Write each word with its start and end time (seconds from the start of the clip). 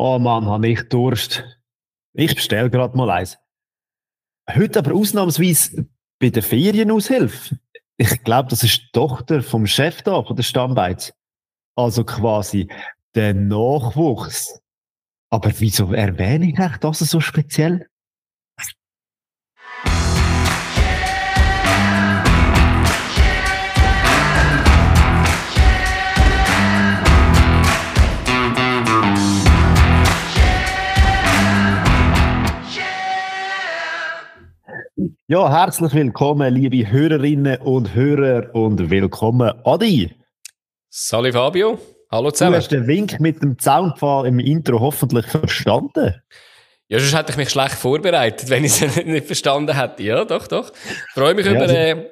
Oh 0.00 0.20
Mann, 0.20 0.46
habe 0.46 0.68
ich 0.68 0.88
Durst. 0.90 1.42
Ich 2.12 2.32
bestelle 2.32 2.70
gerade 2.70 2.96
mal 2.96 3.10
eins. 3.10 3.36
Heute 4.48 4.78
aber 4.78 4.94
ausnahmsweise 4.94 5.88
bei 6.20 6.30
der 6.30 6.44
Ferienaushilfe. 6.44 7.58
Ich 7.96 8.22
glaube, 8.22 8.48
das 8.48 8.62
ist 8.62 8.80
die 8.80 8.90
Tochter 8.92 9.42
vom 9.42 9.66
Chef 9.66 10.02
da, 10.02 10.22
von 10.22 10.36
der 10.36 10.44
Stammbeiz. 10.44 11.12
Also 11.74 12.04
quasi 12.04 12.68
der 13.16 13.34
Nachwuchs. 13.34 14.60
Aber 15.30 15.50
wieso 15.58 15.92
erwähne 15.92 16.50
ich 16.50 16.78
das 16.78 17.00
so 17.00 17.18
speziell? 17.18 17.88
Ja, 35.26 35.50
herzlich 35.50 35.94
willkommen, 35.94 36.54
liebe 36.54 36.90
Hörerinnen 36.90 37.60
und 37.60 37.94
Hörer 37.94 38.54
und 38.54 38.90
willkommen, 38.90 39.52
Adi. 39.64 40.14
Salut 40.90 41.34
Fabio, 41.34 41.78
hallo 42.10 42.30
zusammen. 42.30 42.52
Du 42.52 42.58
hast 42.58 42.72
den 42.72 42.86
Wink 42.86 43.20
mit 43.20 43.42
dem 43.42 43.58
Zaunpfahl 43.58 44.26
im 44.26 44.38
Intro 44.38 44.80
hoffentlich 44.80 45.26
verstanden. 45.26 46.20
Ja, 46.88 46.98
sonst 46.98 47.16
hätte 47.16 47.32
ich 47.32 47.36
mich 47.36 47.50
schlecht 47.50 47.74
vorbereitet, 47.74 48.48
wenn 48.50 48.64
ich 48.64 48.82
es 48.82 48.96
nicht 49.04 49.26
verstanden 49.26 49.76
hätte. 49.76 50.02
Ja, 50.02 50.24
doch, 50.24 50.46
doch. 50.46 50.72
Ich 50.72 51.14
freue 51.14 51.34
mich 51.34 51.46
ja, 51.46 51.52
über 51.52 51.68
äh, 51.68 52.10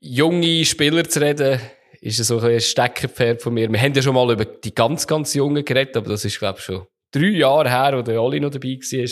junge 0.00 0.64
Spieler 0.64 1.04
zu 1.04 1.20
reden. 1.20 1.60
Ist 2.00 2.24
so 2.24 2.38
ein 2.38 2.60
Steckenpferd 2.60 3.42
von 3.42 3.54
mir. 3.54 3.70
Wir 3.70 3.80
haben 3.80 3.92
ja 3.92 4.02
schon 4.02 4.14
mal 4.14 4.30
über 4.30 4.44
die 4.44 4.74
ganz, 4.74 5.06
ganz 5.06 5.34
Jungen 5.34 5.64
geredet, 5.64 5.96
aber 5.96 6.10
das 6.10 6.24
ist, 6.24 6.38
glaube 6.38 6.58
ich, 6.58 6.64
schon 6.64 6.86
drei 7.12 7.26
Jahre 7.26 7.68
her, 7.68 7.96
wo 7.96 8.02
der 8.02 8.22
Oli 8.22 8.40
noch 8.40 8.50
dabei 8.50 8.78
war. 8.80 9.08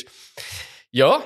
Ja, 0.93 1.23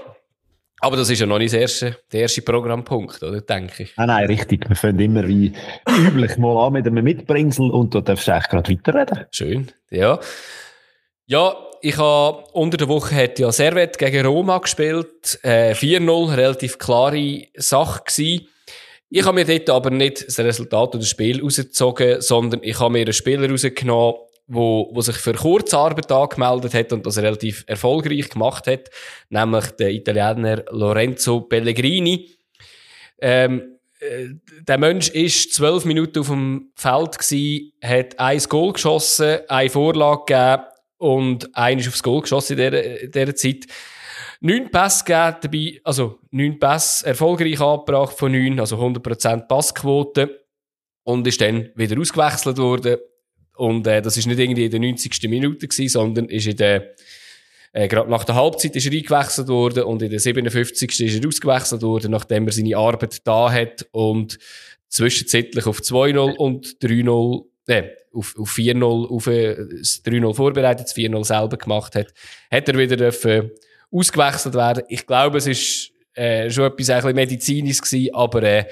aber 0.84 0.98
das 0.98 1.08
ist 1.08 1.18
ja 1.18 1.26
noch 1.26 1.38
nicht 1.38 1.54
der 1.54 1.62
erste, 1.62 1.96
der 2.12 2.20
erste 2.20 2.42
Programmpunkt, 2.42 3.22
oder? 3.22 3.40
Denke 3.40 3.84
ich. 3.84 3.96
Nein, 3.96 4.08
nein, 4.08 4.26
richtig. 4.26 4.68
Wir 4.68 4.76
fangen 4.76 5.00
immer 5.00 5.26
wie 5.26 5.52
üblich 5.88 6.36
mal 6.36 6.66
an 6.66 6.74
mit 6.74 6.86
einem 6.86 7.02
Mitbringsel 7.02 7.70
und 7.70 7.94
du 7.94 8.02
darfst 8.02 8.28
eigentlich 8.28 8.48
gerade 8.50 8.70
weiterreden. 8.70 9.26
Schön, 9.30 9.72
ja. 9.90 10.20
Ja, 11.26 11.56
ich 11.80 11.96
habe 11.96 12.44
unter 12.52 12.76
der 12.76 12.88
Woche 12.88 13.14
hat 13.14 13.38
ja 13.38 13.50
Servet 13.50 13.96
gegen 13.96 14.26
Roma 14.26 14.58
gespielt. 14.58 15.38
Äh, 15.42 15.72
4-0, 15.72 16.36
relativ 16.36 16.78
klare 16.78 17.46
Sache 17.56 18.02
gewesen. 18.04 18.48
Ich 19.08 19.24
habe 19.24 19.34
mir 19.36 19.46
dort 19.46 19.70
aber 19.70 19.90
nicht 19.90 20.26
das 20.26 20.38
Resultat 20.38 20.90
oder 20.90 20.98
das 20.98 21.08
Spiel 21.08 21.40
rausgezogen, 21.40 22.20
sondern 22.20 22.60
ich 22.62 22.78
habe 22.78 22.92
mir 22.92 23.02
einen 23.02 23.12
Spieler 23.14 23.48
rausgenommen, 23.48 24.16
wo, 24.46 24.90
wo 24.92 25.00
sich 25.00 25.16
für 25.16 25.32
Kurzarbeit 25.32 26.10
angemeldet 26.12 26.74
hat 26.74 26.92
und 26.92 27.06
das 27.06 27.18
relativ 27.18 27.64
erfolgreich 27.66 28.28
gemacht 28.28 28.66
hat, 28.66 28.90
nämlich 29.30 29.66
der 29.72 29.90
Italiener 29.90 30.64
Lorenzo 30.70 31.40
Pellegrini. 31.40 32.30
Ähm, 33.20 33.78
äh, 34.00 34.28
der 34.66 34.78
Mensch 34.78 35.08
ist 35.08 35.54
zwölf 35.54 35.84
Minuten 35.84 36.20
auf 36.20 36.28
dem 36.28 36.72
Feld 36.74 37.18
gewesen, 37.18 37.72
hat 37.82 38.18
ein 38.18 38.38
Goal 38.48 38.72
geschossen, 38.72 39.38
eine 39.48 39.70
Vorlage 39.70 40.24
gegeben 40.26 40.62
und 40.98 41.56
ein 41.56 41.78
ist 41.78 41.88
aufs 41.88 42.02
Goal 42.02 42.22
geschossen 42.22 42.58
in 42.58 42.70
dieser, 42.70 43.00
in 43.02 43.10
dieser 43.10 43.34
Zeit. 43.34 43.66
Neun 44.40 44.70
Pässe 44.70 45.04
gegeben 45.04 45.36
dabei, 45.40 45.80
also 45.84 46.18
neun 46.30 46.58
Pässe 46.58 47.06
erfolgreich 47.06 47.60
angebracht 47.60 48.18
von 48.18 48.30
neun, 48.30 48.60
also 48.60 48.76
100% 48.76 49.46
Passquote 49.46 50.44
und 51.04 51.26
ist 51.26 51.40
dann 51.40 51.70
wieder 51.74 51.98
ausgewechselt 51.98 52.58
worden 52.58 52.98
und 53.56 53.86
äh, 53.86 54.02
das 54.02 54.16
ist 54.16 54.26
nicht 54.26 54.38
irgendwie 54.38 54.64
in 54.64 54.70
der 54.70 54.80
90. 54.80 55.22
Minute 55.28 55.66
gewesen, 55.66 55.88
sondern 55.88 56.26
ist 56.26 56.46
in 56.46 56.56
der 56.56 56.94
äh, 57.72 57.88
gerade 57.88 58.08
nach 58.08 58.22
der 58.22 58.36
Halbzeit 58.36 58.76
ist 58.76 58.86
er 58.86 58.92
eingewechselt 58.92 59.48
worden 59.48 59.82
und 59.82 60.00
in 60.00 60.10
der 60.10 60.20
57. 60.20 61.00
ist 61.00 61.20
er 61.20 61.28
ausgewechselt 61.28 61.82
worden, 61.82 62.12
nachdem 62.12 62.46
er 62.46 62.52
seine 62.52 62.76
Arbeit 62.76 63.26
da 63.26 63.50
hat 63.50 63.86
und 63.90 64.38
zwischenzeitlich 64.88 65.66
auf 65.66 65.80
2-0 65.80 66.36
und 66.36 66.76
3-0, 66.80 67.44
äh, 67.66 67.82
auf, 68.12 68.36
auf 68.38 68.52
4-0, 68.52 69.10
auf 69.10 69.26
äh, 69.26 69.56
3-0 69.56 70.34
vorbereitet, 70.34 70.86
das 70.86 70.96
4-0 70.96 71.24
selber 71.24 71.56
gemacht 71.56 71.96
hat, 71.96 72.14
hat 72.48 72.68
er 72.68 72.78
wieder 72.78 72.96
dürfen 72.96 73.50
ausgewechselt 73.90 74.54
werden. 74.54 74.84
Ich 74.88 75.04
glaube, 75.04 75.38
es 75.38 75.48
ist 75.48 75.90
äh, 76.14 76.48
schon 76.50 76.66
etwas 76.66 76.90
ein 76.90 76.96
bisschen 76.98 77.14
medizinisches 77.16 77.82
gewesen, 77.82 78.14
aber 78.14 78.42
äh, 78.44 78.64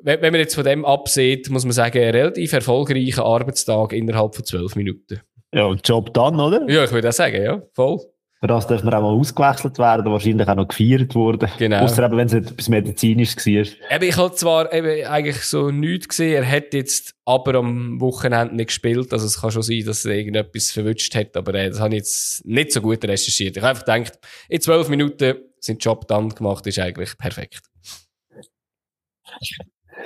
wenn, 0.00 0.22
wenn 0.22 0.32
man 0.32 0.40
jetzt 0.40 0.54
von 0.54 0.64
dem 0.64 0.84
absieht, 0.84 1.50
muss 1.50 1.64
man 1.64 1.72
sagen, 1.72 1.98
ein 1.98 2.10
relativ 2.10 2.52
erfolgreicher 2.52 3.24
Arbeitstag 3.24 3.92
innerhalb 3.92 4.34
von 4.34 4.44
zwölf 4.44 4.76
Minuten. 4.76 5.20
Ja, 5.52 5.72
Job 5.84 6.12
dann, 6.14 6.38
oder? 6.38 6.68
Ja, 6.68 6.84
ich 6.84 6.92
würde 6.92 7.08
auch 7.08 7.12
sagen, 7.12 7.42
ja, 7.42 7.62
voll. 7.72 8.00
Für 8.40 8.46
das 8.46 8.68
darf 8.68 8.84
man 8.84 8.94
auch 8.94 9.02
mal 9.02 9.18
ausgewechselt 9.18 9.78
werden, 9.78 10.12
wahrscheinlich 10.12 10.46
auch 10.46 10.54
noch 10.54 10.68
gefeiert 10.68 11.12
worden. 11.16 11.50
Genau. 11.58 11.80
Außer 11.82 12.04
eben, 12.04 12.16
wenn 12.16 12.28
es 12.28 12.34
etwas 12.34 12.68
medizinisch 12.68 13.36
war. 13.36 13.96
Eben, 13.96 14.04
ich 14.04 14.16
habe 14.16 14.32
zwar 14.36 14.72
eben 14.72 15.06
eigentlich 15.06 15.42
so 15.42 15.72
nichts 15.72 16.08
gesehen, 16.08 16.44
er 16.44 16.48
hat 16.48 16.72
jetzt 16.72 17.16
aber 17.24 17.56
am 17.56 18.00
Wochenende 18.00 18.54
nicht 18.54 18.68
gespielt, 18.68 19.12
also 19.12 19.26
es 19.26 19.40
kann 19.40 19.50
schon 19.50 19.62
sein, 19.62 19.82
dass 19.84 20.04
er 20.04 20.14
irgendetwas 20.14 20.70
verwünscht 20.70 21.12
hat, 21.16 21.36
aber 21.36 21.52
äh, 21.54 21.70
das 21.70 21.80
habe 21.80 21.96
ich 21.96 21.98
jetzt 21.98 22.46
nicht 22.46 22.70
so 22.70 22.80
gut 22.80 23.02
recherchiert. 23.04 23.56
Ich 23.56 23.62
habe 23.62 23.70
einfach 23.70 23.84
gedacht, 23.84 24.20
in 24.48 24.60
zwölf 24.60 24.88
Minuten 24.88 25.38
sind 25.58 25.84
Job 25.84 26.06
dann 26.06 26.28
gemacht, 26.28 26.64
ist 26.68 26.78
eigentlich 26.78 27.18
perfekt. 27.18 27.62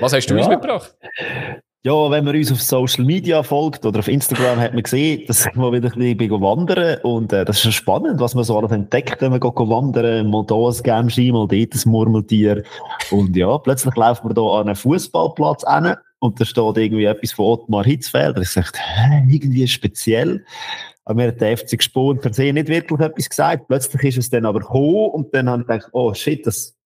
Was 0.00 0.12
hast 0.12 0.26
du 0.26 0.34
ja. 0.34 0.40
uns 0.40 0.48
mitgebracht? 0.48 0.96
Ja, 1.84 2.10
wenn 2.12 2.24
man 2.24 2.36
uns 2.36 2.52
auf 2.52 2.62
Social 2.62 3.04
Media 3.04 3.42
folgt 3.42 3.84
oder 3.84 3.98
auf 3.98 4.06
Instagram, 4.06 4.60
hat 4.60 4.72
man 4.72 4.84
gesehen, 4.84 5.24
dass 5.26 5.46
wir 5.46 5.72
wieder 5.72 5.90
ein 5.92 6.16
bisschen 6.16 6.40
wandern 6.40 6.98
und 7.02 7.32
äh, 7.32 7.44
das 7.44 7.56
ist 7.56 7.62
schon 7.62 7.72
spannend, 7.72 8.20
was 8.20 8.36
man 8.36 8.44
so 8.44 8.56
alles 8.56 8.70
entdeckt, 8.70 9.20
wenn 9.20 9.32
man 9.32 9.40
geht 9.40 9.56
wandern, 9.56 10.30
mal 10.30 10.44
da 10.46 10.54
ein 10.54 10.82
Gamschi, 10.84 11.32
mal 11.32 11.48
dort 11.48 11.74
ein 11.74 11.90
Murmeltier 11.90 12.62
und 13.10 13.36
ja, 13.36 13.58
plötzlich 13.58 13.96
laufen 13.96 14.30
wir 14.30 14.34
da 14.34 14.42
an 14.42 14.68
einen 14.68 14.76
Fußballplatz 14.76 15.64
hin 15.68 15.96
und 16.20 16.40
da 16.40 16.44
steht 16.44 16.76
irgendwie 16.76 17.04
etwas 17.04 17.32
von 17.32 17.46
Ottmar 17.46 17.84
Hitzfelder. 17.84 18.42
Ich 18.42 18.50
sagte, 18.50 18.78
hä, 18.78 19.24
irgendwie 19.28 19.66
speziell. 19.66 20.44
Aber 21.04 21.16
mir 21.16 21.28
hat 21.28 21.40
der 21.40 21.58
FC 21.58 21.78
Gespon 21.78 22.20
per 22.20 22.32
se 22.32 22.52
nicht 22.52 22.68
wirklich 22.68 23.00
etwas 23.00 23.28
gesagt. 23.28 23.66
Plötzlich 23.66 24.04
ist 24.04 24.18
es 24.18 24.30
dann 24.30 24.46
aber 24.46 24.60
gekommen 24.60 25.10
und 25.10 25.34
dann 25.34 25.50
habe 25.50 25.62
ich 25.62 25.68
gedacht, 25.68 25.88
oh 25.90 26.14
shit, 26.14 26.46
das 26.46 26.76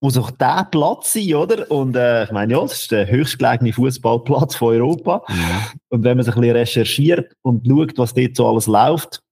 muss 0.00 0.18
auch 0.18 0.30
der 0.30 0.68
Platz 0.70 1.14
sein, 1.14 1.34
oder? 1.34 1.70
Und 1.70 1.96
äh, 1.96 2.24
ich 2.24 2.30
meine, 2.30 2.52
ja, 2.52 2.60
das 2.60 2.82
ist 2.82 2.90
der 2.90 3.08
höchstgelegene 3.08 3.72
Fußballplatz 3.72 4.56
von 4.56 4.74
Europa. 4.74 5.22
Ja. 5.28 5.70
Und 5.88 6.04
wenn 6.04 6.16
man 6.16 6.24
sich 6.24 6.34
ein 6.34 6.40
bisschen 6.40 6.56
recherchiert 6.56 7.32
und 7.42 7.66
schaut, 7.66 7.96
was 7.96 8.14
dort 8.14 8.36
so 8.36 8.48
alles 8.48 8.66
läuft, 8.66 9.22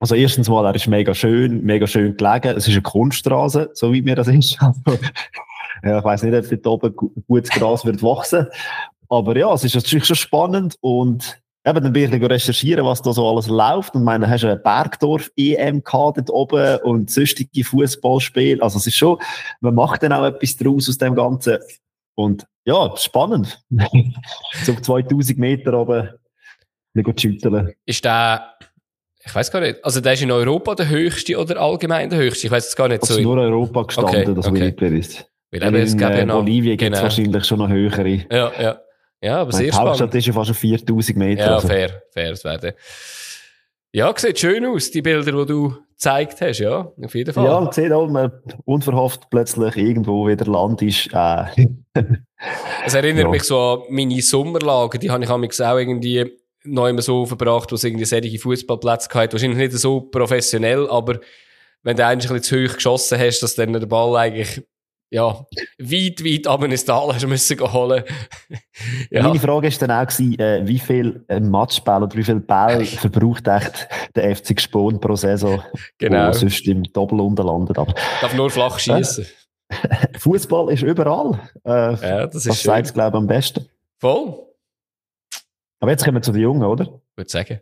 also 0.00 0.14
erstens 0.14 0.48
mal, 0.48 0.64
er 0.64 0.74
ist 0.74 0.86
mega 0.86 1.12
schön, 1.12 1.64
mega 1.64 1.86
schön 1.86 2.16
gelegen. 2.16 2.56
Es 2.56 2.68
ist 2.68 2.74
eine 2.74 2.82
Kunststraße, 2.82 3.70
so 3.74 3.92
wie 3.92 4.02
mir 4.02 4.14
das 4.14 4.28
ist. 4.28 4.56
Also, 4.60 4.80
ja, 5.82 5.98
ich 5.98 6.04
weiß 6.04 6.22
nicht, 6.22 6.34
ob 6.34 6.62
dort 6.62 6.84
oben 6.84 7.22
gutes 7.26 7.50
Gras 7.50 7.84
wird 7.84 8.02
wachsen. 8.02 8.46
Aber 9.08 9.36
ja, 9.36 9.52
es 9.52 9.64
ist 9.64 9.74
natürlich 9.74 10.04
schon 10.04 10.16
spannend 10.16 10.76
und 10.80 11.40
Eben, 11.68 11.82
dann 11.82 11.92
bin 11.92 12.14
ich 12.14 12.30
recherchieren, 12.30 12.86
was 12.86 13.02
da 13.02 13.12
so 13.12 13.28
alles 13.28 13.48
läuft. 13.48 13.94
Und 13.94 14.04
meine, 14.04 14.28
hast 14.28 14.44
du 14.44 14.50
ein 14.50 14.62
Bergdorf-EM 14.62 15.82
dort 15.84 16.30
oben 16.30 16.78
und 16.82 17.10
sonstige 17.10 17.64
Fußballspiele. 17.64 18.62
Also, 18.62 18.78
es 18.78 18.86
ist 18.86 18.96
schon, 18.96 19.18
man 19.60 19.74
macht 19.74 20.02
dann 20.02 20.12
auch 20.12 20.24
etwas 20.24 20.56
draus 20.56 20.88
aus 20.88 20.98
dem 20.98 21.14
Ganzen. 21.14 21.58
Und 22.14 22.46
ja, 22.64 22.94
spannend. 22.96 23.62
so 24.64 24.72
auf 24.72 24.82
2000 24.82 25.38
Meter 25.38 25.74
oben, 25.74 26.10
nicht 26.94 27.20
schütteln. 27.20 27.72
Ist 27.84 28.04
der, 28.04 28.54
ich 29.24 29.34
weiß 29.34 29.50
gar 29.50 29.60
nicht, 29.60 29.84
also 29.84 30.00
der 30.00 30.14
ist 30.14 30.22
in 30.22 30.30
Europa 30.30 30.74
der 30.74 30.88
höchste 30.88 31.38
oder 31.38 31.60
allgemein 31.60 32.08
der 32.08 32.18
höchste? 32.18 32.46
Ich 32.46 32.50
weiß 32.50 32.68
es 32.68 32.76
gar 32.76 32.88
nicht 32.88 33.02
also 33.02 33.14
so. 33.14 33.20
nur 33.20 33.36
Europa 33.36 33.82
gestanden, 33.82 34.14
okay, 34.14 34.34
das 34.34 34.46
okay. 34.46 34.98
ist. 34.98 35.26
Weil 35.50 35.62
in 35.62 35.74
es 35.76 35.94
äh, 35.94 36.26
Bolivien 36.26 36.76
gibt 36.76 36.92
es 36.92 36.98
genau. 36.98 37.02
wahrscheinlich 37.02 37.44
schon 37.44 37.58
noch 37.58 37.68
höhere. 37.68 38.26
Ja, 38.30 38.52
ja. 38.60 38.80
Ja, 39.20 39.40
aber 39.40 39.52
sehr 39.52 39.72
spannend. 39.72 39.72
Die 39.72 40.02
Hauptstadt 40.02 40.14
ist 40.14 40.26
ja 40.26 40.32
fast 40.32 40.54
4000 40.54 41.18
Meter. 41.18 41.44
Ja, 41.44 41.54
also. 41.56 41.68
fair, 41.68 42.02
fair. 42.12 42.30
Das 42.30 42.44
wäre 42.44 42.74
ja, 43.92 44.12
sieht 44.16 44.38
schön 44.38 44.66
aus, 44.66 44.90
die 44.90 45.00
Bilder, 45.00 45.24
die 45.24 45.46
du 45.46 45.74
gezeigt 45.92 46.42
hast, 46.42 46.58
ja, 46.58 46.92
auf 47.02 47.14
jeden 47.14 47.32
Fall. 47.32 47.44
Ja, 47.44 47.72
sieht 47.72 47.90
auch, 47.90 48.06
man 48.06 48.30
unverhofft 48.66 49.30
plötzlich 49.30 49.76
irgendwo 49.76 50.26
wieder 50.26 50.44
Land 50.44 50.82
ist. 50.82 51.08
Äh. 51.12 51.68
es 52.84 52.94
erinnert 52.94 53.24
ja. 53.24 53.30
mich 53.30 53.44
so 53.44 53.58
an 53.58 53.82
meine 53.88 54.20
Sommerlager, 54.20 54.98
die 54.98 55.10
habe 55.10 55.24
ich 55.24 55.30
auch 55.30 55.78
irgendwie 55.78 56.30
immer 56.64 57.00
so 57.00 57.24
verbracht, 57.24 57.72
wo 57.72 57.76
es 57.76 57.84
irgendwie 57.84 58.04
solche 58.04 58.38
Fußballplätze 58.38 59.08
hatte. 59.14 59.32
Wahrscheinlich 59.32 59.58
nicht 59.58 59.72
so 59.72 60.02
professionell, 60.02 60.86
aber 60.90 61.20
wenn 61.82 61.96
du 61.96 62.04
eigentlich 62.04 62.30
ein 62.30 62.36
bisschen 62.36 62.66
zu 62.66 62.68
hoch 62.68 62.74
geschossen 62.74 63.18
hast, 63.18 63.40
dass 63.40 63.54
dann 63.54 63.72
der 63.72 63.86
Ball 63.86 64.16
eigentlich 64.16 64.62
ja, 65.10 65.46
weit, 65.78 66.24
weit 66.24 66.46
ab 66.46 66.62
ins 66.64 66.84
Tal 66.84 67.14
hast 67.14 67.26
müssen 67.26 67.60
holen. 67.60 68.04
ja. 69.10 69.22
Meine 69.22 69.40
Frage 69.40 69.70
war 69.70 69.88
dann 69.88 69.90
auch, 69.90 70.10
gewesen, 70.10 70.38
äh, 70.38 70.66
wie 70.66 70.78
viel 70.78 71.24
äh, 71.28 71.40
Matchball 71.40 72.02
oder 72.02 72.14
wie 72.14 72.24
viel 72.24 72.40
Ball 72.40 72.84
verbraucht 72.84 73.48
echt 73.48 73.88
der 74.14 74.36
FC 74.36 74.56
Gspon 74.56 75.00
pro 75.00 75.16
Saison, 75.16 75.62
genau. 75.98 76.28
wo 76.28 76.32
sonst 76.32 76.66
im 76.66 76.82
Doppel 76.84 77.18
landet. 77.18 77.78
Aber, 77.78 77.94
Darf 78.20 78.34
nur 78.34 78.50
flach 78.50 78.78
schießen. 78.78 79.24
Äh, 79.24 79.28
Fußball 80.18 80.72
ist 80.72 80.82
überall. 80.82 81.40
Äh, 81.64 81.70
ja, 81.70 82.26
das 82.26 82.36
ist 82.36 82.48
das 82.48 82.62
sagt 82.62 82.94
glaube 82.94 83.16
ich, 83.16 83.20
am 83.20 83.26
besten. 83.26 83.66
Voll. 83.98 84.46
Aber 85.80 85.90
jetzt 85.90 86.04
kommen 86.04 86.16
wir 86.16 86.22
zu 86.22 86.32
den 86.32 86.42
Jungen, 86.42 86.64
oder? 86.64 86.84
Ich 86.84 87.16
würde 87.16 87.30
sagen. 87.30 87.60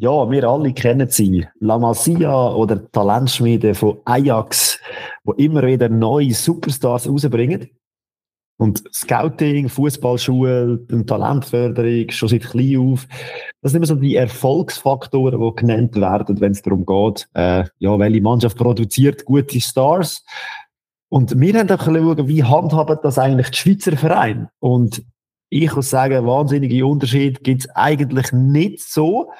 Ja, 0.00 0.30
wir 0.30 0.44
alle 0.44 0.72
kennen 0.72 1.08
sie. 1.10 1.44
La 1.58 1.76
Masia 1.76 2.52
oder 2.52 2.88
Talentschmiede 2.92 3.74
von 3.74 3.98
Ajax, 4.04 4.78
wo 5.24 5.32
immer 5.32 5.64
wieder 5.64 5.88
neue 5.88 6.34
Superstars 6.34 7.08
rausbringen. 7.08 7.68
Und 8.60 8.84
Scouting, 8.94 9.68
Fußballschule 9.68 10.86
Talentförderung 11.04 12.10
schon 12.10 12.28
seit 12.28 12.44
klein 12.44 12.76
auf. 12.76 13.08
Das 13.60 13.72
sind 13.72 13.78
immer 13.78 13.86
so 13.86 13.96
die 13.96 14.14
Erfolgsfaktoren, 14.14 15.40
die 15.40 15.56
genannt 15.56 15.96
werden, 15.96 16.40
wenn 16.40 16.52
es 16.52 16.62
darum 16.62 16.86
geht, 16.86 17.28
äh, 17.34 17.64
ja, 17.78 17.98
welche 17.98 18.20
Mannschaft 18.20 18.56
produziert 18.56 19.24
gute 19.24 19.60
Stars. 19.60 20.24
Und 21.08 21.40
wir 21.40 21.58
haben 21.58 21.70
auch 21.70 21.84
schauen, 21.84 22.28
wie 22.28 22.44
handhaben 22.44 22.98
das 23.02 23.18
eigentlich 23.18 23.50
die 23.50 23.56
Schweizer 23.56 23.96
Vereine. 23.96 24.50
Und 24.60 25.02
ich 25.50 25.74
muss 25.74 25.90
sagen, 25.90 26.24
wahnsinnige 26.24 26.86
Unterschied 26.86 27.42
gibt 27.42 27.62
es 27.62 27.70
eigentlich 27.70 28.32
nicht 28.32 28.80
so 28.80 29.32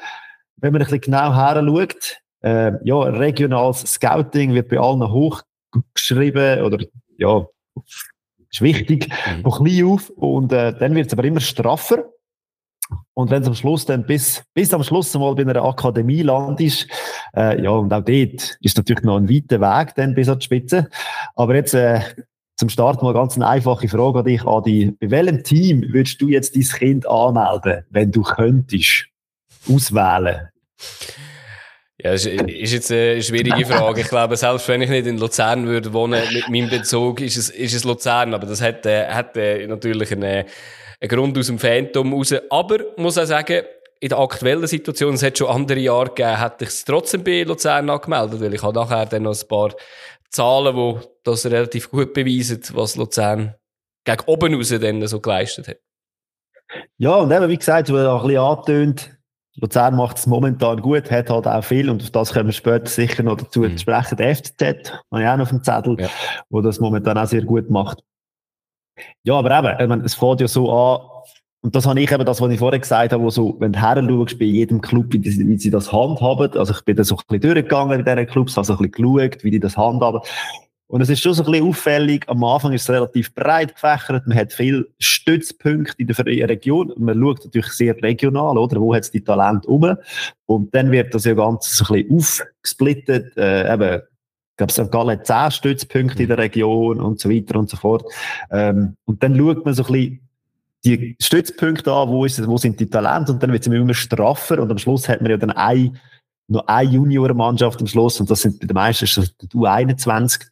wenn 0.60 0.72
man 0.72 0.82
ein 0.82 0.86
bisschen 0.86 1.00
genau 1.00 1.34
her 1.34 1.62
schaut, 1.64 2.18
äh, 2.40 2.72
ja, 2.84 3.00
regionales 3.00 3.80
Scouting 3.80 4.54
wird 4.54 4.68
bei 4.68 4.78
allen 4.78 5.10
hochgeschrieben 5.10 6.62
oder 6.62 6.84
ja, 7.16 7.46
ist 8.50 8.62
wichtig, 8.62 9.08
mhm. 9.08 9.42
von 9.42 9.66
klein 9.66 9.84
auf 9.84 10.10
und 10.10 10.52
äh, 10.52 10.76
dann 10.78 10.94
wird 10.94 11.08
es 11.08 11.12
aber 11.12 11.24
immer 11.24 11.40
straffer. 11.40 12.04
Und 13.12 13.30
wenn 13.30 13.42
es 13.42 13.48
am 13.48 13.54
Schluss 13.54 13.84
dann 13.84 14.06
bis, 14.06 14.42
bis 14.54 14.72
am 14.72 14.82
Schluss 14.82 15.12
mal 15.14 15.34
bei 15.34 15.42
einer 15.42 15.62
Akademie 15.62 16.22
landest, 16.22 16.86
äh, 17.36 17.62
ja, 17.62 17.70
und 17.70 17.92
auch 17.92 18.04
dort 18.04 18.58
ist 18.60 18.76
natürlich 18.76 19.02
noch 19.02 19.16
ein 19.16 19.28
weiter 19.28 19.60
Weg 19.60 19.94
dann 19.96 20.14
bis 20.14 20.28
an 20.28 20.38
die 20.38 20.44
Spitze. 20.44 20.88
Aber 21.34 21.54
jetzt, 21.54 21.74
äh, 21.74 22.00
zum 22.56 22.68
Start 22.68 23.02
mal 23.02 23.12
ganz 23.14 23.36
eine 23.36 23.46
einfache 23.46 23.88
Frage 23.88 24.20
an 24.20 24.24
dich, 24.24 24.44
Adi. 24.44 24.96
Bei 25.00 25.10
welchem 25.10 25.44
Team 25.44 25.84
würdest 25.92 26.20
du 26.20 26.28
jetzt 26.28 26.56
dein 26.56 26.62
Kind 26.62 27.08
anmelden, 27.08 27.84
wenn 27.90 28.10
du 28.10 28.22
könntest? 28.22 29.07
Auswählen? 29.68 30.48
Ja, 32.00 32.12
das 32.12 32.26
ist 32.26 32.72
jetzt 32.72 32.92
eine 32.92 33.20
schwierige 33.20 33.66
Frage. 33.66 34.02
Ich 34.02 34.08
glaube, 34.08 34.36
selbst 34.36 34.68
wenn 34.68 34.82
ich 34.82 34.88
nicht 34.88 35.06
in 35.06 35.18
Luzern 35.18 35.66
würde 35.66 35.92
wohnen, 35.92 36.22
mit 36.32 36.48
meinem 36.48 36.70
Bezug, 36.70 37.20
ist 37.20 37.36
es, 37.36 37.50
ist 37.50 37.74
es 37.74 37.82
Luzern. 37.82 38.34
Aber 38.34 38.46
das 38.46 38.62
hat, 38.62 38.86
äh, 38.86 39.08
hat 39.08 39.36
äh, 39.36 39.66
natürlich 39.66 40.12
einen, 40.12 40.44
einen 41.00 41.08
Grund 41.08 41.36
aus 41.36 41.48
dem 41.48 41.58
Phantom 41.58 42.12
raus. 42.14 42.32
Aber, 42.50 42.78
muss 42.96 43.18
auch 43.18 43.24
sagen, 43.24 43.64
in 43.98 44.10
der 44.10 44.18
aktuellen 44.18 44.66
Situation, 44.68 45.14
es 45.14 45.24
hat 45.24 45.38
schon 45.38 45.48
andere 45.48 45.80
Jahre 45.80 46.10
gegeben, 46.10 46.40
hätte 46.40 46.64
ich 46.64 46.70
es 46.70 46.84
trotzdem 46.84 47.24
bei 47.24 47.42
Luzern 47.42 47.90
angemeldet, 47.90 48.40
weil 48.40 48.54
ich 48.54 48.62
habe 48.62 48.78
nachher 48.78 49.06
dann 49.06 49.24
noch 49.24 49.36
ein 49.36 49.48
paar 49.48 49.74
Zahlen, 50.30 50.76
die 50.76 51.06
das 51.24 51.46
relativ 51.46 51.90
gut 51.90 52.12
beweisen, 52.14 52.62
was 52.74 52.94
Luzern 52.94 53.54
gegen 54.04 54.22
oben 54.26 54.54
raus 54.54 54.68
dann 54.68 55.06
so 55.08 55.20
geleistet 55.20 55.66
hat. 55.66 55.78
Ja, 56.96 57.16
und 57.16 57.32
eben, 57.32 57.48
wie 57.48 57.56
gesagt, 57.56 57.88
du 57.88 57.98
hast 57.98 58.06
auch 58.06 58.22
ein 58.22 58.28
bisschen 58.28 58.42
angetönt, 58.42 59.17
Luzern 59.60 59.96
macht 59.96 60.18
es 60.18 60.26
momentan 60.26 60.80
gut, 60.80 61.10
hat 61.10 61.30
halt 61.30 61.46
auch 61.46 61.64
viel, 61.64 61.90
und 61.90 62.02
auf 62.02 62.10
das 62.10 62.32
können 62.32 62.48
wir 62.48 62.52
später 62.52 62.86
sicher 62.86 63.22
noch 63.22 63.36
dazu 63.36 63.60
mhm. 63.60 63.78
sprechen. 63.78 64.16
Der 64.16 64.34
FCZ, 64.34 64.92
habe 65.10 65.22
ich 65.22 65.28
auch 65.28 65.36
noch 65.36 65.42
auf 65.42 65.48
dem 65.50 65.62
Zettel, 65.62 65.96
ja. 65.98 66.08
wo 66.48 66.60
das 66.60 66.80
momentan 66.80 67.18
auch 67.18 67.26
sehr 67.26 67.42
gut 67.42 67.68
macht. 67.70 68.02
Ja, 69.22 69.34
aber 69.34 69.58
eben, 69.58 69.80
ich 69.80 69.88
meine, 69.88 70.04
es 70.04 70.14
fängt 70.14 70.40
ja 70.40 70.48
so 70.48 70.72
an, 70.72 71.00
und 71.60 71.74
das 71.74 71.86
habe 71.86 72.00
ich 72.00 72.10
eben 72.10 72.24
das, 72.24 72.40
was 72.40 72.50
ich 72.50 72.58
vorher 72.58 72.78
gesagt 72.78 73.12
habe, 73.12 73.22
wo 73.22 73.30
so, 73.30 73.56
wenn 73.58 73.72
du 73.72 73.80
her 73.80 74.02
schaust, 74.08 74.38
bei 74.38 74.44
jedem 74.44 74.80
Club, 74.80 75.06
wie, 75.10 75.18
die, 75.18 75.48
wie 75.48 75.58
sie 75.58 75.70
das 75.70 75.92
handhaben, 75.92 76.56
also 76.56 76.72
ich 76.72 76.84
bin 76.84 76.96
da 76.96 77.02
so 77.02 77.16
ein 77.16 77.22
bisschen 77.26 77.40
durchgegangen 77.40 77.98
in 77.98 78.04
diesen 78.04 78.26
Clubs, 78.26 78.56
habe 78.56 78.64
so 78.64 78.74
ein 78.74 78.90
bisschen 78.90 78.92
geschaut, 78.92 79.44
wie 79.44 79.50
die 79.50 79.60
das 79.60 79.76
handhaben. 79.76 80.20
Und 80.88 81.02
es 81.02 81.10
ist 81.10 81.22
schon 81.22 81.34
so 81.34 81.44
ein 81.44 81.52
bisschen 81.52 81.68
auffällig. 81.68 82.24
Am 82.28 82.42
Anfang 82.42 82.72
ist 82.72 82.82
es 82.82 82.90
relativ 82.90 83.34
breit 83.34 83.74
gefächert. 83.74 84.26
Man 84.26 84.38
hat 84.38 84.54
viele 84.54 84.86
Stützpunkte 84.98 85.94
in 85.98 86.06
der 86.06 86.48
Region. 86.48 86.92
Man 86.96 87.20
schaut 87.20 87.44
natürlich 87.44 87.72
sehr 87.72 88.02
regional, 88.02 88.56
oder? 88.56 88.80
Wo 88.80 88.94
hat 88.94 89.02
es 89.02 89.10
die 89.10 89.22
Talente 89.22 89.68
um? 89.68 89.96
Und 90.46 90.74
dann 90.74 90.90
wird 90.90 91.14
das 91.14 91.26
ja 91.26 91.34
ganz 91.34 91.76
so 91.76 91.84
ein 91.92 92.06
bisschen 92.06 92.16
aufgesplittet. 92.16 93.36
Äh, 93.36 93.72
eben, 93.72 94.00
ich 94.00 94.56
glaube, 94.56 94.72
St. 94.72 94.90
Gallen 94.90 95.10
hat 95.10 95.26
zehn 95.26 95.50
Stützpunkte 95.50 96.22
in 96.22 96.28
der 96.30 96.38
Region 96.38 97.02
und 97.02 97.20
so 97.20 97.28
weiter 97.28 97.58
und 97.58 97.68
so 97.68 97.76
fort. 97.76 98.04
Ähm, 98.50 98.96
und 99.04 99.22
dann 99.22 99.36
schaut 99.36 99.66
man 99.66 99.74
so 99.74 99.84
ein 99.84 99.92
bisschen 99.92 100.28
die 100.84 101.16
Stützpunkte 101.20 101.92
an, 101.92 102.08
wo, 102.08 102.24
ist, 102.24 102.44
wo 102.46 102.56
sind 102.56 102.80
die 102.80 102.88
Talente? 102.88 103.32
Und 103.32 103.42
dann 103.42 103.52
wird 103.52 103.66
es 103.66 103.70
immer 103.70 103.92
straffer. 103.92 104.58
Und 104.62 104.70
am 104.70 104.78
Schluss 104.78 105.06
hat 105.06 105.20
man 105.20 105.30
ja 105.30 105.36
dann 105.36 105.50
ein, 105.50 105.98
noch 106.48 106.66
eine 106.66 106.90
Juniormannschaft 106.90 107.78
am 107.78 107.86
Schluss. 107.86 108.18
Und 108.20 108.30
das 108.30 108.40
sind 108.40 108.58
bei 108.58 108.66
den 108.66 108.74
meisten 108.74 109.04
die 109.04 109.48
U21. 109.48 110.46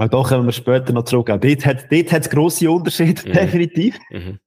Auch 0.00 0.08
da 0.08 0.22
kommen 0.22 0.46
wir 0.46 0.52
später 0.52 0.94
noch 0.94 1.04
zurück. 1.04 1.28
Auch 1.28 1.38
dort 1.38 1.66
hat 1.66 1.92
dort 1.92 2.10
es 2.10 2.30
grosse 2.30 2.70
Unterschiede, 2.70 3.28
mhm. 3.28 3.32
definitiv. 3.34 3.98
Mhm. 4.10 4.38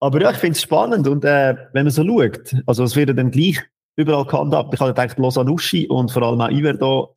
Aber 0.00 0.22
ja, 0.22 0.30
ich 0.30 0.38
finde 0.38 0.52
es 0.52 0.62
spannend. 0.62 1.06
Und 1.06 1.26
äh, 1.26 1.54
wenn 1.74 1.84
man 1.84 1.90
so 1.90 2.02
schaut, 2.02 2.54
also 2.64 2.84
es 2.84 2.96
wird 2.96 3.16
dann 3.18 3.30
gleich 3.30 3.62
überall 3.96 4.24
gehandhabt. 4.24 4.72
Ich 4.72 4.80
habe 4.80 4.94
gedacht, 4.94 5.18
Lausanne 5.18 5.50
Uschi 5.50 5.86
und 5.88 6.10
vor 6.10 6.22
allem 6.22 6.40
auch 6.40 6.48
Iverdo 6.48 7.14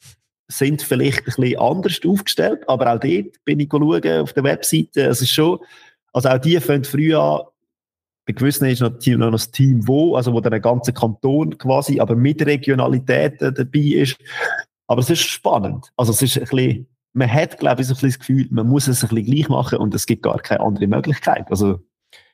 sind 0.50 0.82
vielleicht 0.82 1.20
ein 1.20 1.24
bisschen 1.26 1.60
anders 1.60 2.00
aufgestellt. 2.06 2.68
Aber 2.68 2.94
auch 2.94 3.00
dort 3.00 3.46
bin 3.46 3.62
ich 3.62 3.70
schauen 3.72 4.22
auf 4.22 4.34
der 4.34 4.44
Webseite. 4.44 5.04
Es 5.04 5.22
ist 5.22 5.32
schon, 5.32 5.60
also 6.12 6.28
auch 6.28 6.40
die 6.40 6.60
fangen 6.60 6.84
früh 6.84 7.16
an, 7.16 7.44
bei 8.26 8.34
gewissen 8.34 8.66
ist 8.66 8.82
noch, 8.82 8.92
noch 8.92 9.32
das 9.32 9.50
Team 9.50 9.88
wo, 9.88 10.18
also 10.18 10.34
wo 10.34 10.42
der 10.42 10.60
ganze 10.60 10.92
Kanton 10.92 11.58
quasi, 11.58 12.02
aber 12.02 12.18
mit 12.18 12.46
Regionalität 12.46 13.42
dabei 13.42 13.80
ist. 13.80 14.18
Aber 14.88 15.00
es 15.00 15.10
ist 15.10 15.22
spannend. 15.22 15.90
Also 15.96 16.12
es 16.12 16.22
ist 16.22 16.38
ein 16.38 16.44
bisschen 16.44 16.88
man 17.19 17.31
hat, 17.31 17.60
glaube 17.60 17.81
ich, 17.81 17.88
so 17.88 17.94
ein 17.94 17.95
bisschen 17.95 18.10
das 18.10 18.19
Gefühl, 18.19 18.48
man 18.50 18.68
muss 18.68 18.88
es 18.88 19.04
ein 19.04 19.10
bisschen 19.10 19.25
gleich 19.25 19.50
machen 19.50 19.77
und 19.77 19.94
es 19.94 20.06
gibt 20.06 20.24
gar 20.24 20.39
keine 20.39 20.62
andere 20.62 20.88
Möglichkeit. 20.88 21.45
Also, 21.50 21.80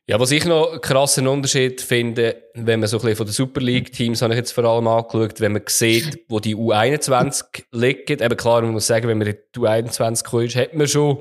ja, 0.07 0.19
was 0.19 0.29
ich 0.29 0.45
noch 0.45 0.71
einen 0.71 0.81
krassen 0.81 1.27
Unterschied 1.27 1.81
finde, 1.81 2.43
wenn 2.53 2.79
man 2.79 2.87
so 2.87 2.97
ein 2.97 3.01
bisschen 3.01 3.17
von 3.17 3.25
den 3.25 3.33
Super 3.33 3.61
League-Teams, 3.61 4.21
habe 4.21 4.33
ich 4.33 4.37
jetzt 4.37 4.51
vor 4.51 4.63
allem 4.65 4.87
angeschaut, 4.87 5.41
wenn 5.41 5.53
man 5.53 5.63
sieht, 5.65 6.25
wo 6.29 6.39
die 6.39 6.55
U21 6.55 7.63
liegen. 7.71 8.23
Eben 8.23 8.37
klar, 8.37 8.61
man 8.61 8.71
muss 8.71 8.85
sagen, 8.85 9.07
wenn 9.07 9.17
man 9.17 9.27
in 9.27 9.37
die 9.55 9.59
U21 9.59 10.23
kommt, 10.23 10.55
hat 10.55 10.75
man 10.75 10.87
schon 10.87 11.17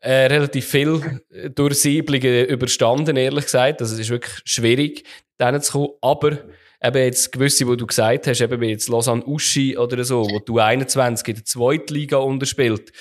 äh, 0.00 0.26
relativ 0.26 0.66
viel 0.66 1.20
Durchsiebelungen 1.54 2.46
überstanden, 2.46 3.16
ehrlich 3.16 3.44
gesagt. 3.44 3.82
Also 3.82 3.94
es 3.94 4.00
ist 4.00 4.10
wirklich 4.10 4.40
schwierig, 4.44 5.04
denen 5.38 5.60
zu 5.60 5.72
kommen. 5.72 5.88
Aber 6.00 6.38
eben 6.86 7.04
jetzt 7.04 7.32
gewisse, 7.32 7.66
wo 7.66 7.74
du 7.74 7.86
gesagt 7.86 8.26
hast, 8.26 8.40
eben 8.40 8.60
wie 8.60 8.68
jetzt 8.68 8.88
Lausanne 8.88 9.24
Uschi 9.24 9.76
oder 9.76 10.04
so, 10.04 10.22
wo 10.22 10.38
du 10.38 10.58
21 10.58 11.28
in 11.28 11.34
der 11.34 11.44
zweiten 11.44 11.94
Liga 11.94 12.18
unterspielt, 12.18 12.92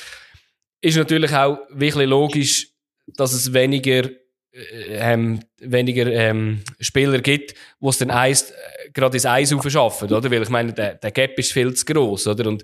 ist 0.81 0.97
natürlich 0.97 1.33
auch 1.33 1.59
wirklich 1.69 2.07
logisch, 2.07 2.69
dass 3.07 3.33
es 3.33 3.53
weniger 3.53 4.09
äh, 4.55 5.13
ähm, 5.13 5.41
weniger 5.59 6.07
ähm, 6.07 6.61
Spieler 6.79 7.19
gibt, 7.19 7.55
wo 7.79 7.89
es 7.89 7.97
dann 7.97 8.11
eins, 8.11 8.51
äh, 8.51 8.89
gerade 8.93 9.17
ins 9.17 9.25
Eis 9.25 9.53
schaffen, 9.67 10.11
oder? 10.11 10.31
Weil 10.31 10.43
ich 10.43 10.49
meine, 10.49 10.73
der, 10.73 10.95
der 10.95 11.11
Gap 11.11 11.37
ist 11.37 11.51
viel 11.51 11.73
zu 11.73 11.85
groß, 11.85 12.27
oder? 12.27 12.47
Und 12.47 12.63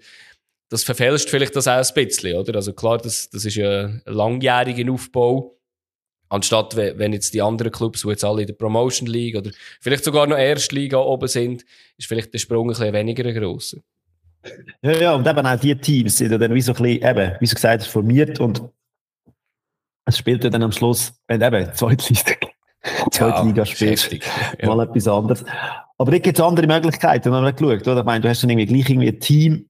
das 0.69 0.83
verfälscht 0.85 1.29
vielleicht 1.29 1.55
das 1.55 1.67
auch 1.67 1.83
ein 1.83 1.93
bisschen, 1.93 2.37
oder? 2.37 2.55
Also 2.55 2.71
klar, 2.73 2.97
das, 2.97 3.29
das 3.29 3.43
ist 3.43 3.57
ein 3.57 4.01
langjähriger 4.05 4.91
Aufbau. 4.91 5.57
Anstatt, 6.31 6.77
wenn 6.77 7.11
jetzt 7.11 7.33
die 7.33 7.41
anderen 7.41 7.73
Clubs, 7.73 8.03
die 8.03 8.07
jetzt 8.07 8.23
alle 8.23 8.43
in 8.43 8.47
der 8.47 8.53
Promotion 8.53 9.05
League 9.05 9.35
oder 9.35 9.51
vielleicht 9.81 10.05
sogar 10.05 10.27
noch 10.27 10.37
Erstliga 10.37 10.97
oben 10.97 11.27
sind, 11.27 11.65
ist 11.97 12.07
vielleicht 12.07 12.33
der 12.33 12.39
Sprung 12.39 12.67
ein 12.67 12.69
bisschen 12.69 12.93
weniger 12.93 13.33
gross. 13.33 13.75
Ja, 14.81 14.91
ja, 14.93 15.13
und 15.13 15.27
eben 15.27 15.45
auch 15.45 15.59
die 15.59 15.75
Teams 15.75 16.17
sind 16.17 16.31
dann 16.31 16.53
wie 16.53 16.61
so 16.61 16.71
ein 16.71 16.81
bisschen, 16.81 17.09
eben, 17.09 17.35
wie 17.37 17.45
so 17.45 17.53
gesagt, 17.53 17.83
formiert 17.83 18.39
und 18.39 18.63
es 20.05 20.17
spielt 20.17 20.45
ja 20.45 20.49
dann 20.49 20.63
am 20.63 20.71
Schluss, 20.71 21.13
wenn 21.27 21.41
eben 21.41 21.73
Zweitliga, 21.73 22.35
Zweitliga 23.11 23.63
ja, 23.63 23.65
spielst, 23.65 24.13
ja. 24.13 24.73
mal 24.73 24.87
etwas 24.87 25.09
anderes. 25.09 25.43
Aber 25.97 26.11
da 26.11 26.17
gibt 26.17 26.39
es 26.39 26.43
andere 26.43 26.65
Möglichkeiten, 26.65 27.25
wenn 27.25 27.43
man 27.43 27.53
geschaut, 27.53 27.85
oder? 27.89 27.99
Ich 27.99 28.05
meine, 28.05 28.21
du 28.21 28.29
hast 28.29 28.41
dann 28.41 28.49
irgendwie 28.51 28.73
gleich 28.73 28.89
irgendwie 28.89 29.09
ein 29.09 29.19
Team, 29.19 29.69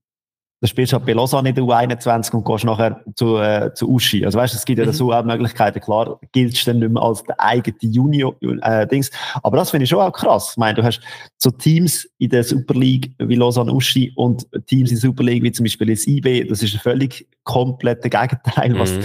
dann 0.61 0.67
spielst 0.67 0.93
du 0.93 0.97
halt 0.97 1.07
bei 1.07 1.13
Lausanne 1.13 1.49
in 1.49 1.55
der 1.55 1.63
U21 1.63 2.33
und 2.35 2.45
gehst 2.45 2.65
nachher 2.65 3.03
zu, 3.15 3.37
äh, 3.37 3.73
zu 3.73 3.89
Uschi. 3.89 4.23
Also 4.23 4.37
weißt, 4.37 4.53
es 4.53 4.63
gibt 4.63 4.77
ja 4.77 4.85
mhm. 4.85 4.93
so 4.93 5.11
auch 5.11 5.23
Möglichkeiten. 5.23 5.79
Klar, 5.79 6.19
giltst 6.33 6.61
du 6.61 6.71
dann 6.71 6.79
nicht 6.79 6.91
mehr 6.91 7.01
als 7.01 7.23
der 7.23 7.39
eigene 7.39 7.75
Junior, 7.81 8.35
äh. 8.41 9.01
Aber 9.41 9.57
das 9.57 9.71
finde 9.71 9.85
ich 9.85 9.89
schon 9.89 9.99
auch 9.99 10.13
krass. 10.13 10.51
Ich 10.51 10.57
meine, 10.57 10.75
du 10.75 10.83
hast 10.83 11.01
so 11.37 11.49
Teams 11.49 12.07
in 12.19 12.29
der 12.29 12.43
Super 12.43 12.75
League 12.75 13.11
wie 13.17 13.35
Lausanne 13.35 13.73
Uschi 13.73 14.13
und 14.15 14.45
Teams 14.67 14.91
in 14.91 14.97
der 14.97 15.01
Super 15.01 15.23
League 15.23 15.41
wie 15.41 15.51
zum 15.51 15.63
Beispiel 15.63 15.87
das 15.87 16.05
IB. 16.05 16.43
Das 16.43 16.61
ist 16.61 16.75
ein 16.75 16.79
völlig 16.79 17.27
kompletter 17.43 18.09
Gegenteil. 18.09 18.77
Was, 18.77 18.91
mhm. 18.91 19.03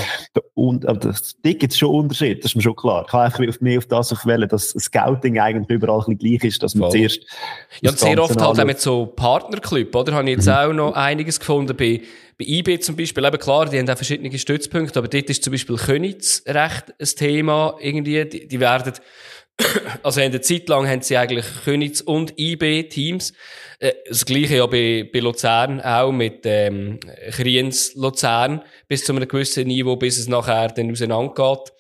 und, 0.53 0.87
aber 0.87 0.99
das, 0.99 1.37
da 1.43 1.53
gibt 1.53 1.73
es 1.73 1.79
schon 1.79 1.89
Unterschiede. 1.89 2.37
Das 2.37 2.51
ist 2.51 2.57
mir 2.57 2.63
schon 2.63 2.77
klar. 2.77 3.05
Ich 3.07 3.11
kann 3.11 3.23
einfach 3.23 3.61
mehr 3.61 3.79
auf 3.79 3.87
das 3.87 4.13
aufwählen, 4.13 4.47
dass 4.47 4.71
Scouting 4.71 5.39
eigentlich 5.39 5.71
überall 5.71 6.01
ein 6.01 6.17
bisschen 6.17 6.39
gleich 6.39 6.45
ist, 6.45 6.63
dass 6.63 6.75
man 6.75 6.91
Voll. 6.91 6.99
zuerst 6.99 7.21
ja, 7.81 7.91
und 7.91 7.99
sehr 7.99 8.23
oft 8.23 8.41
halt 8.41 8.61
auch 8.61 8.65
mit 8.65 8.81
so 8.81 9.07
Partnerclub, 9.07 9.95
oder? 9.95 10.13
Habe 10.13 10.25
ich 10.29 10.37
jetzt 10.37 10.47
mhm. 10.47 10.53
auch 10.53 10.73
noch 10.75 10.93
einiges 10.93 11.41
gefunden 11.47 11.77
bei, 11.77 12.03
bei 12.39 12.45
IB 12.45 12.81
zum 12.81 12.97
Beispiel. 12.97 13.25
Eben 13.25 13.39
klar, 13.39 13.69
die 13.69 13.79
haben 13.79 13.89
auch 13.89 13.97
verschiedene 13.97 14.37
Stützpunkte, 14.37 14.99
aber 14.99 15.09
dort 15.09 15.31
ist 15.31 15.45
zum 15.45 15.53
Beispiel 15.53 15.77
Königs 15.77 16.43
recht 16.47 16.95
ein 16.99 17.07
Thema 17.17 17.77
irgendwie. 17.81 18.25
Die, 18.25 18.49
die 18.49 18.61
werden, 18.61 18.93
also 20.03 20.21
in 20.21 20.33
der 20.33 20.43
Zeit 20.43 20.69
lang 20.69 20.89
haben 20.89 21.03
sie 21.03 21.17
eigentlich 21.17 21.47
Königs 21.65 22.03
und 22.03 22.39
IB-Teams. 22.39 23.33
Äh, 23.79 23.93
das 24.09 24.27
gleiche 24.27 24.57
ja 24.57 24.67
bei, 24.67 25.09
bei 25.13 25.21
Luzern 25.21 25.81
auch 25.81 26.13
mit 26.13 26.41
ähm, 26.45 27.01
Kriens 27.31 27.95
Luzern 27.95 28.63
bis 28.89 29.05
zu 29.05 29.13
einem 29.13 29.29
gewissen 29.29 29.69
Niveau, 29.69 29.97
bis 29.97 30.19
es 30.19 30.29
nachher 30.29 30.69
dann 30.69 30.91
auseinandergeht. 30.91 31.73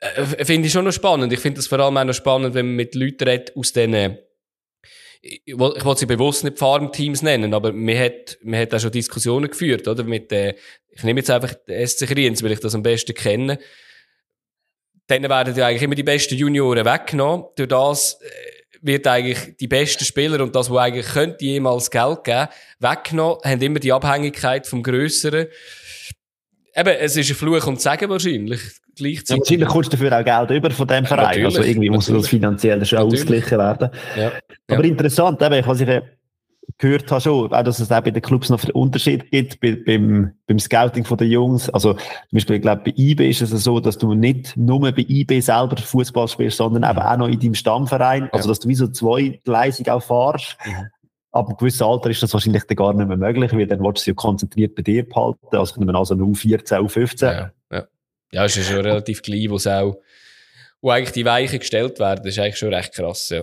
Äh, 0.00 0.44
finde 0.44 0.66
ich 0.66 0.72
schon 0.72 0.84
noch 0.84 0.92
spannend. 0.92 1.32
Ich 1.32 1.40
finde 1.40 1.58
das 1.58 1.66
vor 1.66 1.80
allem 1.80 1.96
auch 1.96 2.04
noch 2.04 2.14
spannend, 2.14 2.54
wenn 2.54 2.66
man 2.66 2.76
mit 2.76 2.94
Leuten 2.94 3.24
redet 3.24 3.56
aus 3.56 3.72
diesen 3.72 4.18
ich, 5.22 5.56
wollte 5.56 6.00
sie 6.00 6.06
bewusst 6.06 6.42
nicht 6.42 6.58
Farmteams 6.58 7.22
nennen, 7.22 7.54
aber 7.54 7.72
man 7.72 7.96
hat, 7.96 8.38
man 8.42 8.60
hat 8.60 8.74
auch 8.74 8.80
schon 8.80 8.90
Diskussionen 8.90 9.48
geführt, 9.48 9.86
oder? 9.86 10.02
Mit, 10.02 10.32
äh, 10.32 10.54
ich 10.90 11.04
nehme 11.04 11.20
jetzt 11.20 11.30
einfach 11.30 11.54
den 11.54 11.86
SC 11.86 12.08
Kriens, 12.08 12.42
weil 12.42 12.52
ich 12.52 12.60
das 12.60 12.74
am 12.74 12.82
besten 12.82 13.14
kenne. 13.14 13.58
Dann 15.06 15.22
werden 15.22 15.54
ja 15.56 15.66
eigentlich 15.66 15.82
immer 15.82 15.94
die 15.94 16.02
besten 16.02 16.34
Junioren 16.34 16.84
weggenommen. 16.84 17.46
Durch 17.56 17.68
das 17.68 18.20
äh, 18.20 18.28
wird 18.82 19.06
eigentlich 19.06 19.56
die 19.58 19.68
besten 19.68 20.04
Spieler 20.04 20.42
und 20.42 20.56
das, 20.56 20.68
wo 20.68 20.76
eigentlich 20.76 21.06
könnte 21.06 21.44
jemals 21.44 21.90
Geld 21.90 22.24
geben, 22.24 22.48
weggenommen, 22.80 23.38
haben 23.44 23.62
immer 23.62 23.78
die 23.78 23.92
Abhängigkeit 23.92 24.66
vom 24.66 24.82
Grösseren. 24.82 25.46
Eben, 26.74 26.96
es 26.98 27.16
ist 27.16 27.30
ein 27.30 27.36
Fluch 27.36 27.66
und 27.66 27.80
Sagen 27.80 28.10
wahrscheinlich. 28.10 28.60
Gleichzeitig. 28.96 29.28
Ja, 29.30 29.38
wahrscheinlich 29.38 29.68
kommst 29.68 29.92
du 29.92 29.96
dafür 29.96 30.18
auch 30.18 30.24
Geld 30.24 30.58
über 30.58 30.70
von 30.70 30.88
dem 30.88 31.06
Verein. 31.06 31.24
Natürlich, 31.24 31.44
also 31.44 31.62
irgendwie 31.62 31.90
muss 31.90 32.06
das 32.06 32.28
finanziell 32.28 32.84
schon 32.84 32.98
natürlich. 32.98 33.20
ausgeglichen 33.20 33.58
werden. 33.58 33.90
Ja. 34.16 34.32
Aber 34.68 34.84
ja. 34.84 34.90
interessant, 34.90 35.42
eben, 35.42 35.66
was 35.66 35.80
ich 35.80 35.88
gehört 36.78 37.10
habe 37.10 37.20
schon, 37.20 37.52
auch, 37.52 37.62
dass 37.62 37.80
es 37.80 37.90
auch 37.90 38.00
bei 38.00 38.10
den 38.10 38.22
Clubs 38.22 38.48
noch 38.48 38.62
Unterschied 38.70 39.30
gibt 39.30 39.60
bei, 39.60 39.76
beim, 39.84 40.32
beim 40.46 40.58
Scouting 40.58 41.04
den 41.04 41.30
Jungs. 41.30 41.68
Also, 41.70 41.94
zum 41.94 42.02
Beispiel, 42.32 42.56
ich 42.56 42.62
glaube, 42.62 42.82
bei 42.84 42.94
IB 42.96 43.28
ist 43.28 43.40
es 43.40 43.50
so, 43.50 43.80
dass 43.80 43.98
du 43.98 44.14
nicht 44.14 44.56
nur 44.56 44.80
bei 44.80 45.04
IB 45.08 45.40
selber 45.40 45.76
Fußball 45.76 46.28
spielst, 46.28 46.56
sondern 46.56 46.88
eben 46.88 47.00
auch 47.00 47.16
noch 47.16 47.28
in 47.28 47.40
deinem 47.40 47.54
Stammverein. 47.54 48.28
Also, 48.32 48.48
dass 48.48 48.60
du 48.60 48.68
wie 48.68 48.74
so 48.74 48.88
zweigleisig 48.88 49.90
auch 49.90 50.02
fahrst. 50.02 50.56
Mhm. 50.64 50.86
Ab 51.32 51.48
einem 51.48 51.56
gewissen 51.56 51.84
Alter 51.84 52.10
ist 52.10 52.22
das 52.22 52.34
wahrscheinlich 52.34 52.64
dann 52.64 52.76
gar 52.76 52.92
nicht 52.92 53.08
mehr 53.08 53.16
möglich, 53.16 53.52
weil 53.52 53.66
dann 53.66 53.80
willst 53.80 54.02
du 54.02 54.04
sie 54.04 54.10
ja 54.10 54.14
konzentriert 54.14 54.74
bei 54.74 54.82
dir 54.82 55.08
behalten. 55.08 55.56
Also, 55.56 55.78
wenn 55.78 55.86
man 55.86 55.96
also 55.96 56.14
nur 56.14 56.34
14, 56.34 56.88
15. 56.88 57.28
Ja, 57.28 57.52
ja. 57.70 57.84
ja, 58.32 58.44
es 58.44 58.56
ist 58.56 58.68
schon 58.68 58.80
relativ 58.80 59.22
klein, 59.22 59.50
wo 59.50 59.56
es 59.56 59.66
auch, 59.66 59.96
wo 60.80 60.90
eigentlich 60.90 61.12
die 61.12 61.24
Weichen 61.24 61.58
gestellt 61.58 61.98
werden. 62.00 62.22
Das 62.24 62.34
ist 62.34 62.38
eigentlich 62.38 62.58
schon 62.58 62.72
recht 62.72 62.94
krass, 62.94 63.30
ja. 63.30 63.42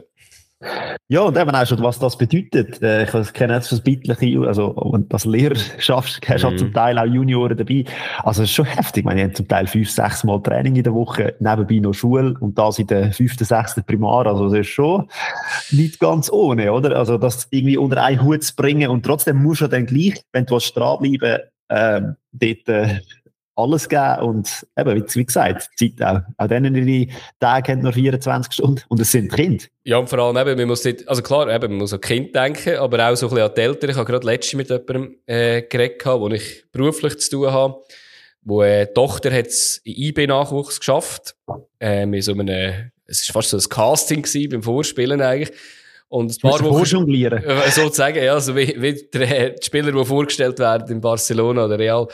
Ja, 1.08 1.22
und 1.22 1.38
eben 1.38 1.52
auch 1.52 1.66
schon, 1.66 1.82
was 1.82 2.00
das 2.00 2.18
bedeutet. 2.18 2.82
Äh, 2.82 3.04
ich 3.04 3.34
kenne 3.34 3.54
jetzt 3.54 3.72
das 3.72 3.82
Bitliche, 3.82 4.46
also, 4.46 4.68
und 4.68 5.12
das 5.14 5.24
Lehrer 5.24 5.56
schaffst, 5.80 6.20
hast 6.28 6.44
mm. 6.44 6.58
zum 6.58 6.74
Teil 6.74 7.00
auch 7.00 7.06
Junioren 7.06 7.58
dabei. 7.58 7.86
Also, 8.24 8.44
es 8.44 8.50
ist 8.50 8.56
schon 8.56 8.66
heftig. 8.66 9.02
Ich 9.02 9.06
meine, 9.06 9.22
die 9.22 9.24
haben 9.28 9.36
zum 9.36 9.48
Teil 9.48 9.68
fünf, 9.68 9.90
sechs 9.90 10.24
Mal 10.26 10.42
Training 10.42 10.76
in 10.76 10.84
der 10.84 10.94
Woche, 10.94 11.36
nebenbei 11.40 11.76
noch 11.76 11.94
Schule 11.94 12.36
und 12.42 12.58
das 12.58 12.78
in 12.78 12.88
der 12.88 13.14
fünften, 13.14 13.46
sechsten 13.46 13.84
Primar. 13.86 14.28
Also, 14.28 14.50
das 14.50 14.60
ist 14.60 14.68
schon 14.68 15.10
nicht 15.72 16.00
ganz 16.00 16.30
ohne, 16.30 16.74
oder? 16.74 16.98
Also, 16.98 17.18
das 17.18 17.48
irgendwie 17.52 17.78
unter 17.78 18.04
einen 18.04 18.22
Hut 18.22 18.44
zu 18.44 18.54
bringen 18.56 18.90
und 18.90 19.06
trotzdem 19.06 19.42
musst 19.42 19.62
du 19.62 19.68
dann 19.68 19.86
gleich, 19.86 20.22
wenn 20.34 20.46
du 20.46 20.58
dranbleiben 20.58 21.40
ähm, 21.70 22.16
dort, 22.34 22.68
äh, 22.68 23.00
alles 23.60 23.90
geben 23.90 24.20
und 24.22 24.68
eben, 24.78 25.06
wie, 25.14 25.26
gesagt, 25.26 25.70
Zeit 25.78 26.02
auch. 26.02 26.22
Auch 26.38 26.48
denen 26.48 26.76
ihre 26.76 27.12
Tage 27.40 27.74
haben 27.74 27.82
nur 27.82 27.94
24 27.94 28.54
Stunden 28.54 28.82
und 28.88 29.00
es 29.00 29.12
sind 29.12 29.32
Kinder. 29.32 29.66
Ja, 29.84 29.98
und 29.98 30.10
vor 30.10 30.20
allem 30.20 30.38
eben, 30.38 30.58
man 30.58 30.68
muss 30.68 30.84
nicht, 30.84 31.08
also 31.08 31.22
klar, 31.22 31.50
eben, 31.54 31.72
man 31.72 31.80
muss 31.80 31.94
an 31.94 32.02
Kind 32.02 32.36
denken, 32.36 32.78
aber 32.78 33.10
auch 33.10 33.16
so 33.16 33.28
ein 33.28 33.30
bisschen 33.32 33.50
an 33.50 33.54
die 33.56 33.62
Eltern. 33.62 33.90
Ich 33.90 33.96
habe 33.98 34.06
gerade 34.06 34.26
letztens 34.26 34.58
mit 34.58 34.70
jemandem 34.70 35.18
äh, 35.26 35.62
geredet, 35.64 36.06
wo 36.06 36.28
ich 36.30 36.66
beruflich 36.72 37.20
zu 37.20 37.30
tun 37.32 37.52
habe, 37.52 37.82
wo 38.42 38.64
äh, 38.64 38.88
die 38.88 38.94
Tochter 38.94 39.32
hat 39.32 39.48
in 39.84 39.96
IB-Nachwuchs 39.96 40.80
geschafft, 40.80 41.36
äh, 41.80 42.06
mit 42.06 42.24
so 42.24 42.34
einem, 42.34 42.92
es 43.06 43.28
war 43.28 43.42
fast 43.42 43.50
so 43.50 43.58
ein 43.58 43.70
Casting 43.70 44.26
beim 44.50 44.64
Vorspielen 44.64 45.22
eigentlich. 45.22 45.52
Und 46.10 46.32
ein 46.32 46.38
paar 46.42 46.60
Wochen. 46.64 46.76
Äh, 47.46 47.72
sozusagen, 47.72 48.24
ja, 48.24 48.40
so 48.40 48.56
wie, 48.56 48.76
wie 48.82 48.94
der, 49.14 49.52
die 49.52 49.66
Spieler, 49.66 49.92
die 49.92 50.06
vorgestellt 50.06 50.58
werden 50.60 50.92
in 50.92 51.02
Barcelona 51.02 51.66
oder 51.66 51.78
Real. 51.78 52.08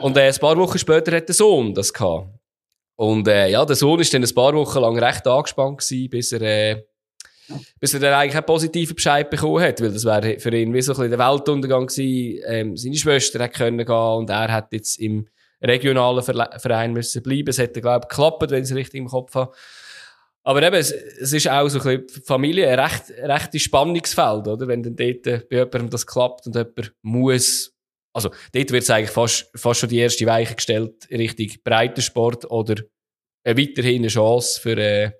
Und 0.00 0.16
äh, 0.16 0.28
ein 0.28 0.34
paar 0.36 0.56
Wochen 0.56 0.78
später 0.78 1.14
hat 1.14 1.28
der 1.28 1.34
Sohn 1.34 1.74
das 1.74 1.92
gehabt. 1.92 2.28
Und 2.96 3.28
äh, 3.28 3.48
ja, 3.50 3.64
der 3.64 3.76
Sohn 3.76 4.00
ist 4.00 4.14
dann 4.14 4.24
ein 4.24 4.34
paar 4.34 4.54
Wochen 4.54 4.78
lang 4.80 4.98
recht 4.98 5.26
angespannt 5.26 5.78
gewesen, 5.78 6.08
bis 6.08 6.32
er, 6.32 6.42
äh, 6.42 6.84
bis 7.78 7.92
er 7.92 8.00
dann 8.00 8.14
eigentlich 8.14 8.36
einen 8.36 8.46
positiven 8.46 8.94
Bescheid 8.94 9.28
bekommen 9.28 9.62
hat, 9.62 9.80
weil 9.80 9.92
das 9.92 10.04
wäre 10.04 10.38
für 10.38 10.54
ihn 10.56 10.72
wie 10.72 10.80
so 10.80 10.92
ein 10.92 10.96
bisschen 10.96 11.10
der 11.10 11.18
Weltuntergang 11.18 11.86
gewesen. 11.86 12.42
Ähm, 12.46 12.76
seine 12.76 12.96
Schwester 12.96 13.42
hat 13.42 13.52
können 13.52 13.84
gehen 13.84 13.94
und 13.94 14.30
er 14.30 14.50
hat 14.50 14.72
jetzt 14.72 14.98
im 14.98 15.28
regionalen 15.62 16.22
Verein 16.22 16.92
müssen 16.92 17.22
bleiben. 17.22 17.48
Es 17.48 17.58
hätte, 17.58 17.80
glaube 17.80 18.04
ich, 18.04 18.08
geklappt, 18.08 18.50
wenn 18.50 18.62
ich 18.62 18.70
es 18.70 18.76
richtig 18.76 19.00
im 19.00 19.08
Kopf 19.08 19.34
habe. 19.34 19.52
Aber 20.46 20.62
eben, 20.62 20.76
es, 20.76 20.92
es 20.92 21.32
ist 21.32 21.48
auch 21.48 21.68
so 21.68 21.80
ein 21.80 22.04
bisschen 22.04 22.22
Familie 22.24 22.68
ein 22.68 22.78
recht, 22.78 23.10
recht 23.18 23.60
Spannungsfeld, 23.60 24.46
oder? 24.46 24.68
Wenn 24.68 24.82
dann 24.82 24.94
dort 24.94 25.22
bei 25.22 25.56
jemandem 25.56 25.90
das 25.90 26.06
klappt 26.06 26.46
und 26.46 26.54
jemand 26.54 26.92
muss 27.02 27.74
also, 28.14 28.30
dort 28.52 28.70
wird 28.70 28.84
es 28.84 28.90
eigentlich 28.90 29.10
fast, 29.10 29.50
fast 29.56 29.80
schon 29.80 29.88
die 29.88 29.98
erste 29.98 30.24
Weiche 30.24 30.54
gestellt 30.54 31.08
Richtung 31.10 31.48
Breitensport 31.64 32.48
oder 32.48 32.76
eine 33.44 33.58
weiterhin 33.58 34.02
eine 34.02 34.08
Chance 34.08 34.60
für 34.60 34.78
äh, 34.78 35.10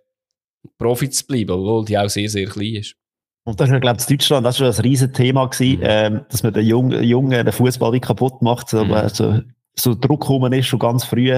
Profi 0.79 1.11
zu 1.11 1.27
bleiben, 1.27 1.51
obwohl 1.51 1.85
die 1.85 1.99
auch 1.99 2.09
sehr, 2.09 2.29
sehr 2.29 2.47
klein 2.47 2.77
ist. 2.77 2.95
Und 3.47 3.61
das 3.61 3.69
ist, 3.69 3.81
glaube 3.81 3.99
ich, 4.01 4.09
in 4.09 4.17
Deutschland 4.17 4.47
das 4.47 4.61
war 4.61 4.73
schon 4.73 4.81
ein 4.81 4.89
riesen 4.89 5.13
Thema 5.13 5.47
gewesen, 5.47 5.79
mhm. 5.79 5.87
ähm, 5.87 6.27
dass 6.31 6.43
man 6.45 6.55
den 6.55 6.65
Jungen, 6.65 7.03
Jungen 7.03 7.45
den 7.45 7.53
Fußball 7.53 7.93
wie 7.93 8.01
kaputt 8.01 8.41
macht, 8.41 8.69
so, 8.69 8.85
mhm. 8.85 8.93
also, 8.93 9.41
so 9.77 9.95
Druck 9.95 10.21
gekommen 10.21 10.53
ist, 10.53 10.67
schon 10.67 10.79
ganz 10.79 11.05
früh. 11.05 11.31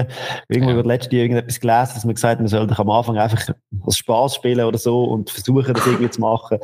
Irgendwo 0.47 0.71
ja. 0.71 0.79
über 0.79 0.87
letztes 0.87 1.11
Jahr 1.11 1.23
irgendetwas 1.23 1.59
gelesen, 1.59 1.91
dass 1.95 2.05
man 2.05 2.15
gesagt 2.15 2.31
hat, 2.33 2.39
man 2.39 2.47
sollte 2.47 2.77
am 2.77 2.89
Anfang 2.89 3.17
einfach 3.17 3.53
als 3.85 3.97
Spaß 3.97 4.35
spielen 4.35 4.65
oder 4.65 4.77
so 4.77 5.03
und 5.05 5.29
versuchen, 5.29 5.73
das 5.73 5.85
irgendwie 5.85 6.09
zu 6.09 6.21
machen. 6.21 6.59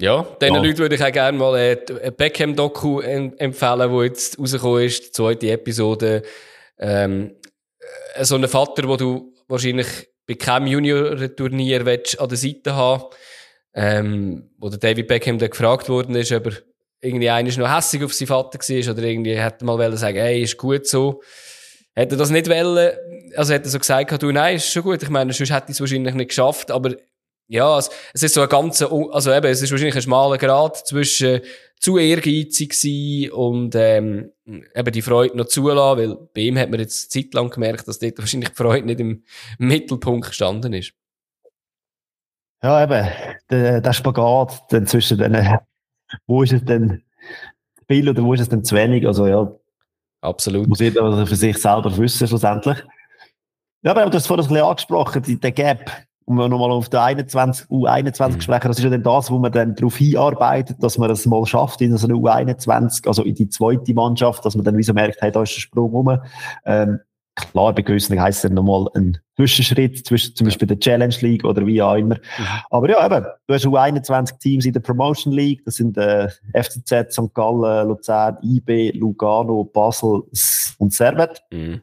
Ja, 0.00 0.26
diesen 0.40 0.54
ja. 0.54 0.62
Leuten 0.62 0.78
würde 0.78 0.94
ich 0.94 1.04
auch 1.04 1.12
gerne 1.12 1.36
mal 1.36 1.54
ein 1.54 2.14
Beckham-Doku 2.16 3.00
empfehlen, 3.00 3.90
wo 3.90 4.02
jetzt 4.02 4.38
rausgekommen 4.38 4.84
ist, 4.84 5.06
die 5.08 5.12
zweite 5.12 5.50
Episode. 5.50 6.22
Ähm, 6.78 7.34
äh, 8.14 8.24
so 8.24 8.34
einen 8.34 8.48
Vater, 8.48 8.88
wo 8.88 8.96
du 8.96 9.34
wahrscheinlich 9.48 9.86
bei 10.26 10.34
keinem 10.34 10.68
Junior-Turnier 10.68 11.80
an 11.80 12.28
der 12.28 12.38
Seite 12.38 12.74
haben 12.74 13.04
ähm, 13.74 14.50
wo 14.58 14.68
der 14.68 14.78
David 14.78 15.08
Beckham 15.08 15.38
dann 15.38 15.50
gefragt 15.50 15.88
worden 15.88 16.14
ist, 16.14 16.32
ob 16.32 16.46
er 16.46 16.52
irgendwie 17.00 17.30
einer 17.30 17.58
noch 17.58 17.74
hässig 17.74 18.02
auf 18.04 18.12
seinen 18.12 18.28
Vater 18.28 18.58
war 18.58 18.92
oder 18.92 19.02
irgendwie 19.02 19.38
hätte 19.38 19.64
mal 19.64 19.96
sagen, 19.96 20.18
ey, 20.18 20.42
ist 20.42 20.56
gut 20.56 20.86
so. 20.86 21.22
Hätte 21.94 22.14
er 22.14 22.18
das 22.18 22.30
nicht 22.30 22.48
wollen, 22.48 22.92
also 23.34 23.52
hätte 23.52 23.66
er 23.66 23.70
so 23.70 23.78
gesagt, 23.78 24.22
du, 24.22 24.30
nein, 24.30 24.56
ist 24.56 24.70
schon 24.70 24.82
gut. 24.82 25.02
Ich 25.02 25.10
meine, 25.10 25.32
sonst 25.32 25.50
hätte 25.50 25.66
ich 25.68 25.76
es 25.76 25.80
wahrscheinlich 25.80 26.14
nicht 26.14 26.28
geschafft, 26.28 26.70
aber 26.70 26.94
ja, 27.48 27.78
es, 27.78 27.90
es 28.14 28.22
ist 28.22 28.34
so 28.34 28.42
ein 28.42 28.48
ganzer, 28.48 28.92
also 29.10 29.32
eben, 29.32 29.46
es 29.46 29.60
ist 29.60 29.72
wahrscheinlich 29.72 29.96
ein 29.96 30.02
schmaler 30.02 30.38
Grad 30.38 30.86
zwischen 30.86 31.40
zu 31.80 31.98
ehrgeizig 31.98 32.74
sein 32.74 33.32
und 33.32 33.74
ähm, 33.74 34.30
eben 34.44 34.92
die 34.92 35.02
Freude 35.02 35.36
noch 35.36 35.46
zulassen, 35.46 35.98
weil 35.98 36.16
bei 36.32 36.42
ihm 36.42 36.58
hat 36.58 36.70
man 36.70 36.78
jetzt 36.78 37.10
Zeit 37.10 37.34
lang 37.34 37.50
gemerkt, 37.50 37.88
dass 37.88 37.98
dort 37.98 38.18
wahrscheinlich 38.18 38.50
die 38.50 38.54
Freude 38.54 38.86
nicht 38.86 39.00
im 39.00 39.24
Mittelpunkt 39.58 40.28
gestanden 40.28 40.74
ist. 40.74 40.92
Ja, 42.62 42.84
eben, 42.84 43.10
der, 43.50 43.80
der 43.80 43.92
Spagat 43.94 44.62
zwischen 44.86 45.18
den, 45.18 45.58
wo 46.26 46.42
ist 46.42 46.52
es 46.52 46.64
denn 46.64 47.02
viel 47.88 48.08
oder 48.08 48.22
wo 48.22 48.34
ist 48.34 48.40
es 48.40 48.48
denn 48.48 48.64
zu 48.64 48.76
wenig, 48.76 49.06
also 49.06 49.26
ja. 49.26 49.50
Absolut. 50.22 50.68
Muss 50.68 50.80
jeder 50.80 51.26
für 51.26 51.36
sich 51.36 51.56
selber 51.56 51.96
wissen, 51.96 52.28
schlussendlich. 52.28 52.78
Ja, 53.82 53.92
aber 53.92 54.10
du 54.10 54.16
hast 54.16 54.26
vorhin 54.26 54.44
ein 54.44 54.48
bisschen 54.48 54.66
angesprochen, 54.66 55.40
der 55.40 55.52
Gap 55.52 55.90
um 56.30 56.36
nochmal 56.36 56.70
auf 56.70 56.88
der 56.88 57.02
21, 57.02 57.66
U21 57.66 58.28
mhm. 58.28 58.40
sprechen, 58.40 58.68
das 58.68 58.78
ist 58.78 58.84
ja 58.84 58.90
dann 58.90 59.02
das, 59.02 59.30
wo 59.32 59.38
man 59.38 59.50
dann 59.50 59.74
darauf 59.74 59.96
hinarbeitet, 59.96 60.80
dass 60.80 60.96
man 60.96 61.10
es 61.10 61.26
mal 61.26 61.44
schafft 61.44 61.80
in 61.80 61.96
so 61.96 62.06
einer 62.06 62.16
U21, 62.16 63.08
also 63.08 63.24
in 63.24 63.34
die 63.34 63.48
zweite 63.48 63.92
Mannschaft, 63.94 64.44
dass 64.44 64.54
man 64.54 64.64
dann 64.64 64.76
wie 64.76 64.84
so 64.84 64.92
merkt, 64.92 65.20
hey, 65.20 65.32
da 65.32 65.42
ist 65.42 65.56
der 65.56 65.60
Sprung 65.60 65.90
rum. 65.90 66.18
Ähm, 66.64 67.00
klar, 67.34 67.74
bei 67.74 67.82
gewissen 67.82 68.20
heisst 68.20 68.38
es 68.38 68.42
dann 68.42 68.54
nochmal 68.54 68.86
ein 68.94 69.18
Zwischenschritt 69.36 70.06
zwischen 70.06 70.34
zum 70.34 70.46
Beispiel 70.46 70.68
der 70.68 70.78
Challenge 70.78 71.14
League 71.20 71.44
oder 71.44 71.66
wie 71.66 71.80
auch 71.80 71.94
immer. 71.94 72.16
Mhm. 72.16 72.46
Aber 72.70 72.90
ja, 72.90 73.04
eben, 73.04 73.26
du 73.46 73.54
hast 73.54 73.64
U21 73.64 74.38
Teams 74.38 74.66
in 74.66 74.72
der 74.72 74.80
Promotion 74.80 75.32
League, 75.32 75.64
das 75.64 75.76
sind 75.76 75.96
äh, 75.96 76.28
FCZ, 76.54 77.12
St. 77.12 77.34
Gallen, 77.34 77.88
Luzern, 77.88 78.38
IB, 78.42 78.92
Lugano, 78.92 79.64
Basel 79.64 80.22
und 80.78 80.92
Servet. 80.92 81.42
Mhm. 81.50 81.82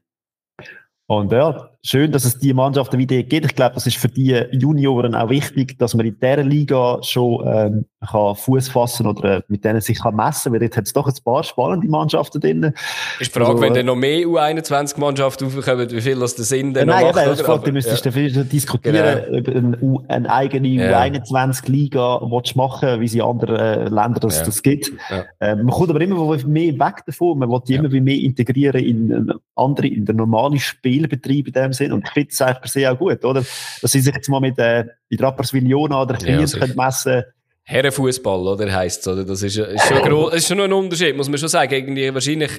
Und 1.08 1.32
ja, 1.32 1.70
schön, 1.88 2.12
dass 2.12 2.26
es 2.26 2.38
die 2.38 2.54
Mannschaften 2.54 2.98
wieder 2.98 3.24
gibt. 3.24 3.46
Ich 3.46 3.56
glaube, 3.56 3.76
das 3.76 3.88
ist 3.88 3.98
für 3.98 4.10
die 4.10 4.44
Junioren 4.52 5.16
auch 5.16 5.30
wichtig, 5.30 5.80
dass 5.80 5.96
man 5.96 6.06
in 6.06 6.20
dieser 6.20 6.44
Liga 6.44 7.00
schon 7.02 7.44
ähm, 7.48 7.86
kann 8.06 8.36
Fuß 8.36 8.70
fassen 8.70 9.08
oder 9.08 9.38
äh, 9.38 9.42
mit 9.48 9.64
denen 9.64 9.82
sich 9.82 10.00
kann 10.00 10.16
messen, 10.16 10.52
weil 10.52 10.60
dort 10.60 10.78
hat 10.78 10.86
es 10.86 10.94
doch 10.94 11.08
ein 11.08 11.14
paar 11.24 11.44
spannende 11.44 11.88
Mannschaften 11.88 12.42
drin. 12.42 12.74
Ist 13.20 13.34
die 13.34 13.40
Frage, 13.40 13.52
also, 13.52 13.62
wenn 13.62 13.74
dann 13.74 13.86
noch 13.86 13.96
mehr 13.96 14.20
U21-Mannschaften 14.28 15.48
aufkommen, 15.48 15.90
wie 15.90 16.02
viel 16.02 16.20
das 16.20 16.36
da 16.36 16.44
sind? 16.44 16.74
Dann 16.74 16.88
nein, 16.88 17.06
macht, 17.06 17.18
eben, 17.18 17.30
das 17.30 17.44
aber, 17.44 17.64
du 17.64 17.72
müsstest 17.72 18.06
ja. 18.06 18.12
dafür 18.12 18.44
diskutieren 18.44 19.22
genau. 19.26 19.38
über 19.38 19.52
eine, 19.56 20.04
eine 20.10 20.32
eigene 20.32 20.68
ja. 20.68 21.02
U21-Liga, 21.04 22.20
was 22.22 22.56
machen, 22.56 23.00
wie 23.00 23.08
sie 23.08 23.20
in 23.20 23.24
anderen 23.24 23.56
äh, 23.56 23.84
Ländern 23.86 24.20
das, 24.22 24.40
ja. 24.40 24.46
das 24.46 24.62
gibt. 24.62 24.92
Ja. 25.10 25.26
Äh, 25.40 25.56
man 25.56 25.70
kommt 25.70 25.90
aber 25.90 26.02
immer 26.02 26.38
mehr 26.46 26.74
weg 26.74 27.04
davon. 27.06 27.40
Man 27.40 27.50
will 27.50 27.62
die 27.68 27.76
immer 27.76 27.90
mehr 27.90 28.20
integrieren 28.20 28.84
in 28.84 29.30
äh, 29.30 29.34
andere, 29.56 29.88
in 29.88 30.06
den 30.06 30.18
normalen 30.18 30.60
Spielbetrieb 30.60 31.48
in 31.48 31.54
dem 31.54 31.74
Sinn. 31.78 31.94
Und 31.94 32.06
ich 32.06 32.12
finde 32.12 32.30
es 32.32 32.42
eigentlich 32.42 32.62
per 32.62 32.70
se 32.70 32.92
auch 32.92 32.98
gut, 32.98 33.24
oder? 33.24 33.46
Dass 33.82 33.92
sie 33.92 34.02
sich 34.02 34.14
jetzt 34.14 34.30
mal 34.30 34.40
mit 34.40 34.58
äh, 34.60 34.86
in 35.10 35.20
Rapperswil-Jona 35.20 36.02
oder 36.02 36.16
Kriens 36.16 36.54
ja, 36.54 36.60
können 36.60 36.76
messen 36.76 37.24
Herrenfußball, 37.64 38.48
oder 38.48 38.72
heisst 38.72 39.08
oder? 39.08 39.26
Das 39.26 39.42
ist, 39.42 39.58
ist 39.58 39.88
schon, 39.88 40.02
groß, 40.02 40.34
ist 40.36 40.48
schon 40.48 40.62
ein 40.62 40.72
Unterschied, 40.72 41.18
muss 41.18 41.28
man 41.28 41.38
schon 41.38 41.50
sagen. 41.50 41.74
Irgendwie 41.74 42.14
wahrscheinlich, 42.14 42.52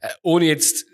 äh, 0.00 0.08
ohne 0.22 0.46
jetzt 0.46 0.86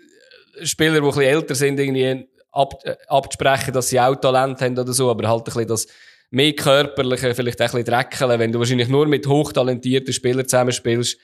Spieler, 0.63 0.93
die 0.93 0.99
ein 0.99 1.05
bisschen 1.05 1.23
älter 1.23 1.55
sind, 1.55 1.79
irgendwie 1.79 2.27
ab, 2.51 2.81
äh, 2.83 2.95
abzusprechen, 3.07 3.73
dass 3.73 3.89
sie 3.89 3.99
auch 3.99 4.15
Talent 4.15 4.61
haben 4.61 4.77
oder 4.77 4.93
so, 4.93 5.09
aber 5.09 5.27
halt 5.27 5.41
ein 5.41 5.43
bisschen 5.43 5.67
das, 5.67 5.87
mehr 6.31 6.53
körperliche, 6.53 7.33
vielleicht 7.33 7.61
auch 7.61 7.73
ein 7.73 7.83
bisschen 7.83 7.85
dreckeln. 7.85 8.39
Wenn 8.39 8.51
du 8.51 8.59
wahrscheinlich 8.59 8.87
nur 8.87 9.07
mit 9.07 9.27
hochtalentierten 9.27 10.13
Spielern 10.13 10.47
zusammenspielst, 10.47 11.17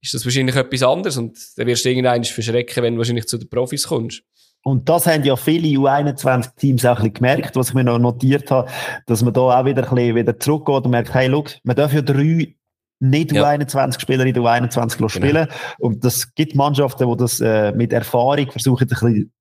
ist 0.00 0.14
das 0.14 0.24
wahrscheinlich 0.24 0.56
etwas 0.56 0.82
anderes 0.82 1.16
und 1.16 1.38
dann 1.56 1.66
wirst 1.66 1.84
du 1.84 1.90
irgendwann 1.90 2.24
verschrecken, 2.24 2.82
wenn 2.82 2.94
du 2.94 2.98
wahrscheinlich 2.98 3.26
zu 3.26 3.38
den 3.38 3.48
Profis 3.48 3.86
kommst. 3.86 4.22
Und 4.68 4.86
das 4.86 5.06
haben 5.06 5.24
ja 5.24 5.34
viele 5.34 5.66
U21-Teams 5.78 6.84
auch 6.84 6.90
ein 6.90 6.96
bisschen 6.96 7.14
gemerkt, 7.14 7.56
was 7.56 7.70
ich 7.70 7.74
mir 7.74 7.84
noch 7.84 7.98
notiert 7.98 8.50
habe, 8.50 8.68
dass 9.06 9.22
man 9.22 9.32
da 9.32 9.40
auch 9.40 9.64
wieder 9.64 9.82
ein 9.82 9.94
bisschen 9.94 10.14
wieder 10.14 10.38
zurückgeht 10.38 10.84
und 10.84 10.90
merkt, 10.90 11.14
hey, 11.14 11.26
look, 11.26 11.52
man 11.64 11.74
darf 11.74 11.94
ja 11.94 12.02
drei 12.02 12.54
nicht 13.00 13.32
ja. 13.32 13.48
U21-Spieler 13.48 14.26
in 14.26 14.34
der 14.34 14.42
U21 14.42 14.96
genau. 14.96 15.08
spielen. 15.08 15.48
Und 15.78 16.04
das 16.04 16.34
gibt 16.34 16.54
Mannschaften, 16.54 17.10
die 17.10 17.16
das 17.16 17.40
äh, 17.40 17.72
mit 17.72 17.94
Erfahrung 17.94 18.50
versuchen, 18.50 18.86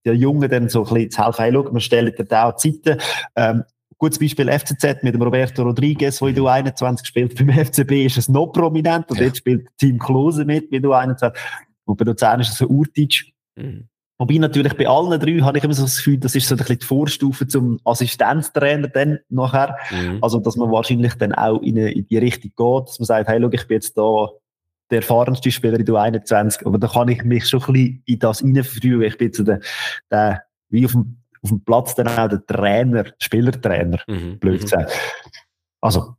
den 0.05 0.15
Jungen 0.15 0.49
dann 0.49 0.69
so 0.69 0.85
ein 0.85 0.93
bisschen 0.93 1.11
zu 1.11 1.25
helfen. 1.25 1.41
Hey, 1.41 1.51
look, 1.51 1.73
wir 1.73 1.81
stellen 1.81 2.13
da 2.29 2.49
auch 2.49 2.55
Zeiten. 2.55 2.97
Ähm, 3.35 3.63
Gutes 3.99 4.19
Beispiel 4.19 4.47
FCZ 4.47 5.01
mit 5.01 5.15
dem 5.15 5.23
Roberto 5.23 5.63
Rodriguez, 5.63 6.19
der 6.19 6.27
in 6.29 6.35
der 6.35 6.43
U21 6.43 7.03
spielt. 7.03 7.35
Beim 7.35 7.49
FCB 7.49 8.05
ist 8.05 8.17
es 8.17 8.29
noch 8.29 8.47
prominent 8.47 9.09
und 9.09 9.17
ja. 9.17 9.25
jetzt 9.25 9.39
spielt 9.39 9.67
Team 9.77 9.97
Klose 9.97 10.45
mit 10.45 10.71
der 10.71 10.81
U21. 10.81 11.33
Und 11.85 11.97
bei 11.97 12.05
Luzern 12.05 12.39
ist 12.39 12.51
es 12.51 12.61
ein 12.61 12.67
Urtic. 12.67 13.33
Mhm. 13.55 13.89
Wobei 14.19 14.37
natürlich 14.37 14.73
bei 14.73 14.87
allen 14.87 15.19
drei 15.19 15.39
habe 15.41 15.57
ich 15.57 15.63
immer 15.63 15.73
so 15.73 15.83
das 15.83 15.97
Gefühl, 15.97 16.17
das 16.17 16.33
ist 16.33 16.47
so 16.47 16.55
ein 16.55 16.57
bisschen 16.57 16.79
die 16.79 16.85
Vorstufe 16.85 17.47
zum 17.47 17.79
Assistenztrainer 17.83 18.87
dann 18.87 19.19
nachher. 19.29 19.77
Mhm. 19.91 20.19
Also, 20.21 20.39
dass 20.39 20.55
man 20.55 20.71
wahrscheinlich 20.71 21.13
dann 21.15 21.33
auch 21.33 21.61
in, 21.61 21.77
eine, 21.77 21.91
in 21.91 22.07
die 22.07 22.17
Richtung 22.17 22.51
geht, 22.55 22.89
dass 22.89 22.99
man 22.99 23.05
sagt, 23.05 23.29
hey, 23.29 23.39
schau, 23.39 23.49
ich 23.51 23.67
bin 23.67 23.75
jetzt 23.75 23.97
da 23.97 24.29
der 24.89 24.99
erfahrenste 24.99 25.51
Spieler 25.51 25.79
in 25.79 25.85
der 25.85 25.95
21, 25.95 26.65
aber 26.65 26.79
da 26.79 26.87
kann 26.87 27.09
ich 27.09 27.23
mich 27.23 27.47
schon 27.47 27.61
ein 27.61 27.73
bisschen 27.73 28.03
in 28.05 28.19
das 28.19 28.43
reinfühlen. 28.43 29.01
Ich 29.03 29.17
bin 29.17 29.33
so 29.33 29.43
der, 29.43 29.59
der 30.09 30.43
wie 30.69 30.85
auf 30.85 30.93
dem, 30.93 31.17
auf 31.43 31.49
dem 31.49 31.63
Platz 31.63 31.93
dann 31.95 32.07
auch 32.07 32.27
der 32.27 32.45
Trainer, 32.45 33.05
Spielertrainer, 33.19 33.99
mhm. 34.07 34.39
blöd 34.39 34.61
mhm. 34.61 34.63
gesagt. 34.63 34.93
Also, 35.81 36.15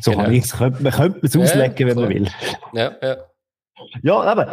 so 0.00 0.10
genau. 0.10 0.24
kann 0.24 0.32
ich 0.32 0.44
es, 0.44 0.58
man 0.58 0.72
könnte 0.74 1.20
es 1.22 1.36
auslegen, 1.36 1.74
ja, 1.78 1.86
wenn 1.86 1.96
man 1.96 2.08
will. 2.08 2.28
Ja, 2.72 2.92
ja. 3.02 3.16
Ja, 4.02 4.32
eben. 4.32 4.50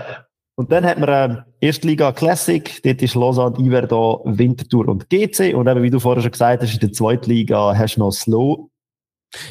Und 0.55 0.71
dann 0.71 0.85
hat 0.85 0.99
man 0.99 1.09
ähm, 1.09 1.43
Erstliga 1.61 2.11
Classic, 2.11 2.79
dort 2.83 3.01
ist 3.01 3.15
Lausanne, 3.15 3.57
Iverda, 3.57 4.19
Winterthur 4.23 4.87
und 4.87 5.09
GC. 5.09 5.55
Und 5.55 5.67
eben, 5.67 5.81
wie 5.81 5.89
du 5.89 5.99
vorher 5.99 6.21
schon 6.21 6.31
gesagt 6.31 6.61
hast, 6.61 6.73
in 6.73 6.79
der 6.79 6.91
Zweitliga 6.91 7.75
hast 7.75 7.95
du 7.95 8.01
noch 8.01 8.11
Slow. 8.11 8.69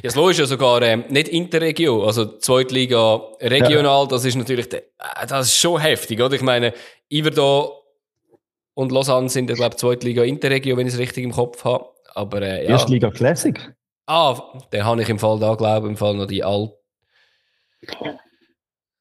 Ja, 0.05 0.11
Slow 0.11 0.31
ist 0.31 0.39
ja 0.39 0.47
sogar 0.47 0.81
ähm, 0.83 1.05
nicht 1.09 1.27
Interregio, 1.27 2.05
also 2.05 2.39
Zweitliga 2.39 3.21
regional, 3.41 4.03
ja. 4.03 4.07
das 4.07 4.25
ist 4.25 4.37
natürlich, 4.37 4.69
de, 4.69 4.79
äh, 4.79 5.27
das 5.27 5.49
ist 5.49 5.57
schon 5.57 5.81
heftig, 5.81 6.21
oder? 6.21 6.37
Ich 6.37 6.43
meine, 6.43 6.73
Iverda 7.11 7.69
und 8.75 8.93
Lausanne 8.93 9.29
sind 9.29 9.51
ja, 9.51 9.57
glaube 9.57 9.75
ich, 9.75 9.79
Zweitliga 9.79 10.23
Interregio, 10.23 10.77
wenn 10.77 10.87
ich 10.87 10.95
es 10.95 11.01
richtig 11.01 11.25
im 11.25 11.33
Kopf 11.33 11.65
habe. 11.65 11.87
Aber, 12.15 12.43
äh, 12.43 12.65
ja. 12.65 12.71
Erstliga 12.71 13.11
Classic? 13.11 13.59
Ah, 14.07 14.41
den 14.73 14.85
habe 14.85 15.03
ich 15.03 15.09
im 15.09 15.19
Fall 15.19 15.41
da, 15.41 15.55
glaube 15.57 15.89
ich, 15.89 15.91
im 15.91 15.97
Fall 15.97 16.15
noch 16.15 16.27
die 16.27 16.45
alte. 16.45 16.75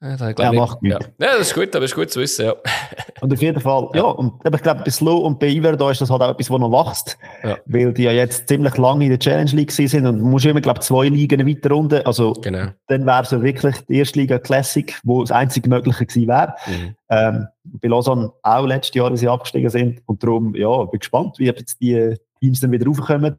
Ja, 0.02 0.34
ja 0.38 0.52
macht 0.52 0.80
ja. 0.82 0.98
ja, 1.00 1.38
das 1.38 1.50
ist 1.50 1.54
gut, 1.54 1.76
aber 1.76 1.86
ist 1.86 1.94
gut 1.94 2.10
zu 2.10 2.20
wissen, 2.20 2.46
ja. 2.46 2.56
Und 3.22 3.32
auf 3.32 3.40
jeden 3.40 3.62
Fall, 3.62 3.88
ja, 3.94 4.02
und 4.02 4.34
ich 4.44 4.62
glaube, 4.64 4.82
bei 4.84 4.90
Slow 4.90 5.24
und 5.24 5.40
bei 5.40 5.50
Iver, 5.50 5.78
da 5.78 5.92
ist 5.92 6.02
das 6.02 6.10
halt 6.10 6.24
auch 6.24 6.32
etwas, 6.32 6.50
was 6.50 6.60
noch 6.60 6.72
wächst, 6.72 7.20
weil 7.68 7.94
die 7.94 8.02
ja 8.02 8.12
jetzt 8.12 8.48
ziemlich 8.48 8.76
lange 8.78 9.04
in 9.04 9.12
der 9.12 9.20
Challenge 9.20 9.52
League 9.52 9.72
sind 9.72 10.08
und 10.08 10.22
man 10.22 10.32
muss 10.32 10.44
immer, 10.44 10.60
glaube 10.60 10.80
ich, 10.80 10.88
zwei 10.88 11.08
Ligen 11.08 11.48
weiter 11.48 11.70
runter, 11.70 12.02
also 12.08 12.34
genau. 12.34 12.70
dann 12.88 13.06
wäre 13.06 13.22
es 13.22 13.32
wirklich 13.32 13.76
die 13.88 14.00
erste 14.00 14.20
Liga 14.20 14.40
Classic, 14.40 15.00
wo 15.04 15.22
das 15.22 15.32
einzige 15.32 15.70
Mögliche 15.70 16.04
gewesen 16.04 16.28
wäre. 16.28 16.56
Mhm. 16.66 16.96
Ähm, 17.10 17.48
bei 17.64 17.88
Lausanne 17.88 18.32
auch 18.42 18.66
letztes 18.66 18.96
Jahr, 18.96 19.14
wie 19.14 19.18
sie 19.18 19.28
abgestiegen 19.28 19.70
sind 19.70 20.02
und 20.08 20.24
darum, 20.24 20.56
ja, 20.56 20.84
bin 20.86 21.00
gespannt, 21.00 21.38
wie 21.38 21.46
jetzt 21.46 21.80
die 21.80 22.16
Teams 22.40 22.60
dann 22.60 22.72
wieder 22.72 22.88
raufkommen. 22.88 23.38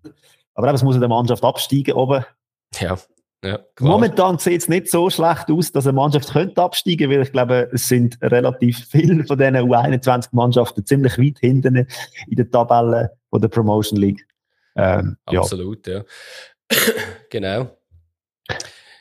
Aber 0.54 0.68
eben, 0.68 0.76
es 0.76 0.84
muss 0.84 0.94
in 0.94 1.00
der 1.00 1.08
Mannschaft 1.08 1.42
absteigen 1.42 1.94
oben. 1.94 2.24
Ja. 2.78 2.96
Ja, 3.44 3.58
Momentan 3.80 4.38
sieht 4.38 4.62
es 4.62 4.68
nicht 4.68 4.88
so 4.88 5.10
schlecht 5.10 5.50
aus, 5.50 5.72
dass 5.72 5.86
eine 5.86 5.94
Mannschaft 5.94 6.32
könnte 6.32 6.62
absteigen, 6.62 7.10
weil 7.10 7.22
ich 7.22 7.32
glaube, 7.32 7.68
es 7.72 7.88
sind 7.88 8.16
relativ 8.22 8.86
viele 8.88 9.24
von 9.24 9.36
diesen 9.36 9.56
U21-Mannschaften 9.56 10.86
ziemlich 10.86 11.18
weit 11.18 11.40
hinten 11.40 11.74
in 11.74 12.36
der 12.36 12.48
Tabelle 12.48 13.10
von 13.30 13.40
der 13.40 13.48
Promotion 13.48 13.98
League. 13.98 14.24
Ähm, 14.76 15.16
Absolut, 15.26 15.84
ja. 15.88 15.98
ja. 15.98 16.78
genau. 17.30 17.76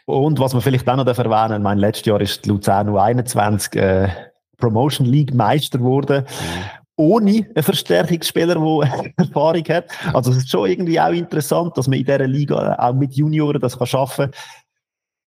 Und 0.06 0.40
was 0.40 0.54
man 0.54 0.64
vielleicht 0.64 0.90
auch 0.90 0.96
noch 0.96 1.06
erwähnen 1.06 1.58
ich 1.58 1.64
meine, 1.64 1.80
letztes 1.80 2.08
Jahr 2.08 2.20
ist 2.20 2.44
die 2.44 2.50
Luzern 2.50 2.90
U21 2.90 3.78
äh, 3.78 4.10
Promotion 4.58 5.06
League 5.06 5.36
Meister 5.36 5.78
geworden. 5.78 6.26
Mhm 6.26 6.81
ohne 6.96 7.48
einen 7.54 7.64
Verstärkungsspieler, 7.64 8.56
der 8.56 9.14
Erfahrung 9.18 9.64
hat. 9.70 9.86
Also 10.14 10.32
es 10.32 10.38
ist 10.38 10.50
schon 10.50 10.70
irgendwie 10.70 11.00
auch 11.00 11.12
interessant, 11.12 11.78
dass 11.78 11.88
man 11.88 12.00
in 12.00 12.06
dieser 12.06 12.28
Liga 12.28 12.76
auch 12.76 12.94
mit 12.94 13.14
Junioren 13.14 13.62
das 13.62 13.78
kann 13.78 13.88
schaffen 13.88 14.32
kann. 14.32 14.42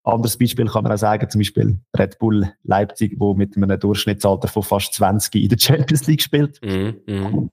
Anderes 0.04 0.38
Beispiel 0.38 0.66
kann 0.66 0.84
man 0.84 0.92
auch 0.92 0.98
sagen, 0.98 1.30
zum 1.30 1.40
Beispiel 1.40 1.78
Red 1.98 2.18
Bull 2.18 2.52
Leipzig, 2.64 3.16
wo 3.20 3.36
mit 3.36 3.56
einem 3.56 3.80
Durchschnittsalter 3.80 4.48
von 4.48 4.64
fast 4.64 4.94
20 4.96 5.36
in 5.36 5.50
der 5.50 5.60
Champions 5.60 6.08
League 6.08 6.24
spielt. 6.24 6.60
Mm, 6.64 6.94
mm. 7.06 7.52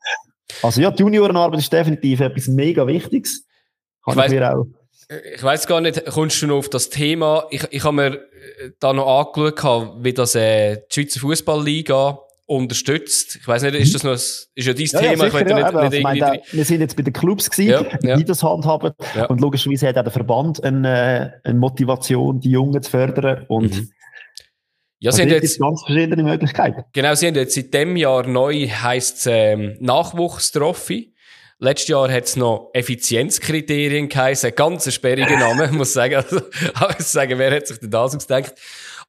Also 0.62 0.80
ja, 0.80 0.90
die 0.90 1.02
Juniorenarbeit 1.02 1.60
ist 1.60 1.72
definitiv 1.72 2.20
etwas 2.20 2.48
mega 2.48 2.86
Wichtiges. 2.86 3.46
Kann 4.02 4.18
ich, 4.18 4.32
ich, 4.32 4.42
auch 4.42 4.64
ich 5.34 5.42
weiß 5.42 5.66
gar 5.66 5.80
nicht, 5.80 6.04
kommst 6.06 6.42
du 6.42 6.46
noch 6.46 6.56
auf 6.56 6.68
das 6.68 6.90
Thema? 6.90 7.46
Ich, 7.50 7.66
ich 7.70 7.84
habe 7.84 7.96
mir 7.96 8.24
da 8.78 8.92
noch 8.92 9.34
angeschaut, 9.34 9.96
wie 10.00 10.12
das 10.12 10.34
äh, 10.34 10.76
die 10.76 11.02
Schweizer 11.02 11.20
Fußballliga 11.20 12.18
unterstützt. 12.48 13.36
Ich 13.36 13.46
weiß 13.46 13.62
nicht, 13.62 13.74
ist 13.74 13.94
das 13.94 14.04
noch, 14.04 14.14
ist 14.14 14.48
ja 14.56 14.72
dein 14.72 14.86
ja, 14.86 15.00
Thema? 15.00 15.24
Ja, 15.24 15.30
sicher, 15.30 15.42
ich 15.42 15.48
ja, 15.50 15.56
nicht, 15.56 15.64
also, 15.74 15.88
nicht 15.90 16.02
meine, 16.02 16.40
wir 16.50 16.64
sind 16.64 16.80
jetzt 16.80 16.96
bei 16.96 17.02
den 17.02 17.12
Clubs 17.12 17.50
gewesen, 17.50 17.86
ja, 18.00 18.16
die 18.16 18.24
das 18.24 18.42
handhaben. 18.42 18.92
Und 19.28 19.40
logischerweise 19.40 19.86
hat 19.88 19.98
auch 19.98 20.02
der 20.02 20.12
Verband 20.12 20.64
eine, 20.64 21.40
eine 21.44 21.58
Motivation, 21.58 22.40
die 22.40 22.50
Jungen 22.50 22.82
zu 22.82 22.90
fördern. 22.90 23.44
Und 23.48 23.76
mhm. 23.76 23.90
Ja, 25.00 25.12
sie 25.12 25.22
haben 25.22 25.28
jetzt 25.28 25.60
ganz 25.60 25.82
verschiedene 25.84 26.24
Möglichkeiten. 26.24 26.82
Genau, 26.92 27.14
sie 27.14 27.28
haben 27.28 27.36
jetzt 27.36 27.54
seit 27.54 27.72
dem 27.72 27.96
Jahr 27.96 28.26
neu 28.26 28.66
heisst 28.66 29.26
ähm, 29.30 29.76
Nachwuchstrophy. 29.78 31.14
Letztes 31.60 31.88
Jahr 31.88 32.10
hat 32.10 32.24
es 32.24 32.36
noch 32.36 32.70
Effizienzkriterien 32.72 34.08
geheißen, 34.08 34.52
ganz 34.56 34.92
sperriger 34.92 35.38
Name, 35.38 35.70
muss 35.72 35.92
sagen. 35.92 36.16
Also, 36.16 36.40
ich 36.98 37.04
sagen, 37.04 37.38
wer 37.38 37.54
hat 37.54 37.66
sich 37.66 37.78
denn 37.78 37.90
das 37.90 38.16
ausgedacht? 38.16 38.54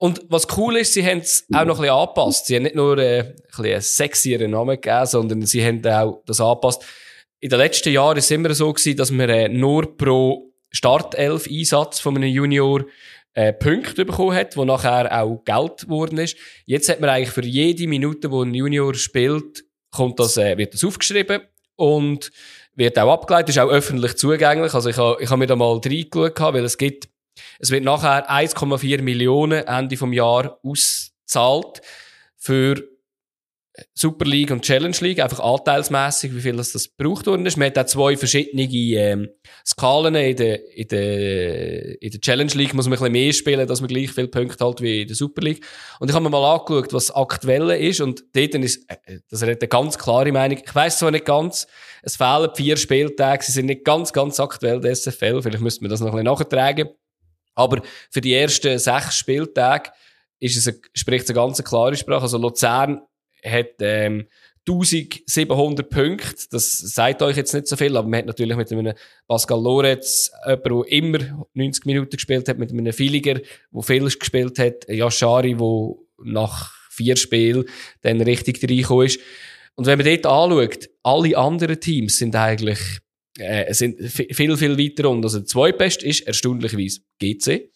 Und 0.02 0.22
was 0.30 0.48
cool 0.58 0.78
ist, 0.78 0.94
sie 0.94 1.06
haben 1.06 1.20
es 1.20 1.46
auch 1.54 1.66
noch 1.66 1.78
ein 1.78 1.82
bisschen 1.82 1.96
angepasst. 1.96 2.46
Sie 2.46 2.56
haben 2.56 2.64
nicht 2.64 2.76
nur 2.76 2.98
äh, 2.98 3.20
ein 3.20 3.36
bisschen 3.36 3.66
einen 3.66 3.82
sexieren 3.82 4.52
Namen 4.52 4.80
gegeben, 4.80 5.06
sondern 5.06 5.46
sie 5.46 5.64
haben 5.64 5.86
auch 5.86 6.24
das 6.26 6.40
angepasst. 6.40 6.86
In 7.42 7.50
den 7.50 7.60
letzten 7.60 7.92
Jahren 7.92 8.18
ist 8.18 8.26
es 8.26 8.32
immer 8.32 8.54
so 8.54 8.72
gewesen, 8.72 8.98
dass 8.98 9.12
man 9.12 9.30
äh, 9.30 9.50
nur 9.50 9.98
pro 9.98 10.54
Startelf-Einsatz 10.72 12.00
von 12.00 12.16
einem 12.16 12.30
Junior 12.30 12.86
äh, 13.34 13.52
Punkte 13.52 14.06
bekommen 14.06 14.36
hat, 14.36 14.56
wo 14.56 14.64
nachher 14.64 15.22
auch 15.22 15.44
Geld 15.44 15.82
geworden 15.82 16.18
ist. 16.18 16.38
Jetzt 16.66 16.88
hat 16.88 17.02
man 17.02 17.10
eigentlich 17.10 17.32
für 17.32 17.44
jede 17.44 17.88
Minute, 17.88 18.32
wo 18.32 18.42
ein 18.42 18.54
Junior 18.54 18.94
spielt, 18.96 19.66
kommt 19.92 20.20
das, 20.20 20.38
äh, 20.38 20.58
wird 20.58 20.74
das 20.74 20.84
aufgeschrieben 20.86 21.42
und 21.76 22.32
wird 22.76 22.98
auch 22.98 23.12
abgeleitet, 23.12 23.50
ist 23.50 23.60
auch 23.60 23.70
öffentlich 23.70 24.16
zugänglich. 24.16 24.74
Also 24.74 24.90
ich 24.90 24.98
habe 24.98 25.22
ich 25.22 25.30
hab 25.30 25.40
mir 25.40 25.48
da 25.48 25.58
mal 25.58 25.78
reingeschaut, 25.84 26.54
weil 26.54 26.64
es 26.64 26.78
gibt 26.78 27.10
es 27.60 27.72
wird 27.72 27.84
nachher 27.84 28.30
1,4 28.30 29.02
Millionen 29.02 29.66
Ende 29.66 29.98
vom 29.98 30.14
Jahr 30.14 30.60
auszahlt 30.64 31.82
für 32.38 32.84
Super 33.94 34.26
League 34.26 34.52
und 34.52 34.64
Challenge 34.64 34.96
League, 35.02 35.20
einfach 35.20 35.40
anteilsmäßig, 35.40 36.36
wie 36.36 36.42
viel 36.42 36.56
das, 36.56 36.72
das 36.72 36.96
gebraucht 36.96 37.28
worden 37.28 37.46
ist. 37.46 37.58
Man 37.58 37.68
hat 37.68 37.78
auch 37.78 37.86
zwei 37.86 38.18
verschiedene 38.18 38.64
ähm, 38.64 39.30
Skalen. 39.66 40.16
In 40.16 40.36
der, 40.36 40.76
in, 40.76 40.88
der, 40.88 42.02
in 42.02 42.12
der 42.12 42.22
Challenge 42.22 42.52
League 42.54 42.74
muss 42.74 42.86
man 42.86 42.94
ein 42.94 43.00
bisschen 43.00 43.12
mehr 43.12 43.34
spielen, 43.34 43.68
dass 43.68 43.82
man 43.82 43.88
gleich 43.88 44.12
viele 44.12 44.28
Punkte 44.28 44.66
hat 44.66 44.82
wie 44.82 45.02
in 45.02 45.08
der 45.08 45.16
Super 45.16 45.42
League. 45.42 45.66
Und 46.00 46.10
ich 46.10 46.16
habe 46.16 46.24
mir 46.24 46.30
mal 46.30 46.56
angeschaut, 46.56 46.94
was 46.94 47.12
aktuell 47.12 47.70
ist 47.72 48.02
und 48.02 48.24
dort 48.34 48.56
ist, 48.56 48.90
äh, 48.90 49.20
das 49.30 49.42
hat 49.42 49.50
eine 49.50 49.58
ganz 49.58 49.98
klare 49.98 50.32
Meinung. 50.32 50.60
Ich 50.64 50.76
weiss 50.76 51.00
zwar 51.00 51.12
nicht 51.12 51.26
ganz, 51.26 51.68
es 52.02 52.16
fehlen 52.16 52.50
vier 52.56 52.78
Spieltage, 52.78 53.44
sie 53.44 53.52
sind 53.52 53.68
nicht 53.68 53.84
ganz, 53.84 54.14
ganz 54.14 54.40
aktuell, 54.40 54.80
der 54.80 54.96
SFL. 54.96 55.42
Vielleicht 55.42 55.62
müsste 55.62 55.84
man 55.84 55.92
das 55.92 56.00
noch 56.00 56.14
ein 56.14 56.24
bisschen 56.24 56.26
nachtragen. 56.26 56.90
Aber 57.60 57.82
für 58.10 58.22
die 58.22 58.34
ersten 58.34 58.80
sechs 58.80 59.18
Spieltage 59.18 59.92
ist 60.40 60.58
es 60.58 60.68
eine, 60.68 60.78
spricht 60.94 61.26
es 61.26 61.30
eine 61.30 61.36
ganz 61.36 61.64
klare 61.64 61.96
Sprache. 61.96 62.22
Also 62.22 62.38
Luzern 62.38 63.02
hat 63.44 63.76
ähm, 63.82 64.28
1700 64.68 65.90
Punkte. 65.90 66.46
Das 66.52 66.78
sagt 66.78 67.22
euch 67.22 67.36
jetzt 67.36 67.54
nicht 67.54 67.68
so 67.68 67.76
viel, 67.76 67.98
aber 67.98 68.08
man 68.08 68.20
hat 68.20 68.26
natürlich 68.28 68.56
mit 68.56 68.72
einem 68.72 68.94
Pascal 69.28 69.62
Loretz, 69.62 70.32
jemand, 70.46 70.66
der 70.66 70.98
immer 70.98 71.48
90 71.54 71.86
Minuten 71.86 72.16
gespielt 72.16 72.48
hat, 72.48 72.60
mit 72.60 72.72
einem 72.72 72.94
Filiger, 72.94 73.36
der 73.36 73.82
viel 73.82 74.06
gespielt 74.10 74.58
hat, 74.60 74.88
Yashari, 74.88 75.56
der 75.56 75.96
nach 76.24 76.74
vier 76.90 77.18
Spielen 77.18 77.66
dann 78.02 78.22
richtig 78.22 78.64
reingekommen 78.64 79.08
ist. 79.08 79.20
Und 79.76 79.86
wenn 79.86 79.98
man 79.98 80.08
dort 80.08 80.26
anschaut, 80.26 80.90
alle 81.04 81.38
anderen 81.38 81.80
Teams 81.80 82.18
sind 82.18 82.36
eigentlich 82.36 82.80
äh, 83.40 83.74
sind 83.74 84.02
viel, 84.02 84.58
viel 84.58 84.78
weiter 84.78 85.10
und 85.10 85.24
Also 85.24 85.40
der 85.40 85.48
zweitbeste 85.48 86.06
ist 86.06 86.28
erstaunlicherweise 86.28 87.02
GC. 87.20 87.72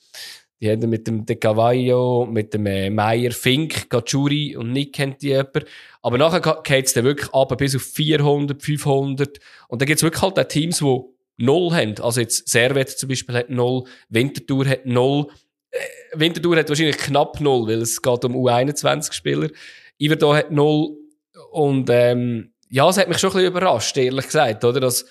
Die 0.61 0.71
haben 0.71 0.89
mit 0.89 1.07
dem 1.07 1.25
De 1.25 1.35
Cavallo, 1.35 2.25
mit 2.25 2.53
dem 2.53 2.65
äh, 2.67 2.89
Meyer, 2.89 3.31
Fink, 3.31 3.89
Gacciuri 3.89 4.55
und 4.55 4.71
Nick 4.71 4.93
kennt 4.93 5.21
die 5.21 5.27
jemand. 5.27 5.65
Aber 6.01 6.17
nachher 6.17 6.61
geht 6.63 6.85
es 6.85 6.93
dann 6.93 7.03
wirklich 7.03 7.33
ab 7.33 7.57
bis 7.57 7.75
auf 7.75 7.81
400, 7.81 8.61
500. 8.61 9.39
Und 9.67 9.81
dann 9.81 9.87
gibt 9.87 9.97
es 9.97 10.03
wirklich 10.03 10.21
halt 10.21 10.39
auch 10.39 10.47
Teams, 10.47 10.79
die 10.79 11.01
null 11.37 11.73
haben. 11.73 11.95
Also 11.99 12.21
jetzt 12.21 12.47
Servet 12.47 12.89
zum 12.89 13.09
Beispiel 13.09 13.35
hat 13.35 13.49
null, 13.49 13.83
Winterthur 14.09 14.65
hat 14.65 14.85
null, 14.85 15.27
äh, 15.71 15.79
Winterthur 16.13 16.55
hat 16.55 16.69
wahrscheinlich 16.69 16.97
knapp 16.97 17.41
null, 17.41 17.67
weil 17.67 17.81
es 17.81 18.01
geht 18.01 18.25
um 18.25 18.35
U21-Spieler. 18.35 19.49
Iverdo 19.99 20.33
hat 20.33 20.51
null 20.51 20.97
und 21.51 21.89
ähm, 21.89 22.53
ja, 22.69 22.89
es 22.89 22.97
hat 22.97 23.07
mich 23.07 23.17
schon 23.17 23.31
ein 23.31 23.33
bisschen 23.33 23.51
überrascht, 23.51 23.97
ehrlich 23.97 24.25
gesagt, 24.25 24.63
oder? 24.63 24.79
Dass, 24.79 25.05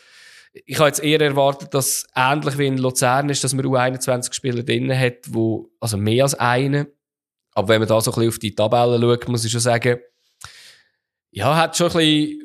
ich 0.52 0.78
habe 0.78 0.88
jetzt 0.88 1.02
eher 1.02 1.20
erwartet, 1.20 1.72
dass 1.74 2.06
ähnlich 2.14 2.58
wie 2.58 2.66
in 2.66 2.78
Luzern 2.78 3.28
ist, 3.30 3.42
dass 3.42 3.54
man 3.54 3.64
U21-Spieler 3.64 4.62
drin 4.62 4.96
hat, 4.96 5.18
wo, 5.28 5.70
also 5.80 5.96
mehr 5.96 6.24
als 6.24 6.34
einen. 6.34 6.86
Aber 7.54 7.68
wenn 7.68 7.80
man 7.80 7.88
da 7.88 8.00
so 8.00 8.10
ein 8.10 8.14
bisschen 8.14 8.28
auf 8.28 8.38
die 8.38 8.54
Tabelle 8.54 9.00
schaut, 9.00 9.28
muss 9.28 9.44
ich 9.44 9.52
schon 9.52 9.60
sagen, 9.60 9.98
ja, 11.30 11.56
hat 11.56 11.76
schon 11.76 11.88
ein 11.88 11.92
bisschen 11.96 12.42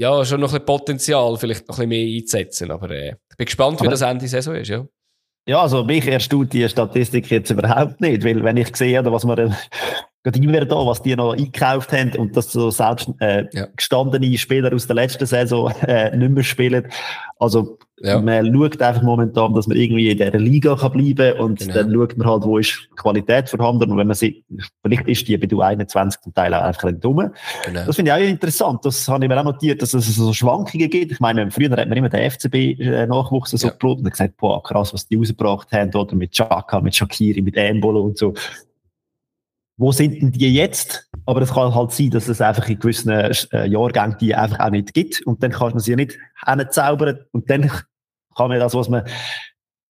ja, 0.00 0.24
schon 0.24 0.40
noch 0.40 0.48
ein 0.48 0.52
bisschen 0.52 0.64
Potenzial, 0.64 1.36
vielleicht 1.36 1.68
noch 1.68 1.78
ein 1.78 1.88
bisschen 1.88 2.08
mehr 2.08 2.20
einzusetzen. 2.20 2.70
Aber 2.70 2.90
äh, 2.90 3.16
ich 3.30 3.36
bin 3.36 3.44
gespannt, 3.44 3.82
wie 3.82 3.88
das 3.88 4.00
Ende 4.00 4.20
der 4.20 4.28
Saison 4.30 4.54
ist, 4.54 4.68
ja. 4.68 4.86
Ja, 5.46 5.60
also 5.60 5.84
mich 5.84 6.06
erstaunt 6.06 6.54
die 6.54 6.66
Statistik 6.66 7.30
jetzt 7.30 7.50
überhaupt 7.50 8.00
nicht, 8.00 8.24
weil 8.24 8.42
wenn 8.42 8.56
ich 8.56 8.74
sehe, 8.74 9.04
was 9.04 9.24
man 9.24 9.54
gerade 10.22 10.38
immer 10.38 10.64
da, 10.64 10.76
was 10.86 11.02
die 11.02 11.16
noch 11.16 11.32
eingekauft 11.32 11.92
haben 11.92 12.12
und 12.16 12.36
dass 12.36 12.52
so 12.52 12.70
selbst 12.70 13.10
äh, 13.20 13.46
ja. 13.52 13.66
gestandene 13.74 14.36
Spieler 14.36 14.72
aus 14.74 14.86
der 14.86 14.96
letzten 14.96 15.26
Saison 15.26 15.72
äh, 15.86 16.14
nicht 16.16 16.30
mehr 16.30 16.44
spielen. 16.44 16.88
Also 17.38 17.78
ja. 18.00 18.20
man 18.20 18.54
schaut 18.54 18.82
einfach 18.82 19.02
momentan, 19.02 19.54
dass 19.54 19.66
man 19.66 19.78
irgendwie 19.78 20.10
in 20.10 20.18
dieser 20.18 20.38
Liga 20.38 20.76
kann 20.76 20.92
bleiben 20.92 21.40
und 21.40 21.60
genau. 21.60 21.74
dann 21.74 21.92
schaut 21.92 22.18
man 22.18 22.28
halt, 22.28 22.44
wo 22.44 22.58
ist 22.58 22.88
Qualität 22.96 23.48
vorhanden 23.48 23.90
und 23.90 23.96
wenn 23.96 24.06
man 24.06 24.14
sieht, 24.14 24.44
vielleicht 24.82 25.08
ist 25.08 25.26
die 25.26 25.38
bei 25.38 25.46
du 25.46 25.62
21 25.62 26.20
zum 26.20 26.34
Teil 26.34 26.52
auch 26.52 26.62
einfach 26.62 26.84
ein 26.84 27.00
dumme. 27.00 27.32
Genau. 27.64 27.86
Das 27.86 27.96
finde 27.96 28.10
ich 28.10 28.16
auch 28.16 28.28
interessant. 28.28 28.84
Das 28.84 29.08
habe 29.08 29.24
ich 29.24 29.28
mir 29.28 29.38
auch 29.40 29.44
notiert, 29.44 29.80
dass 29.80 29.94
es 29.94 30.14
so 30.14 30.32
Schwankungen 30.34 30.90
gibt. 30.90 31.12
Ich 31.12 31.20
meine, 31.20 31.50
früher 31.50 31.70
hat 31.70 31.88
man 31.88 31.96
immer 31.96 32.10
den 32.10 32.30
FCB-Nachwuchs 32.30 33.52
so 33.52 33.68
ja. 33.68 33.74
und 33.80 34.10
gesagt, 34.10 34.36
boah, 34.36 34.62
krass, 34.62 34.92
was 34.92 35.08
die 35.08 35.16
rausgebracht 35.16 35.72
haben, 35.72 35.94
oder 35.94 36.14
mit 36.14 36.32
Chaka, 36.32 36.80
mit 36.80 36.94
Shakiri, 36.94 37.40
mit 37.40 37.56
Embolo 37.56 38.02
und 38.02 38.18
so 38.18 38.34
wo 39.80 39.92
sind 39.92 40.20
denn 40.20 40.30
die 40.30 40.54
jetzt? 40.54 41.08
Aber 41.24 41.40
es 41.40 41.54
kann 41.54 41.74
halt 41.74 41.90
sein, 41.92 42.10
dass 42.10 42.28
es 42.28 42.42
einfach 42.42 42.68
in 42.68 42.78
gewissen 42.78 43.08
äh, 43.08 43.66
Jahrgängen 43.66 44.18
die 44.20 44.34
einfach 44.34 44.60
auch 44.60 44.70
nicht 44.70 44.92
gibt. 44.92 45.22
Und 45.26 45.42
dann 45.42 45.52
kann 45.52 45.70
man 45.70 45.78
sie 45.80 45.92
ja 45.92 45.96
nicht 45.96 46.18
hinzaubern. 46.44 47.20
Und 47.32 47.48
dann 47.48 47.70
kann 48.36 48.48
man 48.50 48.60
das, 48.60 48.74
was 48.74 48.90
man 48.90 49.04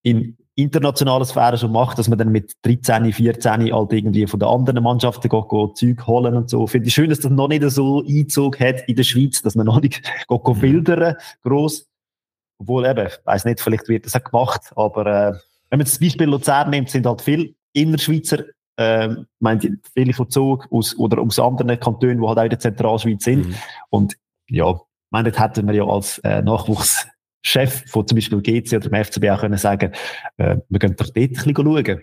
in 0.03 0.37
internationalen 0.55 1.25
Sphären 1.25 1.59
schon 1.59 1.73
macht, 1.73 1.99
dass 1.99 2.07
man 2.07 2.19
dann 2.19 2.29
mit 2.29 2.53
13, 2.63 3.13
14 3.13 3.75
halt 3.75 3.93
irgendwie 3.93 4.29
von 4.29 4.39
den 4.39 4.49
anderen 4.49 4.85
Mannschaften 4.85 5.29
geht, 5.29 5.49
geht 5.49 5.77
Zeug 5.77 6.07
holen 6.07 6.37
und 6.37 6.49
so. 6.49 6.69
Finde 6.69 6.87
ich 6.87 6.95
schön, 6.95 7.11
dass 7.11 7.19
das 7.19 7.33
noch 7.33 7.49
nicht 7.49 7.69
so 7.69 8.05
Einzug 8.07 8.61
hat 8.61 8.89
in 8.89 8.95
der 8.95 9.03
Schweiz, 9.03 9.43
dass 9.43 9.57
man 9.57 9.67
noch 9.67 9.81
nicht 9.81 10.03
geht, 10.29 10.29
geht 10.29 10.63
wildern, 10.63 11.17
gross. 11.43 11.89
Obwohl 12.59 12.87
eben, 12.87 13.09
ich 13.09 13.19
weiss 13.25 13.45
nicht, 13.45 13.61
vielleicht 13.61 13.89
wird 13.89 14.07
das 14.07 14.15
auch 14.15 14.23
gemacht, 14.23 14.71
aber 14.77 15.07
äh, 15.07 15.33
wenn 15.71 15.79
man 15.79 15.87
das 15.87 15.99
Beispiel 15.99 16.29
Luzern 16.29 16.71
nimmt, 16.71 16.91
sind 16.91 17.07
halt 17.07 17.23
viele 17.23 17.55
Innerschweizer 17.73 18.45
ähm, 18.79 19.27
meint 19.41 19.69
viele 19.95 20.13
von 20.13 20.31
Zug 20.31 20.67
aus, 20.71 20.97
oder 20.99 21.21
aus 21.21 21.39
anderen 21.39 21.79
Kantonen, 21.79 22.21
die 22.21 22.27
halt 22.27 22.39
auch 22.39 22.45
in 22.45 22.51
der 22.51 22.59
Zentralschweiz 22.59 23.25
sind. 23.25 23.49
Mhm. 23.49 23.55
Und 23.91 24.17
ja, 24.49 24.81
meine, 25.11 25.33
hätten 25.33 25.67
wir 25.67 25.75
ja 25.75 25.85
als 25.85 26.19
äh, 26.19 26.43
Nachwuchschef 26.43 27.85
von 27.89 28.07
zum 28.07 28.17
Beispiel 28.17 28.41
GC 28.41 28.77
oder 28.77 28.89
dem 28.89 29.05
FCB 29.05 29.31
auch 29.31 29.41
können 29.41 29.59
sagen, 29.59 29.93
äh, 30.39 30.57
wir 30.69 30.79
gehen 30.79 30.97
doch 30.97 31.07
dort 31.07 31.17
ein 31.17 31.31
bisschen 31.31 31.55
schauen. 31.57 32.03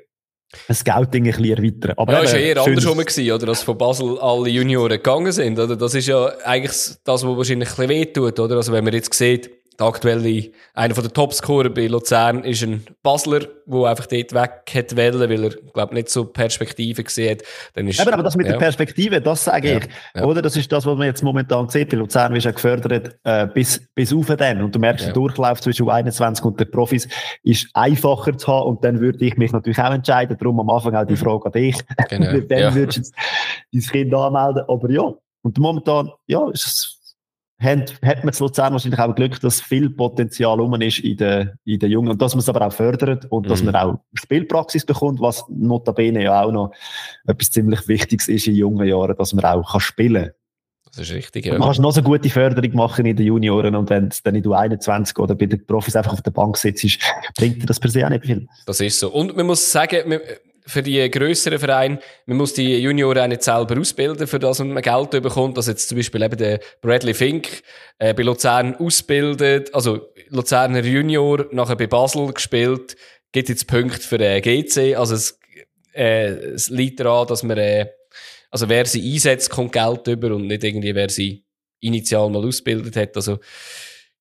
Ein 0.69 0.75
Scouting 0.75 1.25
ein 1.25 1.31
bisschen 1.31 1.57
erweitern. 1.57 1.93
Aber 1.97 2.13
ja, 2.13 2.19
ist 2.19 2.31
ja 2.31 2.39
eher 2.39 2.61
andersrum 2.63 2.97
gewesen, 2.97 3.31
oder? 3.31 3.47
Dass 3.47 3.63
von 3.63 3.77
Basel 3.77 4.17
alle 4.19 4.49
Junioren 4.49 4.91
gegangen 4.91 5.31
sind, 5.33 5.59
oder? 5.59 5.75
Das 5.75 5.93
ist 5.93 6.07
ja 6.07 6.27
eigentlich 6.45 6.71
das, 7.03 7.23
was 7.25 7.37
wahrscheinlich 7.37 7.69
ein 7.69 7.75
bisschen 7.75 7.89
wehtut, 7.89 8.39
oder? 8.39 8.55
Also 8.55 8.71
wenn 8.71 8.85
man 8.85 8.93
jetzt 8.93 9.13
sieht, 9.13 9.51
der 9.79 9.87
aktuelle, 9.87 10.49
einer 10.73 10.93
der 10.93 11.13
Topscorer 11.13 11.69
bei 11.69 11.85
Luzern 11.85 12.43
ist 12.43 12.63
ein 12.63 12.83
Basler, 13.03 13.41
der 13.65 13.83
einfach 13.83 14.07
dort 14.07 14.33
weg 14.33 14.63
hat 14.73 14.97
wollen, 14.97 15.29
weil 15.29 15.43
er, 15.43 15.49
glaube 15.73 15.93
nicht 15.93 16.09
so 16.09 16.25
Perspektive 16.25 17.03
gesehen 17.03 17.37
hat. 17.37 17.43
Dann 17.75 17.87
ist, 17.87 17.99
aber, 17.99 18.13
aber 18.13 18.23
das 18.23 18.35
mit 18.35 18.47
ja. 18.47 18.53
der 18.53 18.59
Perspektive, 18.59 19.21
das 19.21 19.43
sage 19.43 19.69
ja. 19.69 19.77
ich. 19.77 19.87
Ja. 20.15 20.23
Oder? 20.23 20.41
Das 20.41 20.55
ist 20.55 20.71
das, 20.71 20.85
was 20.85 20.97
man 20.97 21.05
jetzt 21.05 21.23
momentan 21.23 21.69
sieht. 21.69 21.89
Bei 21.89 21.97
Luzern 21.97 22.33
wird 22.33 22.45
ja 22.45 22.51
gefördert, 22.51 23.19
äh, 23.23 23.45
bis, 23.47 23.87
bis 23.93 24.11
auf 24.11 24.25
den. 24.25 24.63
Und 24.63 24.73
du 24.73 24.79
merkst, 24.79 25.05
der 25.05 25.13
Durchlauf 25.13 25.61
zwischen 25.61 25.87
U21 25.87 26.41
und 26.41 26.59
den 26.59 26.71
Profis 26.71 27.07
ist 27.43 27.69
einfacher 27.73 28.35
zu 28.35 28.47
haben. 28.47 28.69
Und 28.69 28.83
dann 28.83 28.99
würde 28.99 29.23
ich 29.23 29.37
mich 29.37 29.51
natürlich 29.51 29.79
auch 29.79 29.93
entscheiden. 29.93 30.37
Darum 30.39 30.59
am 30.59 30.69
Anfang 30.71 30.95
auch 30.95 31.05
die 31.05 31.13
mhm. 31.13 31.17
Frage 31.17 31.45
an 31.45 31.51
dich. 31.51 31.77
Genau. 32.09 32.31
Wem 32.49 32.75
würdest 32.75 32.97
du 32.97 33.11
dein 33.73 33.81
Kind 33.81 34.13
anmelden? 34.15 34.63
Aber 34.67 34.89
ja. 34.89 35.13
Und 35.43 35.57
momentan, 35.59 36.11
ja, 36.25 36.49
ist 36.49 36.65
es 36.65 36.96
hat, 37.59 37.99
hat 38.03 38.23
man 38.23 38.33
zu 38.33 38.43
Luzern 38.43 38.73
wahrscheinlich 38.73 38.99
auch 38.99 39.15
Glück, 39.15 39.39
dass 39.41 39.61
viel 39.61 39.89
Potenzial 39.89 40.59
rum 40.59 40.79
ist 40.81 40.99
in 40.99 41.17
den, 41.17 41.51
in 41.65 41.79
den 41.79 41.89
Jungen 41.89 42.11
und 42.11 42.21
dass 42.21 42.35
man 42.35 42.39
es 42.41 42.49
aber 42.49 42.65
auch 42.65 42.73
fördert 42.73 43.25
und 43.29 43.45
mhm. 43.45 43.49
dass 43.49 43.63
man 43.63 43.75
auch 43.75 43.99
Spielpraxis 44.13 44.85
bekommt, 44.85 45.19
was 45.19 45.43
notabene 45.49 46.23
ja 46.23 46.43
auch 46.43 46.51
noch 46.51 46.71
etwas 47.25 47.51
ziemlich 47.51 47.87
Wichtiges 47.87 48.27
ist 48.27 48.47
in 48.47 48.55
jungen 48.55 48.87
Jahren, 48.87 49.15
dass 49.17 49.33
man 49.33 49.45
auch 49.45 49.71
kann 49.71 49.81
spielen 49.81 50.25
kann. 50.25 50.33
Das 50.95 51.09
ist 51.09 51.13
richtig, 51.13 51.45
ja. 51.45 51.57
Man 51.57 51.73
kann 51.73 51.81
noch 51.81 51.91
so 51.91 52.01
gute 52.01 52.29
Förderung 52.29 52.73
machen 52.75 53.05
in 53.05 53.15
den 53.15 53.25
Junioren 53.25 53.75
und 53.75 53.89
wenn 53.89 54.07
es 54.07 54.23
dann 54.23 54.35
in 54.35 54.43
du 54.43 54.53
21 54.53 55.17
oder 55.19 55.35
bei 55.35 55.45
den 55.45 55.65
Profis 55.65 55.95
einfach 55.95 56.13
auf 56.13 56.21
der 56.21 56.31
Bank 56.31 56.57
sitzt, 56.57 56.99
bringt 57.35 57.69
das 57.69 57.79
per 57.79 57.89
se 57.89 58.05
auch 58.05 58.09
nicht 58.09 58.25
viel. 58.25 58.47
Das 58.65 58.79
ist 58.79 58.99
so. 58.99 59.11
Und 59.11 59.35
man 59.35 59.45
muss 59.45 59.71
sagen, 59.71 60.19
für 60.67 60.83
die 60.83 61.09
grösseren 61.09 61.59
Vereine, 61.59 61.99
man 62.25 62.37
muss 62.37 62.53
die 62.53 62.77
Junioren 62.77 63.19
auch 63.19 63.27
nicht 63.27 63.41
selber 63.41 63.79
ausbilden, 63.79 64.27
für 64.27 64.37
das 64.37 64.59
man 64.59 64.81
Geld 64.81 65.11
bekommt. 65.11 65.57
Also 65.57 65.71
jetzt 65.71 65.87
zum 65.87 65.97
Beispiel 65.97 66.21
eben 66.21 66.37
der 66.37 66.59
Bradley 66.81 67.13
Fink 67.13 67.63
äh, 67.99 68.13
bei 68.13 68.23
Luzern 68.23 68.75
ausbildet, 68.75 69.73
also 69.73 70.09
Luzerner 70.29 70.83
Junior, 70.83 71.47
nachher 71.51 71.77
bei 71.77 71.87
Basel 71.87 72.31
gespielt, 72.33 72.97
gibt 73.31 73.49
jetzt 73.49 73.67
Punkte 73.67 74.01
für 74.01 74.17
den 74.17 74.31
äh, 74.31 74.41
GC. 74.41 74.97
Also 74.97 75.15
es, 75.15 75.39
äh, 75.93 76.31
es 76.31 76.69
liegt 76.69 76.99
daran, 76.99 77.27
dass 77.27 77.43
man, 77.43 77.57
äh, 77.57 77.87
also 78.51 78.67
wer 78.67 78.85
sie 78.85 79.13
einsetzt, 79.13 79.49
kommt 79.49 79.71
Geld 79.71 80.05
über 80.07 80.35
und 80.35 80.47
nicht 80.47 80.63
irgendwie, 80.63 80.93
wer 80.93 81.09
sie 81.09 81.45
initial 81.79 82.29
mal 82.29 82.45
ausgebildet 82.45 82.95
hat. 82.97 83.15
Also 83.15 83.39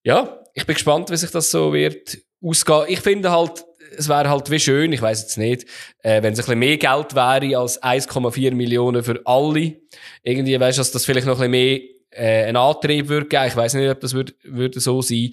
ja, 0.05 0.45
ich 0.55 0.65
bin 0.65 0.75
gespannt, 0.75 1.11
wie 1.11 1.17
sich 1.17 1.31
das 1.31 1.51
so 1.51 1.73
wird 1.73 2.19
ausgehen. 2.41 2.85
Ich 2.89 3.01
finde 3.01 3.33
halt, 3.33 3.65
es 3.97 4.09
wäre 4.09 4.29
halt 4.29 4.51
wie 4.51 4.59
schön, 4.59 4.93
ich 4.93 5.03
weiß 5.03 5.23
jetzt 5.23 5.39
nicht, 5.39 5.67
äh, 6.03 6.23
wenn 6.23 6.33
es 6.33 6.39
ein 6.39 6.45
bisschen 6.45 6.59
mehr 6.59 6.77
Geld 6.77 7.15
wäre 7.15 7.59
als 7.59 7.83
1,4 7.83 8.55
Millionen 8.55 9.03
für 9.03 9.21
alle. 9.25 9.77
Irgendwie 10.23 10.59
weißt 10.59 10.79
du, 10.79 10.81
dass 10.81 10.93
das 10.93 11.05
vielleicht 11.05 11.27
noch 11.27 11.41
ein 11.41 11.51
bisschen 11.51 11.51
mehr 11.51 11.81
äh, 12.11 12.45
einen 12.45 12.57
Antrieb 12.57 13.09
würde 13.09 13.27
geben. 13.27 13.47
Ich 13.47 13.57
weiß 13.57 13.75
nicht, 13.75 13.91
ob 13.91 14.01
das 14.01 14.15
würde, 14.15 14.33
würde 14.43 14.81
so 14.81 15.03
sein. 15.03 15.31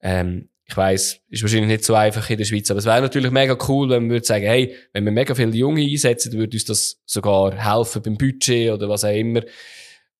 Ähm, 0.00 0.48
ich 0.68 0.76
weiß, 0.76 1.20
ist 1.30 1.42
wahrscheinlich 1.42 1.68
nicht 1.68 1.84
so 1.84 1.94
einfach 1.94 2.28
in 2.28 2.36
der 2.36 2.44
Schweiz, 2.44 2.70
aber 2.70 2.78
es 2.78 2.84
wäre 2.84 3.00
natürlich 3.00 3.30
mega 3.30 3.56
cool, 3.68 3.88
wenn 3.88 4.02
man 4.02 4.10
würde 4.10 4.26
sagen, 4.26 4.44
hey, 4.44 4.74
wenn 4.92 5.04
wir 5.04 5.12
mega 5.12 5.34
viele 5.34 5.52
Junge 5.52 5.82
einsetzen, 5.82 6.32
würde 6.34 6.56
uns 6.56 6.66
das 6.66 7.00
sogar 7.06 7.54
helfen 7.54 8.02
beim 8.02 8.18
Budget 8.18 8.72
oder 8.72 8.86
was 8.86 9.04
auch 9.04 9.14
immer. 9.14 9.40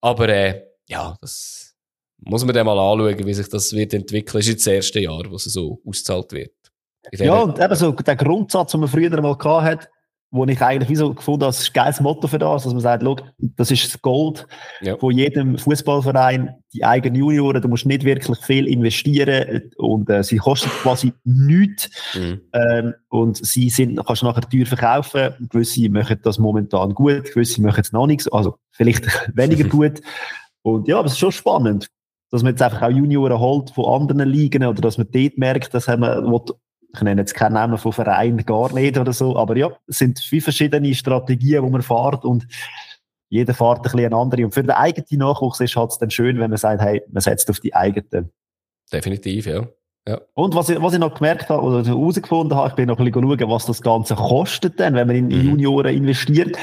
Aber 0.01 0.29
äh, 0.31 0.63
ja, 0.89 1.19
das 1.21 1.77
muss 2.17 2.47
man 2.47 2.55
dann 2.55 2.65
mal 2.65 2.79
anschauen, 2.79 3.27
wie 3.27 3.35
sich 3.35 3.49
das 3.49 3.75
wird 3.75 3.93
entwickeln. 3.93 4.39
Das 4.39 4.47
ist 4.47 4.53
jetzt 4.53 4.67
das 4.67 4.73
erste 4.75 5.01
Jahr, 5.01 5.23
wo 5.29 5.37
es 5.37 5.45
so 5.45 5.83
auszahlt 5.85 6.33
wird. 6.33 6.53
Ja, 7.13 7.41
und 7.41 7.61
eben 7.61 7.75
so 7.75 7.93
der 7.93 8.17
Grundsatz, 8.17 8.73
den 8.73 8.81
man 8.81 8.89
früher 8.89 9.21
mal 9.21 9.37
gehabt 9.37 9.65
hat, 9.65 9.91
wo 10.31 10.45
ich 10.45 10.61
eigentlich 10.61 10.91
wie 10.91 10.97
so 10.97 11.15
gefunden 11.15 11.43
habe, 11.43 11.51
das 11.51 11.61
ist 11.61 11.71
ein 11.71 11.73
geiles 11.73 12.01
Motto 12.01 12.29
für 12.29 12.39
das, 12.39 12.65
dass 12.65 12.73
man 12.73 12.83
sagt, 12.83 13.03
look, 13.03 13.23
das 13.39 13.71
ist 13.71 13.85
das 13.87 14.03
Gold 14.03 14.47
ja. 14.83 14.97
von 14.99 15.17
jedem 15.17 15.57
Fußballverein, 15.57 16.55
die 16.75 16.85
eigenen 16.85 17.17
Junioren, 17.17 17.63
du 17.63 17.69
musst 17.69 17.87
nicht 17.87 18.05
wirklich 18.05 18.39
viel 18.41 18.67
investieren 18.67 19.71
und 19.79 20.11
äh, 20.11 20.23
sie 20.23 20.37
kosten 20.37 20.69
quasi 20.69 21.15
nichts 21.25 21.89
mhm. 22.15 22.43
ähm, 22.53 22.95
und 23.09 23.39
sie 23.39 23.71
sind, 23.71 24.05
kannst 24.05 24.21
du 24.21 24.27
nachher 24.27 24.43
teuer 24.43 24.67
verkaufen, 24.67 25.31
gewisse 25.49 25.89
machen 25.89 26.21
das 26.23 26.39
momentan 26.39 26.93
gut, 26.93 27.33
gewisse 27.33 27.63
machen 27.63 27.81
es 27.81 27.93
noch 27.93 28.07
nicht, 28.07 28.31
also 28.31 28.57
vielleicht 28.71 29.07
weniger 29.35 29.65
gut 29.69 30.03
und 30.61 30.89
ja, 30.89 30.99
aber 30.99 31.07
es 31.07 31.13
ist 31.13 31.21
schon 31.21 31.33
spannend, 31.33 31.89
dass 32.31 32.43
man 32.43 32.53
jetzt 32.53 32.61
einfach 32.61 32.83
auch 32.83 32.91
Junioren 32.91 33.39
holt 33.39 33.71
von 33.71 34.03
anderen 34.03 34.29
Ligen 34.29 34.63
oder 34.63 34.83
dass 34.83 34.99
man 34.99 35.09
dort 35.11 35.39
merkt, 35.39 35.73
dass 35.73 35.87
man 35.87 36.23
ich 36.95 37.03
nenne 37.03 37.21
jetzt 37.21 37.35
keinen 37.35 37.55
Namen 37.55 37.79
von 37.79 37.93
Verein, 37.93 38.39
gar 38.47 38.73
nicht 38.73 38.99
oder 38.99 39.13
so, 39.13 39.37
aber 39.37 39.57
ja, 39.57 39.71
es 39.87 39.99
sind 39.99 40.19
viele 40.19 40.43
verschiedene 40.43 40.95
Strategien, 40.95 41.65
die 41.65 41.71
man 41.71 41.83
fährt 41.83 42.25
und 42.25 42.47
jeder 43.29 43.53
fährt 43.53 43.79
ein 43.79 43.83
bisschen 43.83 44.07
eine 44.07 44.17
andere. 44.17 44.45
Und 44.45 44.55
für 44.55 44.63
den 44.63 44.71
eigenen 44.71 45.21
Nachwuchs 45.21 45.61
ist 45.61 45.77
es 45.77 45.99
dann 45.99 46.11
schön, 46.11 46.39
wenn 46.39 46.51
man 46.51 46.57
sagt, 46.57 46.81
hey, 46.81 47.03
man 47.11 47.21
setzt 47.21 47.51
auf 47.51 47.61
die 47.61 47.75
eigenen. 47.75 48.33
Definitiv, 48.91 49.47
ja. 49.47 49.67
Ja. 50.09 50.23
Und 50.33 50.55
was 50.55 50.71
ich, 50.71 50.81
was 50.81 50.95
ich 50.95 50.99
noch 50.99 51.15
gemerkt 51.15 51.51
habe 51.51 51.63
oder 51.63 51.85
herausgefunden 51.85 52.57
habe, 52.57 52.71
ich 52.71 52.75
bin 52.75 52.89
noch 52.89 52.99
ein 52.99 53.05
bisschen 53.05 53.39
schauen, 53.39 53.51
was 53.51 53.67
das 53.67 53.83
Ganze 53.83 54.15
kostet 54.15 54.79
denn, 54.79 54.95
wenn 54.95 55.07
man 55.07 55.17
in 55.17 55.27
mhm. 55.27 55.51
Junioren 55.51 55.95
investiert. 55.95 56.57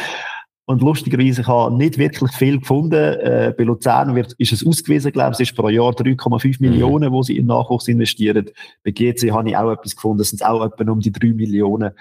Und 0.68 0.82
lustigerweise, 0.82 1.42
ich 1.42 1.48
habe 1.48 1.76
nicht 1.76 2.00
wirklich 2.00 2.32
viel 2.32 2.60
gefunden. 2.60 2.96
Äh, 2.96 3.54
bei 3.56 3.64
Luzern 3.64 4.16
wird, 4.16 4.34
ist 4.40 4.52
es 4.52 4.66
ausgewiesen, 4.66 5.12
glaube 5.12 5.34
ich, 5.34 5.40
es 5.40 5.50
ist 5.52 5.56
pro 5.56 5.70
Jahr 5.70 5.92
3,5 5.92 6.46
mhm. 6.60 6.70
Millionen, 6.70 7.12
wo 7.12 7.22
sie 7.22 7.38
in 7.38 7.46
Nachwuchs 7.46 7.88
investieren. 7.88 8.50
Bei 8.84 8.90
GC 8.90 9.32
habe 9.32 9.50
ich 9.50 9.56
auch 9.56 9.72
etwas 9.72 9.96
gefunden, 9.96 10.22
es 10.22 10.32
sind 10.32 10.44
auch 10.44 10.66
etwa 10.66 10.92
um 10.92 11.00
die 11.00 11.12
3 11.12 11.34
Millionen. 11.34 11.92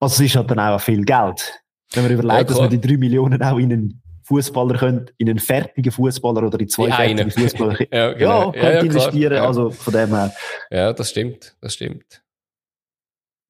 Also 0.00 0.14
es 0.14 0.30
ist 0.30 0.36
halt 0.36 0.50
dann 0.50 0.58
auch 0.58 0.80
viel 0.80 1.04
Geld. 1.04 1.62
Wenn 1.92 2.04
man 2.04 2.12
überlegt, 2.12 2.34
ja, 2.34 2.44
dass 2.44 2.58
man 2.58 2.70
die 2.70 2.80
3 2.80 2.96
Millionen 2.96 3.40
auch 3.40 3.58
in 3.58 3.72
einen 3.72 4.02
Fußballer 4.24 4.78
können 4.78 5.06
in 5.18 5.28
einen 5.28 5.38
fertigen 5.38 5.92
Fußballer 5.92 6.44
oder 6.44 6.58
in 6.58 6.68
zwei 6.68 6.86
In 6.86 7.18
fertige 7.18 7.30
Fußballer 7.30 7.80
Ja, 7.92 7.98
ja, 7.98 8.12
genau. 8.12 8.52
könnt 8.52 8.64
Ja, 8.64 8.72
ja, 8.72 8.80
investieren. 8.80 9.30
klar. 9.30 9.42
Ja. 9.42 9.46
Also 9.46 9.70
von 9.70 9.92
dem 9.92 10.08
her. 10.08 10.32
Ja, 10.70 10.92
das 10.92 11.10
stimmt, 11.10 11.56
das 11.60 11.74
stimmt. 11.74 12.22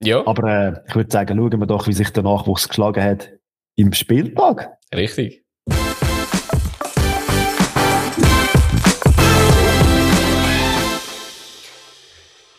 Ja, 0.02 0.26
Aber 0.26 0.48
äh, 0.48 0.80
ich 0.88 0.94
würde 0.94 1.10
sagen, 1.10 1.38
schauen 1.38 1.60
wir 1.60 1.66
doch, 1.66 1.86
wie 1.86 1.92
sich 1.92 2.10
der 2.10 2.22
Nachwuchs 2.22 2.68
geschlagen 2.68 3.02
hat 3.02 3.30
im 3.76 3.92
Spieltag. 3.92 4.78
richtig. 4.94 5.44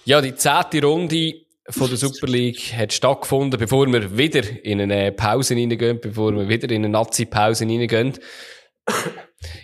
Ja, 0.04 0.20
die 0.20 0.34
zehnte 0.36 0.82
Runde 0.84 1.34
von 1.70 1.88
der 1.88 1.98
Super 1.98 2.28
League 2.28 2.74
hat 2.76 2.92
stattgefunden, 2.92 3.60
bevor 3.60 3.88
wir 3.88 4.18
wieder 4.18 4.42
in 4.64 4.82
eine 4.82 5.12
Pause 5.12 5.56
reingehen, 5.56 6.00
bevor 6.02 6.36
wir 6.36 6.50
wieder 6.50 6.70
in 6.70 6.84
eine 6.84 6.90
Nazi-Pause 6.90 7.66
reingehen. 7.66 8.14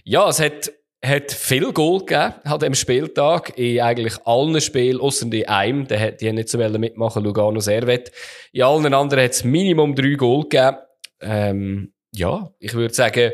ja, 0.03 0.29
es 0.29 0.39
hat, 0.39 0.71
hat 1.03 1.31
viel 1.31 1.73
Goal 1.73 1.99
gegeben 2.05 2.35
an 2.43 2.59
diesem 2.59 2.75
Spieltag, 2.75 3.57
in 3.57 3.81
eigentlich 3.81 4.13
allen 4.25 4.61
Spielen, 4.61 5.01
außer 5.01 5.25
in 5.25 5.47
einem, 5.47 5.87
die, 5.87 5.95
haben 5.95 6.35
nicht 6.35 6.49
so 6.49 6.57
mitmachen, 6.57 7.23
Lugano 7.23 7.59
Servet. 7.59 8.11
In 8.51 8.61
allen 8.61 8.93
anderen 8.93 9.23
hat 9.23 9.31
es 9.31 9.43
Minimum 9.43 9.95
drei 9.95 10.13
Goal 10.13 10.43
gegeben. 10.43 10.77
Ähm, 11.21 11.93
ja, 12.11 12.53
ich 12.59 12.73
würde 12.73 12.93
sagen, 12.93 13.31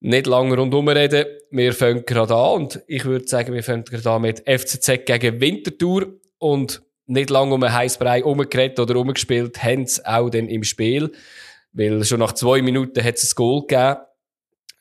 nicht 0.00 0.26
lange 0.26 0.56
rundherum 0.56 0.88
reden. 0.88 1.26
Wir 1.50 1.72
fangen 1.72 2.04
gerade 2.04 2.34
an 2.34 2.62
und 2.62 2.82
ich 2.86 3.04
würde 3.04 3.26
sagen, 3.26 3.52
wir 3.52 3.62
fangen 3.62 3.84
gerade 3.84 4.10
an 4.10 4.22
mit 4.22 4.40
FCZ 4.40 5.04
gegen 5.04 5.40
Winterthur 5.40 6.14
und 6.38 6.82
nicht 7.06 7.30
lange 7.30 7.54
um 7.54 7.62
einen 7.62 7.74
heißen 7.74 7.98
Brei 7.98 8.22
umgeredet 8.22 8.78
oder 8.78 8.96
umgespielt, 8.96 9.62
haben 9.62 9.86
sie 9.86 10.04
auch 10.06 10.28
dann 10.28 10.48
im 10.48 10.62
Spiel, 10.62 11.10
weil 11.72 12.04
schon 12.04 12.20
nach 12.20 12.32
zwei 12.32 12.62
Minuten 12.62 13.02
hat 13.02 13.16
es 13.16 13.32
ein 13.32 13.34
Goal 13.34 13.62
gegeben, 13.62 13.96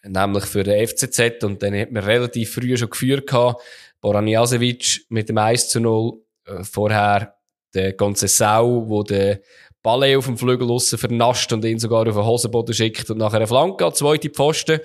nämlich 0.04 0.46
für 0.46 0.64
den 0.64 0.88
FCZ 0.88 1.44
und 1.44 1.64
dann 1.64 1.74
hat 1.74 1.92
man 1.92 2.04
relativ 2.04 2.54
früh 2.54 2.78
schon 2.78 2.90
geführt 2.90 3.28
gehabt, 3.28 3.64
Boran 4.02 4.28
Jasevic 4.28 5.06
mit 5.10 5.30
dem 5.30 5.38
1 5.38 5.70
zu 5.70 5.80
0, 5.80 6.22
äh, 6.46 6.64
vorher 6.64 7.36
der 7.74 7.94
ganze 7.94 8.28
Sau, 8.28 8.88
wo 8.88 9.04
der 9.04 9.42
Ball 9.84 10.16
auf 10.18 10.26
dem 10.26 10.38
Flügel 10.38 10.70
aussen 10.70 10.98
vernascht 10.98 11.52
und 11.54 11.64
ihn 11.64 11.80
sogar 11.80 12.08
auf 12.08 12.16
den 12.16 12.26
Hosenboden 12.26 12.74
schickt 12.74 13.10
und 13.10 13.18
nachher 13.18 13.38
eine 13.38 13.48
Flanke 13.48 13.86
an, 13.86 13.94
zweite 13.94 14.30
Pfosten. 14.30 14.80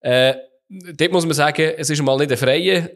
Äh, 0.00 0.34
dort 0.68 1.12
muss 1.12 1.26
man 1.26 1.34
sagen, 1.34 1.72
es 1.76 1.90
ist 1.90 2.02
mal 2.02 2.16
nicht 2.18 2.32
ein 2.32 2.38
freier 2.38 2.88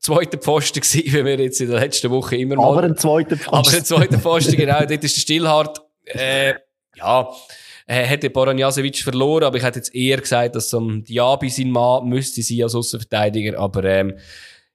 zweiter 0.00 0.38
Pfosten 0.38 0.80
gewesen, 0.80 1.04
wie 1.04 1.24
wir 1.24 1.38
jetzt 1.38 1.60
in 1.60 1.70
der 1.70 1.80
letzten 1.80 2.10
Woche 2.10 2.36
immer 2.36 2.56
mal... 2.56 2.70
Aber 2.70 2.82
ein 2.84 2.96
zweiter 2.96 3.36
Aber 3.52 3.70
der 3.70 3.84
zweite 3.84 4.18
Pfosten, 4.18 4.56
genau, 4.56 4.78
dort 4.88 5.04
ist 5.04 5.16
der 5.16 5.20
Stillhart, 5.20 5.80
äh, 6.06 6.54
ja, 6.96 7.28
äh, 7.86 8.02
hätte 8.04 8.30
Boran 8.30 8.58
Jasevic 8.58 8.98
verloren, 8.98 9.44
aber 9.44 9.56
ich 9.56 9.62
hätte 9.62 9.78
jetzt 9.78 9.94
eher 9.94 10.18
gesagt, 10.18 10.56
dass 10.56 10.72
um 10.72 11.04
Diaby 11.04 11.48
sein 11.50 11.70
Mann 11.70 12.08
müsste 12.08 12.42
sein 12.42 12.62
als 12.62 12.74
Außenverteidiger, 12.74 13.58
aber 13.58 13.84
ähm, 13.84 14.18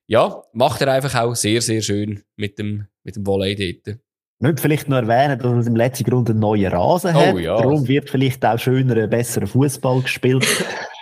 ja, 0.07 0.43
macht 0.53 0.81
er 0.81 0.91
einfach 0.91 1.15
auch 1.15 1.35
sehr, 1.35 1.61
sehr 1.61 1.81
schön 1.81 2.23
mit 2.35 2.59
dem, 2.59 2.87
mit 3.03 3.15
dem 3.15 3.25
Volley 3.25 3.55
dort. 3.83 3.99
Nicht 4.39 4.59
vielleicht 4.59 4.87
noch 4.87 4.97
erwähnen, 4.97 5.39
dass 5.39 5.51
es 5.57 5.67
im 5.67 5.75
letzten 5.75 6.03
Grund 6.03 6.29
einen 6.29 6.39
neuen 6.39 6.71
Rasen 6.71 7.15
Oh, 7.15 7.19
hat. 7.19 7.37
ja. 7.39 7.57
Darum 7.57 7.87
wird 7.87 8.09
vielleicht 8.09 8.45
auch 8.45 8.59
schöner, 8.59 9.07
besserer 9.07 9.47
Fußball 9.47 10.01
gespielt. 10.01 10.45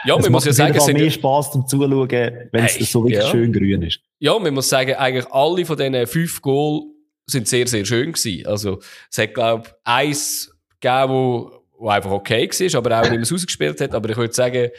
Ja, 0.08 0.16
man 0.20 0.32
muss 0.34 0.46
ja 0.46 0.54
sagen, 0.54 0.78
es 0.78 0.86
mehr 0.86 1.10
Spass 1.10 1.52
zum 1.52 1.66
Zuschauen, 1.68 2.08
wenn 2.52 2.64
es 2.66 2.78
Hey, 2.78 2.84
so 2.84 3.04
wirklich 3.04 3.24
ja. 3.24 3.28
schön 3.28 3.52
grün 3.52 3.82
ist. 3.82 4.02
ja, 4.20 4.38
man 4.38 4.54
muss 4.54 4.70
sagen, 4.70 4.94
eigentlich 4.94 5.26
alle 5.32 5.66
von 5.66 5.76
diesen 5.76 6.06
fünf 6.06 6.44
Goal 6.44 6.84
sind 7.26 7.48
sehr, 7.48 7.66
sehr 7.66 7.84
schön 7.86 8.12
gewesen. 8.12 8.46
Also, 8.46 8.82
es 9.10 9.18
hat, 9.18 9.34
glaube 9.34 9.64
ich, 9.66 9.74
eins 9.84 10.56
gegeben, 10.80 11.10
wo, 11.12 11.52
wo 11.80 11.90
einfach 11.90 12.12
okay 12.12 12.48
war, 12.48 12.78
aber 12.78 13.00
auch 13.00 13.02
nicht 13.02 13.12
mehr 13.14 13.22
es 13.22 13.34
ausgespielt 13.34 13.82
hat. 13.82 13.96
Aber 13.96 14.08
ich 14.08 14.16
würde 14.18 14.32
sagen, 14.32 14.70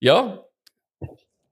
ja, 0.00 0.40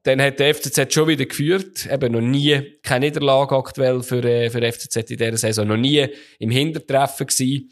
dann 0.04 0.20
hat 0.20 0.38
der 0.38 0.54
FCZ 0.54 0.92
schon 0.92 1.08
wieder 1.08 1.24
geführt. 1.24 1.88
Eben 1.90 2.12
noch 2.12 2.20
nie 2.20 2.78
keine 2.82 3.06
Niederlage 3.06 3.56
aktuell 3.56 4.02
für, 4.02 4.22
äh, 4.22 4.50
für 4.50 4.60
FCZ 4.60 4.96
in 5.10 5.16
dieser 5.16 5.36
Saison. 5.36 5.66
Noch 5.66 5.78
nie 5.78 6.06
im 6.38 6.50
Hintertreffen 6.50 7.26
gewesen. 7.26 7.70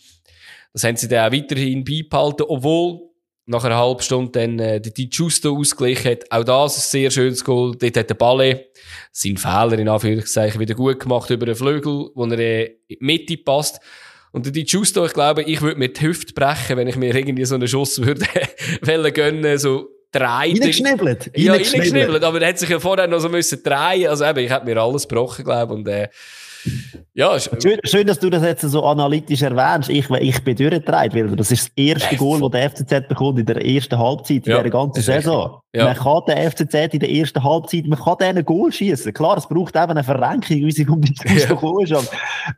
Das 0.73 0.85
haben 0.85 0.97
sie 0.97 1.09
dann 1.09 1.29
auch 1.29 1.37
weiterhin 1.37 1.85
beibehalten, 1.85 2.45
obwohl 2.49 3.01
nach 3.45 3.65
einer 3.65 3.77
halben 3.77 4.01
Stunde 4.01 4.33
dann 4.33 4.59
äh, 4.59 4.81
der 4.81 4.93
Di 4.93 5.11
Giusto 5.11 5.55
ausgeglichen 5.55 6.13
hat. 6.13 6.33
Auch 6.33 6.45
das 6.45 6.79
ein 6.79 6.81
sehr 6.81 7.11
schönes 7.11 7.45
Goal. 7.45 7.77
Dort 7.77 7.97
hat 7.99 8.09
der 8.09 8.15
Balle 8.15 8.67
seinen 9.11 9.37
Fehler 9.37 9.79
in 9.79 9.89
Anführungszeichen 9.89 10.59
wieder 10.59 10.75
gut 10.75 11.01
gemacht 11.01 11.29
über 11.29 11.45
den 11.45 11.55
Flügel, 11.55 12.11
wo 12.15 12.25
er 12.25 12.39
äh, 12.39 12.65
in 12.89 12.97
die 12.99 12.99
Mitte 13.01 13.37
passt. 13.37 13.79
Und 14.33 14.47
der 14.47 14.53
Di 14.53 14.65
Giusto, 14.65 15.05
ich 15.05 15.13
glaube, 15.13 15.43
ich 15.43 15.61
würde 15.61 15.79
mir 15.79 15.93
die 15.93 16.01
Hüfte 16.01 16.33
brechen, 16.33 16.79
wenn 16.79 16.89
ich 16.89 16.97
mir 16.97 17.15
irgendwie 17.15 17.45
so 17.45 17.57
einen 17.57 17.69
Schuss 17.69 18.01
würde 18.03 18.27
gönnen, 19.13 19.59
so 19.59 19.91
drei. 20.13 20.25
Reingeschnibbelt. 20.51 21.31
Ja, 21.37 21.53
reingeschnibbelt. 21.53 22.23
aber 22.23 22.41
er 22.41 22.49
hat 22.51 22.59
sich 22.59 22.69
ja 22.69 22.79
vorher 22.79 23.07
noch 23.09 23.19
so 23.21 23.29
müssen 23.29 23.63
drehen. 23.63 24.09
Also 24.09 24.25
eben, 24.25 24.39
ich 24.41 24.51
hätte 24.51 24.65
mir 24.67 24.77
alles 24.81 25.09
gebrochen, 25.09 25.45
glaube 25.45 25.73
ich. 25.73 25.79
Und, 25.79 25.89
äh, 25.89 26.09
ja, 27.15 27.37
Schön, 27.41 27.81
schön, 27.83 28.07
dass 28.07 28.21
du 28.21 28.31
das 28.31 28.45
jetzt 28.45 28.63
so 28.63 28.85
analytisch 28.85 29.43
erwähnst. 29.43 29.89
Ich, 29.91 30.09
ich 30.09 30.45
bin 30.45 30.55
durchgedreht, 30.57 31.13
weil 31.13 31.35
das 31.35 31.51
ist 31.51 31.67
das 31.67 31.73
erste 31.75 32.15
Goal, 32.17 32.41
das 32.41 32.51
der 32.53 32.71
FCZ 32.71 33.09
bekommt 33.09 33.41
in 33.41 33.47
der 33.47 33.67
ersten 33.67 33.99
Halbzeit, 33.99 34.47
in 34.47 34.53
Ja, 34.53 34.63
der 34.63 34.71
ganzen. 34.71 35.03
Saison. 35.03 35.61
Ja. 35.75 35.87
Man 35.87 35.97
kann 35.97 36.23
den 36.29 36.51
FCZ 36.51 36.95
in 36.95 37.01
der 37.01 37.11
ersten 37.11 37.43
Halbzeit, 37.43 37.87
man 37.87 37.99
kann 37.99 38.17
denen 38.21 38.45
Goal 38.45 38.71
schießen. 38.71 39.13
Klar, 39.13 39.39
es 39.39 39.49
braucht 39.49 39.75
eben 39.75 39.91
eine 39.91 40.05
Verrenkung, 40.05 40.57
wie 40.59 40.71
sie 40.71 40.87
um 40.87 41.01
die 41.01 41.13
Ja. 41.37 41.47
gekommen 41.49 41.83
ist, 41.83 41.93
aber 41.93 42.07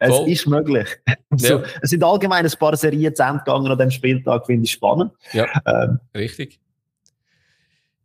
es 0.00 0.08
Voll. 0.14 0.28
ist 0.28 0.46
möglich. 0.48 0.88
So, 1.36 1.46
Ja. 1.58 1.62
Es 1.80 1.90
sind 1.90 2.04
allgemein 2.04 2.44
ein 2.44 2.52
paar 2.60 2.76
Serien 2.76 3.12
zu 3.14 3.22
Ende 3.22 3.38
gegangen 3.38 3.66
an 3.68 3.76
diesem 3.78 3.90
Spieltag, 3.90 4.44
finde 4.46 4.64
ich 4.66 4.70
spannend. 4.72 5.12
Ja. 5.32 5.46
Ähm, 5.66 5.98
Richtig. 6.14 6.60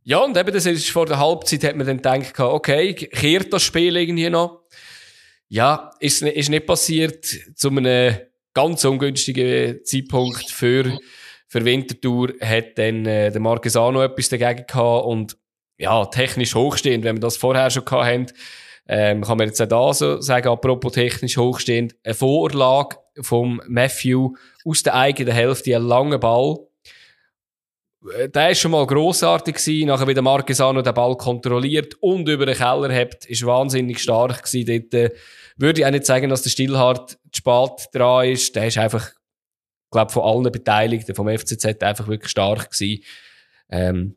Ja, 0.09 0.23
und 0.23 0.35
eben, 0.35 0.51
das 0.51 0.65
ist 0.65 0.89
vor 0.89 1.05
der 1.05 1.19
Halbzeit 1.19 1.63
hat 1.63 1.75
man 1.75 1.85
dann 1.85 1.97
gedacht, 1.97 2.39
okay, 2.39 2.95
kehrt 2.95 3.53
das 3.53 3.61
Spiel 3.61 3.95
irgendwie 3.95 4.27
noch? 4.31 4.63
Ja, 5.49 5.91
ist, 5.99 6.23
ist 6.23 6.49
nicht 6.49 6.65
passiert 6.65 7.27
zu 7.53 7.69
einem 7.69 8.17
ganz 8.55 8.83
ungünstigen 8.85 9.85
Zeitpunkt 9.85 10.49
für, 10.49 10.97
für 11.47 11.63
Winterthur 11.63 12.33
hat 12.41 12.79
dann 12.79 13.05
äh, 13.05 13.31
der 13.31 13.39
Marquesano 13.39 14.01
etwas 14.01 14.29
dagegen 14.29 14.65
gehabt 14.65 15.05
und 15.05 15.37
ja, 15.77 16.03
technisch 16.05 16.55
hochstehend, 16.55 17.03
wenn 17.03 17.17
wir 17.17 17.21
das 17.21 17.37
vorher 17.37 17.69
schon 17.69 17.85
gehabt 17.85 18.07
haben, 18.07 18.25
ähm, 18.87 19.21
kann 19.21 19.37
man 19.37 19.49
jetzt 19.49 19.61
auch 19.61 19.67
da 19.67 19.93
so 19.93 20.21
sagen, 20.21 20.47
apropos 20.47 20.93
technisch 20.93 21.37
hochstehend, 21.37 21.95
eine 22.03 22.15
Vorlage 22.15 22.97
vom 23.21 23.61
Matthew 23.67 24.33
aus 24.65 24.81
der 24.81 24.95
eigenen 24.95 25.35
Hälfte, 25.35 25.75
einen 25.75 25.85
langen 25.85 26.19
Ball, 26.19 26.57
der 28.01 28.51
ist 28.51 28.59
schon 28.59 28.71
mal 28.71 28.87
grossartig 28.87 29.55
gewesen. 29.55 29.87
Nachher 29.87 30.07
wieder 30.07 30.21
Marquesano 30.21 30.81
den 30.81 30.93
Ball 30.93 31.15
kontrolliert 31.17 31.95
und 32.01 32.27
über 32.29 32.45
den 32.45 32.55
Keller 32.55 32.91
hebt, 32.91 33.25
ist 33.25 33.45
wahnsinnig 33.45 33.99
stark 33.99 34.43
gewesen. 34.43 34.89
Dort, 34.89 34.93
äh, 34.93 35.15
würde 35.57 35.81
ich 35.81 35.85
auch 35.85 35.91
nicht 35.91 36.05
sagen, 36.05 36.29
dass 36.29 36.43
der 36.43 36.49
Stillhart 36.49 37.11
zu 37.11 37.17
spät 37.33 37.89
dran 37.93 38.29
ist. 38.29 38.55
Der 38.55 38.67
ist 38.67 38.77
einfach, 38.77 39.11
glaube 39.91 40.11
von 40.11 40.23
allen 40.23 40.51
Beteiligten 40.51 41.15
vom 41.15 41.27
FCZ 41.27 41.83
einfach 41.83 42.07
wirklich 42.07 42.31
stark 42.31 42.71
gewesen. 42.71 43.03
Ähm, 43.69 44.15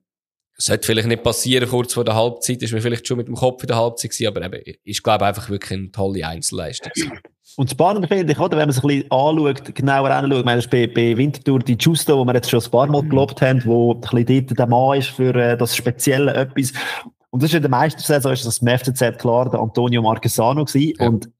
sollte 0.56 0.86
vielleicht 0.86 1.08
nicht 1.08 1.24
passieren, 1.24 1.68
kurz 1.68 1.94
vor 1.94 2.04
der 2.04 2.14
Halbzeit, 2.14 2.62
ist 2.62 2.72
mir 2.72 2.80
vielleicht 2.80 3.08
schon 3.08 3.16
mit 3.16 3.26
dem 3.26 3.34
Kopf 3.34 3.62
in 3.62 3.66
der 3.66 3.76
Halbzeit 3.76 4.12
gewesen, 4.12 4.28
aber 4.28 4.44
eben, 4.44 4.76
ist, 4.84 5.02
glaube 5.02 5.26
einfach 5.26 5.50
wirklich 5.50 5.78
eine 5.78 5.90
tolle 5.90 6.26
Einzelleistung. 6.26 6.92
gewesen. 6.94 7.18
Und 7.56 7.68
das 7.68 7.72
Spannende 7.72 8.08
finde 8.08 8.32
ich, 8.32 8.38
oder, 8.40 8.56
wenn 8.56 8.68
man 8.68 8.72
sich 8.72 8.82
ein 8.82 8.88
bisschen 8.88 9.10
anschaut, 9.10 9.74
genauer 9.74 10.10
anschaut, 10.10 10.44
meine, 10.44 10.62
bei, 10.62 10.86
bei 10.86 11.16
Winterthur 11.16 11.58
die 11.58 11.76
Justo, 11.78 12.18
wo 12.18 12.24
wir 12.24 12.34
jetzt 12.34 12.50
schon 12.50 12.62
ein 12.62 12.70
paar 12.70 12.86
Mal 12.86 13.02
gelobt 13.02 13.42
haben, 13.42 13.62
wo 13.64 13.94
ein 13.94 14.00
bisschen 14.00 14.46
dort 14.46 14.58
der 14.58 14.66
Mann 14.66 14.98
ist 14.98 15.08
für 15.08 15.34
äh, 15.34 15.56
das 15.56 15.76
spezielle 15.76 16.34
etwas. 16.34 16.72
Und 17.30 17.42
das 17.42 17.50
ist 17.50 17.56
in 17.56 17.62
der 17.62 17.70
Meistersaison, 17.70 18.32
ist 18.32 18.46
das 18.46 18.58
im 18.58 18.68
FCZ 18.68 19.18
klar, 19.18 19.50
der 19.50 19.60
Antonio 19.60 20.02
Marquesano 20.02 20.64
gewesen. 20.64 20.94
Ja. 20.98 21.08
Und 21.08 21.30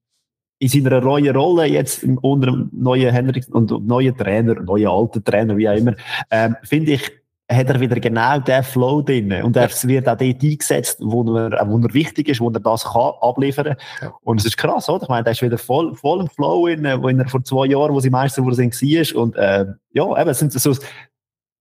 in 0.59 0.69
seiner 0.69 1.01
neuen 1.01 1.35
Rolle 1.35 1.65
jetzt 1.65 2.03
unter 2.03 2.51
dem 2.51 2.69
neuen 2.71 3.11
Henrik 3.11 3.45
und 3.51 3.69
neuen 3.85 4.15
Trainer, 4.15 4.55
neuen 4.61 4.87
alten 4.87 5.23
Trainer, 5.23 5.57
wie 5.57 5.67
auch 5.67 5.75
immer, 5.75 5.93
ähm, 6.31 6.55
finde 6.63 6.93
ich, 6.93 7.11
hat 7.51 7.69
er 7.69 7.79
wieder 7.79 7.99
genau 7.99 8.39
den 8.39 8.63
Flow 8.63 9.01
drin. 9.01 9.31
Und 9.43 9.55
er 9.57 9.69
wird 9.69 10.07
auch 10.07 10.17
dort 10.17 10.43
eingesetzt, 10.43 10.99
wo 11.01 11.23
er, 11.35 11.51
wo 11.67 11.77
er 11.77 11.93
wichtig 11.93 12.29
ist, 12.29 12.39
wo 12.39 12.49
er 12.49 12.59
das 12.59 12.85
kann 12.85 13.11
abliefern. 13.21 13.75
Ja. 14.01 14.13
Und 14.21 14.39
es 14.39 14.45
ist 14.45 14.57
krass, 14.57 14.87
oder? 14.89 15.03
Ich 15.03 15.09
meine, 15.09 15.23
der 15.23 15.33
ist 15.33 15.41
wieder 15.41 15.57
voll, 15.57 15.93
voll 15.95 16.21
im 16.21 16.27
Flow, 16.29 16.67
in, 16.67 16.83
wo 16.83 17.09
er 17.09 17.27
vor 17.27 17.43
zwei 17.43 17.65
Jahren, 17.67 17.93
wo 17.93 17.99
sie 17.99 18.09
Meister 18.09 18.43
wurden, 18.43 18.71
war. 18.71 19.21
Und, 19.21 19.35
äh, 19.35 19.65
ja, 19.91 20.21
eben, 20.21 20.29
es 20.29 20.39
sind 20.39 20.53
so 20.53 20.73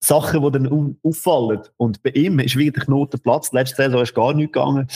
Sachen, 0.00 0.42
die 0.42 0.50
dann 0.52 0.68
au- 0.68 0.94
auffallen. 1.08 1.60
Und 1.76 2.02
bei 2.02 2.10
ihm 2.10 2.38
ist 2.38 2.56
wieder 2.56 2.72
der 2.72 2.84
Knoten 2.84 3.20
Platz. 3.20 3.52
Letzte 3.52 3.76
Saison 3.76 4.02
ist 4.02 4.14
gar 4.14 4.34
nichts 4.34 4.52
gegangen. 4.52 4.86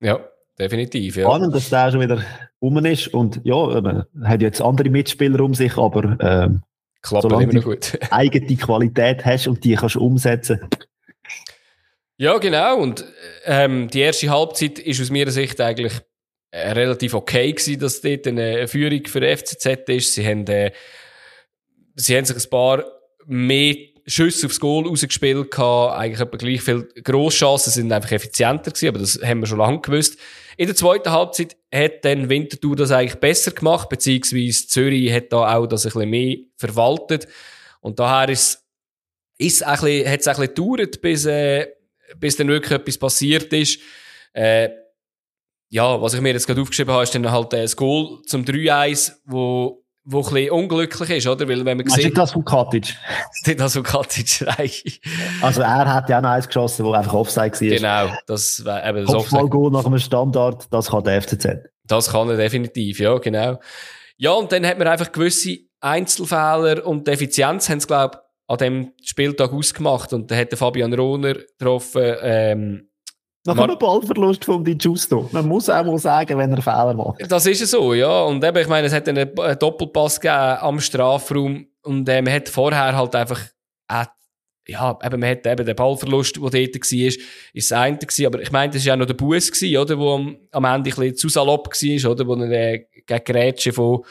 Ja, 0.00 0.20
definitiv, 0.58 1.16
ja. 1.16 1.24
Spannend, 1.26 1.54
dass 1.54 1.70
der 1.70 1.90
schon 1.90 2.00
wieder 2.00 2.22
rum 2.60 2.84
ist. 2.84 3.08
Und 3.08 3.40
ja, 3.44 3.76
eben, 3.76 4.04
er 4.22 4.28
hat 4.28 4.42
jetzt 4.42 4.60
andere 4.60 4.90
Mitspieler 4.90 5.40
um 5.40 5.54
sich, 5.54 5.76
aber, 5.78 6.16
ähm, 6.20 6.62
Klappt 7.02 7.22
solange 7.22 7.44
immer 7.44 7.54
noch 7.54 7.64
gut. 7.64 7.98
eigene 8.10 8.56
Qualität 8.56 9.24
hast 9.24 9.48
und 9.48 9.62
die 9.64 9.74
kannst 9.74 9.96
du 9.96 10.00
umsetzen. 10.00 10.60
Ja, 12.16 12.38
genau. 12.38 12.78
Und 12.78 13.04
ähm, 13.44 13.88
die 13.88 14.00
erste 14.00 14.30
Halbzeit 14.30 14.78
ist 14.78 15.00
aus 15.00 15.10
meiner 15.10 15.32
Sicht 15.32 15.60
eigentlich 15.60 15.94
äh, 16.52 16.70
relativ 16.70 17.14
okay 17.14 17.50
gewesen, 17.50 17.80
dass 17.80 18.00
dort 18.00 18.26
eine 18.28 18.68
Führung 18.68 19.04
für 19.06 19.20
FCZ 19.20 19.66
ist. 19.88 20.14
Sie 20.14 20.24
haben, 20.24 20.46
äh, 20.46 20.70
sie 21.96 22.16
haben 22.16 22.24
sich 22.24 22.36
ein 22.36 22.50
paar 22.50 22.84
mehr 23.26 23.74
Schüsse 24.06 24.46
aufs 24.46 24.60
Goal 24.60 24.86
rausgespielt 24.86 25.50
gehabt, 25.50 25.98
eigentlich 25.98 26.20
etwa 26.20 26.36
gleich 26.36 26.62
viele 26.62 26.84
Grosschancen, 27.02 27.72
sind 27.72 27.92
einfach 27.92 28.12
effizienter 28.12 28.70
gewesen, 28.70 28.88
aber 28.88 28.98
das 28.98 29.20
haben 29.22 29.40
wir 29.40 29.46
schon 29.46 29.58
lange 29.58 29.80
gewusst. 29.80 30.18
In 30.56 30.66
der 30.66 30.76
zweiten 30.76 31.10
Halbzeit 31.10 31.56
hat 31.72 32.04
dann 32.04 32.28
Winterthur 32.28 32.76
das 32.76 32.90
eigentlich 32.90 33.20
besser 33.20 33.52
gemacht, 33.52 33.88
beziehungsweise 33.88 34.66
Zürich 34.66 35.12
hat 35.12 35.32
da 35.32 35.56
auch 35.56 35.66
das 35.66 35.86
ein 35.86 35.92
bisschen 35.92 36.10
mehr 36.10 36.36
verwaltet. 36.56 37.28
Und 37.80 37.98
daher 37.98 38.28
ist, 38.28 38.64
ist 39.38 39.62
ein 39.62 39.80
bisschen, 39.80 40.10
hat 40.10 40.20
es 40.20 40.28
ein 40.28 40.36
bisschen 40.36 40.54
gedauert, 40.54 41.00
bis, 41.00 41.24
äh, 41.26 41.68
bis 42.18 42.36
dann 42.36 42.48
wirklich 42.48 42.72
etwas 42.72 42.98
passiert 42.98 43.52
ist. 43.52 43.80
Äh, 44.32 44.70
ja, 45.70 46.00
was 46.00 46.14
ich 46.14 46.20
mir 46.20 46.32
jetzt 46.32 46.46
gerade 46.46 46.60
aufgeschrieben 46.60 46.92
habe, 46.92 47.04
ist 47.04 47.14
dann 47.14 47.30
halt 47.30 47.52
das 47.52 47.76
Goal 47.76 48.20
zum 48.26 48.44
3-1, 48.44 49.12
wo 49.24 49.81
wo 50.04 50.18
ein 50.18 50.34
bisschen 50.34 50.50
unglücklich 50.50 51.10
ist, 51.10 51.26
oder? 51.26 51.48
Weil, 51.48 51.64
wenn 51.64 51.76
man 51.76 51.88
sieht... 51.88 52.04
Nicht 52.04 52.18
das 52.18 52.32
von 52.32 52.44
Katic? 52.44 52.96
Nicht 53.46 53.60
das 53.60 53.74
von 53.74 53.82
Katic, 53.82 54.44
Also 55.42 55.62
er 55.62 55.94
hat 55.94 56.08
ja 56.08 56.18
auch 56.18 56.22
noch 56.22 56.30
eins 56.30 56.46
geschossen, 56.46 56.84
wo 56.84 56.92
einfach 56.92 57.14
Offside 57.14 57.52
war. 57.52 57.68
Genau, 58.08 58.16
das 58.26 58.64
war 58.64 58.86
eben 58.86 59.06
das 59.06 59.14
Offside. 59.14 59.48
Goal 59.48 59.70
nach 59.70 59.86
einem 59.86 59.98
Standard, 59.98 60.66
das 60.72 60.90
kann 60.90 61.04
der 61.04 61.22
FCZ. 61.22 61.46
Das 61.86 62.10
kann 62.10 62.28
er 62.28 62.36
definitiv, 62.36 62.98
ja, 62.98 63.16
genau. 63.18 63.60
Ja, 64.16 64.32
und 64.32 64.50
dann 64.52 64.66
hat 64.66 64.78
man 64.78 64.88
einfach 64.88 65.12
gewisse 65.12 65.58
Einzelfehler 65.80 66.86
und 66.86 67.06
die 67.06 67.10
Effizienz 67.12 67.68
haben 67.68 67.78
es, 67.78 67.86
glaube 67.86 68.16
ich, 68.16 68.20
an 68.48 68.58
dem 68.58 68.92
Spieltag 69.02 69.52
ausgemacht. 69.52 70.12
Und 70.12 70.30
da 70.30 70.36
hat 70.36 70.50
der 70.50 70.58
Fabian 70.58 70.92
Rohner 70.92 71.34
getroffen, 71.34 72.14
ähm, 72.22 72.88
nach 73.44 73.58
einem 73.58 73.78
Ballverlust 73.78 74.44
von 74.44 74.64
Di 74.64 74.76
Giusto. 74.76 75.28
Man 75.32 75.48
muss 75.48 75.68
auch 75.68 75.84
mal 75.84 75.98
sagen, 75.98 76.38
wenn 76.38 76.52
er 76.52 76.62
Fehler 76.62 76.94
macht. 76.94 77.30
Das 77.30 77.46
ist 77.46 77.66
so, 77.68 77.94
ja. 77.94 78.22
Und 78.22 78.44
eben, 78.44 78.58
ich 78.58 78.68
meine, 78.68 78.86
es 78.86 78.92
hat 78.92 79.08
einen 79.08 79.30
Doppelpass 79.58 80.20
gegeben 80.20 80.58
am 80.60 80.80
Strafraum 80.80 81.66
und 81.82 82.08
äh, 82.08 82.22
man 82.22 82.32
hat 82.32 82.48
vorher 82.48 82.96
halt 82.96 83.14
einfach, 83.14 83.40
äh, 83.88 84.04
ja, 84.68 84.96
eben, 85.02 85.20
man 85.20 85.30
hat 85.30 85.46
eben 85.46 85.66
den 85.66 85.74
Ballverlust, 85.74 86.36
der 86.36 86.42
dort 86.42 86.52
war, 86.52 86.62
ist 86.62 87.20
das 87.54 87.72
eine 87.72 87.98
gewesen. 87.98 88.26
Aber 88.26 88.40
ich 88.40 88.52
meine, 88.52 88.72
das 88.72 88.82
war 88.82 88.88
ja 88.88 88.96
noch 88.96 89.06
der 89.06 89.14
Bus 89.14 89.50
gewesen, 89.50 89.76
oder? 89.76 89.98
Wo 89.98 90.14
am, 90.14 90.36
am 90.52 90.64
Ende 90.64 90.90
ein 90.90 90.94
bisschen 90.94 91.16
zu 91.16 91.28
salopp 91.28 91.68
war, 91.68 92.10
oder? 92.10 92.26
Wo 92.26 92.34
er 92.36 92.50
äh, 92.50 92.86
gegen 93.06 93.24
Grätsche 93.24 93.72
von, 93.72 94.04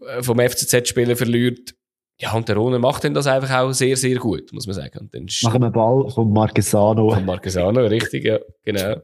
äh, 0.00 0.22
vom 0.22 0.38
FCZ-Spieler 0.38 1.16
verliert. 1.16 1.74
Ja, 2.20 2.32
und 2.32 2.48
der 2.48 2.56
Roner 2.56 2.78
macht 2.78 3.04
dann 3.04 3.14
das 3.14 3.26
einfach 3.26 3.58
auch 3.58 3.72
sehr, 3.72 3.96
sehr 3.96 4.16
gut, 4.16 4.52
muss 4.52 4.66
man 4.66 4.74
sagen. 4.74 4.98
Und 5.00 5.14
dann 5.14 5.26
Nach 5.42 5.54
einem 5.54 5.72
Ball 5.72 6.08
von 6.10 6.32
Marquesano. 6.32 7.10
Von 7.10 7.24
Marquesano, 7.24 7.80
richtig, 7.86 8.24
ja, 8.24 8.38
genau. 8.62 8.96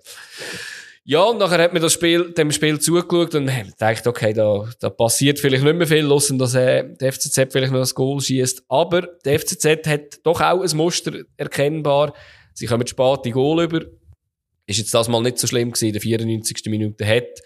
Ja, 1.04 1.24
und 1.24 1.38
nachher 1.38 1.60
hat 1.62 1.72
man 1.72 1.82
das 1.82 1.94
Spiel, 1.94 2.30
dem 2.32 2.52
Spiel 2.52 2.78
zugeschaut 2.78 3.34
und 3.34 3.46
man 3.46 3.66
gedacht, 3.66 4.06
okay, 4.06 4.32
da, 4.32 4.68
da 4.78 4.90
passiert 4.90 5.40
vielleicht 5.40 5.64
nicht 5.64 5.76
mehr 5.76 5.86
viel, 5.86 6.04
lassen, 6.04 6.38
dass 6.38 6.54
äh, 6.54 6.84
der 7.00 7.12
FCZ 7.12 7.48
vielleicht 7.50 7.72
noch 7.72 7.80
das 7.80 7.94
Goal 7.94 8.20
schießt. 8.20 8.64
Aber 8.68 9.08
der 9.24 9.40
FCZ 9.40 9.86
hat 9.86 10.20
doch 10.22 10.40
auch 10.40 10.60
ein 10.60 10.76
Muster 10.76 11.12
erkennbar. 11.36 12.12
Sie 12.54 12.66
kommen 12.66 12.86
spät 12.86 13.24
die 13.24 13.32
Goal 13.32 13.64
über. 13.64 13.80
Ist 14.66 14.78
jetzt 14.78 14.94
das 14.94 15.08
mal 15.08 15.20
nicht 15.20 15.38
so 15.38 15.48
schlimm 15.48 15.72
gewesen, 15.72 15.86
in 15.86 15.92
der 15.94 16.02
94. 16.02 16.66
Minute 16.66 17.04
hat 17.04 17.40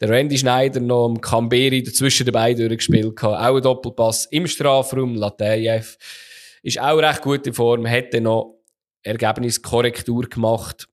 der 0.00 0.08
Randy 0.08 0.38
Schneider 0.38 0.80
noch 0.80 1.06
am 1.06 1.20
Kamberi 1.20 1.82
dazwischen 1.82 2.26
dabei 2.26 2.54
durchgespielt 2.54 3.16
gehabt. 3.16 3.40
Auch 3.40 3.56
ein 3.56 3.62
Doppelpass 3.62 4.26
im 4.26 4.46
Strafraum. 4.46 5.14
Latejev 5.14 5.96
ist 6.62 6.80
auch 6.80 6.98
recht 6.98 7.22
gut 7.22 7.46
in 7.46 7.52
Form. 7.52 7.86
Hat 7.88 8.14
dann 8.14 8.24
noch 8.24 8.60
Ergebniskorrektur 9.02 10.28
gemacht 10.28 10.88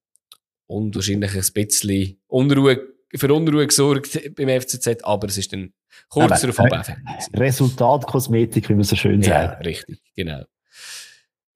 und 0.68 0.96
wahrscheinlich 0.96 1.34
ein 1.34 1.54
bisschen 1.54 2.20
Unruhe, 2.28 2.82
für 3.16 3.34
Unruhe 3.34 3.68
gesorgt 3.68 4.36
beim 4.36 4.62
FCZ, 4.62 5.04
aber 5.04 5.28
es 5.28 5.38
ist 5.38 5.54
dann 5.54 5.74
kurz 6.10 6.42
darauf 6.42 6.60
abhängig. 6.60 6.98
Resultatkosmetik, 7.34 8.70
wie 8.70 8.76
man 8.76 8.84
so 8.84 8.96
schön 8.96 9.22
sagt. 9.22 9.62
Ja, 9.62 9.66
richtig, 9.66 10.00
genau. 10.16 10.44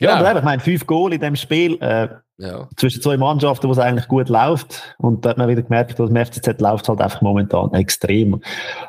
Ja, 0.02 0.16
aber 0.16 0.30
eben, 0.30 0.40
ich 0.40 0.46
meine, 0.46 0.62
fünf 0.62 0.88
Goal 0.88 1.14
in 1.14 1.22
dem 1.22 1.36
Spiel, 1.36 1.78
äh, 1.82 2.08
ja. 2.38 2.68
zwischen 2.76 3.02
zwei 3.02 3.18
Mannschaften, 3.18 3.68
wo 3.68 3.72
es 3.72 3.78
eigentlich 3.78 4.08
gut 4.08 4.30
läuft. 4.30 4.96
Und 4.98 5.24
da 5.24 5.30
hat 5.30 5.38
man 5.38 5.48
wieder 5.48 5.62
gemerkt, 5.62 6.00
dass 6.00 6.10
im 6.10 6.16
FCZ 6.16 6.60
läuft 6.60 6.90
halt 6.90 7.02
einfach 7.02 7.22
momentan 7.22 7.74
extrem. 7.74 8.42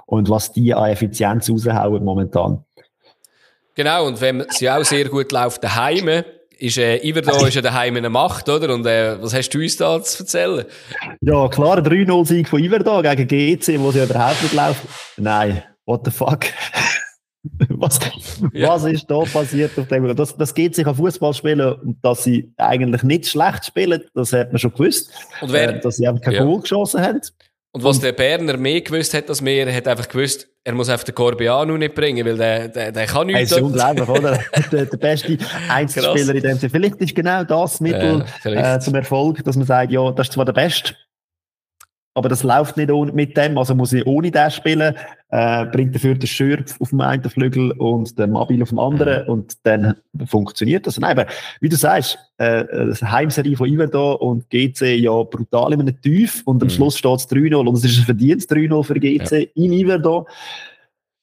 Und 0.06 0.30
was 0.30 0.52
die 0.52 0.74
an 0.74 0.90
Effizienz 0.90 1.50
raushauen 1.50 2.02
momentan. 2.02 2.64
Genau, 3.74 4.06
und 4.06 4.20
wenn 4.20 4.44
ja 4.58 4.78
auch 4.78 4.84
sehr 4.84 5.08
gut 5.08 5.32
läuft 5.32 5.62
daheim, 5.64 6.24
ist 6.58 6.78
äh, 6.78 6.96
Iverdon 7.06 7.46
ist 7.48 7.54
ja 7.54 7.62
daheim 7.62 7.96
eine 7.96 8.10
Macht, 8.10 8.48
oder? 8.48 8.72
Und 8.72 8.86
äh, 8.86 9.20
was 9.22 9.34
hast 9.34 9.50
du 9.50 9.58
uns 9.58 9.76
da 9.76 10.02
zu 10.02 10.22
erzählen? 10.22 10.64
Ja, 11.20 11.48
klar, 11.48 11.78
ein 11.78 11.84
3-0-Sieg 11.84 12.48
von 12.48 12.62
Iverdon 12.62 13.02
gegen 13.02 13.28
GC, 13.28 13.80
wo 13.80 13.90
sie 13.90 14.02
überhaupt 14.02 14.42
nicht 14.42 14.54
läuft. 14.54 14.82
Nein, 15.16 15.62
what 15.84 16.02
the 16.04 16.10
fuck. 16.10 16.46
Was, 17.68 17.98
ja. 18.52 18.68
was 18.68 18.84
ist 18.84 19.10
da 19.10 19.20
passiert 19.20 19.78
auf 19.78 19.88
dem? 19.88 20.14
Das, 20.14 20.36
das 20.36 20.54
geht 20.54 20.74
sich 20.74 20.86
an 20.86 20.94
Fußball 20.94 21.34
spielen 21.34 21.72
und 21.74 21.98
dass 22.02 22.24
sie 22.24 22.52
eigentlich 22.56 23.02
nicht 23.02 23.26
schlecht 23.26 23.66
spielen, 23.66 24.02
das 24.14 24.32
hat 24.32 24.52
man 24.52 24.58
schon 24.58 24.72
gewusst. 24.72 25.10
Und 25.40 25.52
wer, 25.52 25.76
äh, 25.76 25.80
dass 25.80 25.96
sie 25.96 26.06
einfach 26.06 26.22
kein 26.22 26.34
ja. 26.34 26.44
Goal 26.44 26.60
geschossen 26.60 27.00
haben. 27.00 27.20
Und 27.74 27.84
was 27.84 27.96
und, 27.96 28.04
der 28.04 28.12
Berner 28.12 28.56
mehr 28.56 28.82
gewusst 28.82 29.14
hat 29.14 29.28
als 29.30 29.40
mir, 29.40 29.66
er 29.66 29.74
hat 29.74 29.88
einfach 29.88 30.08
gewusst, 30.08 30.46
er 30.62 30.74
muss 30.74 30.88
einfach 30.88 31.04
den 31.04 31.14
Corbiano 31.14 31.76
nicht 31.76 31.94
bringen, 31.94 32.24
weil 32.26 32.36
der, 32.36 32.68
der, 32.68 32.92
der 32.92 33.06
kann 33.06 33.26
nichts. 33.26 33.50
Das 33.50 33.58
ist 33.58 33.64
unglaublich, 33.64 34.08
oder? 34.08 34.38
der, 34.72 34.86
der 34.86 34.96
beste 34.98 35.38
Einzelspieler 35.68 36.34
in 36.34 36.42
dem 36.42 36.58
Sinne. 36.58 36.70
Vielleicht 36.70 36.96
ist 36.96 37.14
genau 37.14 37.42
das 37.44 37.80
Mittel 37.80 38.24
ja, 38.44 38.76
äh, 38.76 38.80
zum 38.80 38.94
Erfolg, 38.94 39.42
dass 39.44 39.56
man 39.56 39.66
sagt, 39.66 39.90
ja, 39.90 40.10
das 40.12 40.28
ist 40.28 40.34
zwar 40.34 40.44
der 40.44 40.52
Beste, 40.52 40.94
aber 42.14 42.28
das 42.28 42.42
läuft 42.42 42.76
nicht 42.76 42.90
ohne, 42.90 43.12
mit 43.12 43.36
dem, 43.36 43.56
also 43.56 43.74
muss 43.74 43.92
ich 43.92 44.06
ohne 44.06 44.30
den 44.30 44.50
spielen, 44.50 44.94
äh, 45.32 45.64
bringt 45.64 45.94
dafür 45.94 46.14
den 46.14 46.26
Schürf 46.26 46.78
auf 46.78 46.90
dem 46.90 47.00
einen 47.00 47.24
Flügel 47.24 47.72
und 47.72 48.18
den 48.18 48.32
Mobil 48.32 48.62
auf 48.62 48.68
dem 48.68 48.78
anderen 48.78 49.24
mhm. 49.24 49.32
und 49.32 49.66
dann 49.66 49.96
funktioniert 50.26 50.86
das. 50.86 51.00
Nein, 51.00 51.18
aber 51.18 51.30
wie 51.60 51.70
du 51.70 51.76
sagst, 51.76 52.18
äh, 52.36 52.64
das 52.70 53.02
Heimserie 53.02 53.56
von 53.56 53.66
Iverdon 53.66 54.16
und 54.16 54.50
GC 54.50 54.94
ja 55.00 55.22
brutal 55.22 55.72
in 55.72 55.80
einem 55.80 56.00
Tief 56.02 56.42
und 56.44 56.62
am 56.62 56.68
mhm. 56.68 56.72
Schluss 56.72 56.98
steht 56.98 57.18
es 57.18 57.30
3-0 57.30 57.54
und 57.54 57.74
es 57.74 57.84
ist 57.84 57.98
ein 57.98 58.04
verdientes 58.04 58.48
3-0 58.50 58.84
für 58.84 59.00
GC 59.00 59.32
ja. 59.32 59.64
in 59.64 59.72
Iverdon. 59.72 60.26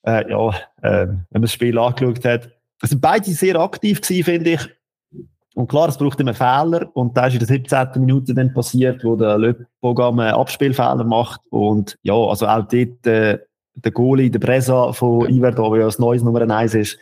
Äh, 0.01 0.31
ja, 0.31 0.49
äh, 0.81 1.07
wenn 1.07 1.25
man 1.31 1.41
das 1.43 1.53
Spiel 1.53 1.77
angeschaut 1.77 2.25
hat, 2.25 2.49
es 2.81 2.89
sind 2.89 3.01
beide 3.01 3.29
sehr 3.29 3.57
aktiv 3.57 4.01
gewesen, 4.01 4.23
finde 4.23 4.49
ich. 4.51 4.69
Und 5.53 5.67
klar, 5.67 5.89
es 5.89 5.97
braucht 5.97 6.19
immer 6.19 6.33
Fehler. 6.33 6.89
Und 6.93 7.15
da 7.17 7.27
ist 7.27 7.33
in 7.33 7.39
der 7.39 7.47
17. 7.47 7.89
Minute 7.97 8.33
dann 8.33 8.53
passiert, 8.53 9.03
wo 9.03 9.15
der 9.15 9.37
Löppogam 9.37 10.19
einen 10.19 10.33
Abspielfehler 10.33 11.03
macht. 11.03 11.41
Und 11.49 11.97
ja, 12.01 12.13
also 12.13 12.47
auch 12.47 12.65
dort, 12.67 13.05
äh, 13.05 13.39
der 13.83 13.91
Goalie, 13.91 14.29
der 14.29 14.39
Bresa 14.39 14.93
von 14.93 15.21
ja. 15.21 15.29
Iverdo, 15.29 15.71
der 15.71 15.81
ja 15.81 15.85
das 15.85 15.99
neues 15.99 16.23
Nummer 16.23 16.41
1 16.41 16.75
ist, 16.75 16.99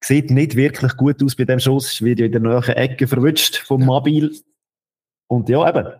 sieht 0.00 0.30
nicht 0.30 0.56
wirklich 0.56 0.96
gut 0.96 1.22
aus 1.22 1.36
bei 1.36 1.44
dem 1.44 1.60
Schuss. 1.60 2.02
Wird 2.02 2.20
ja 2.20 2.26
in 2.26 2.32
der 2.32 2.40
nächsten 2.40 2.72
Ecke 2.72 3.06
verwünscht 3.06 3.56
vom 3.58 3.80
ja. 3.80 3.86
Mobil. 3.86 4.34
Und 5.28 5.48
ja, 5.48 5.68
eben, 5.68 5.92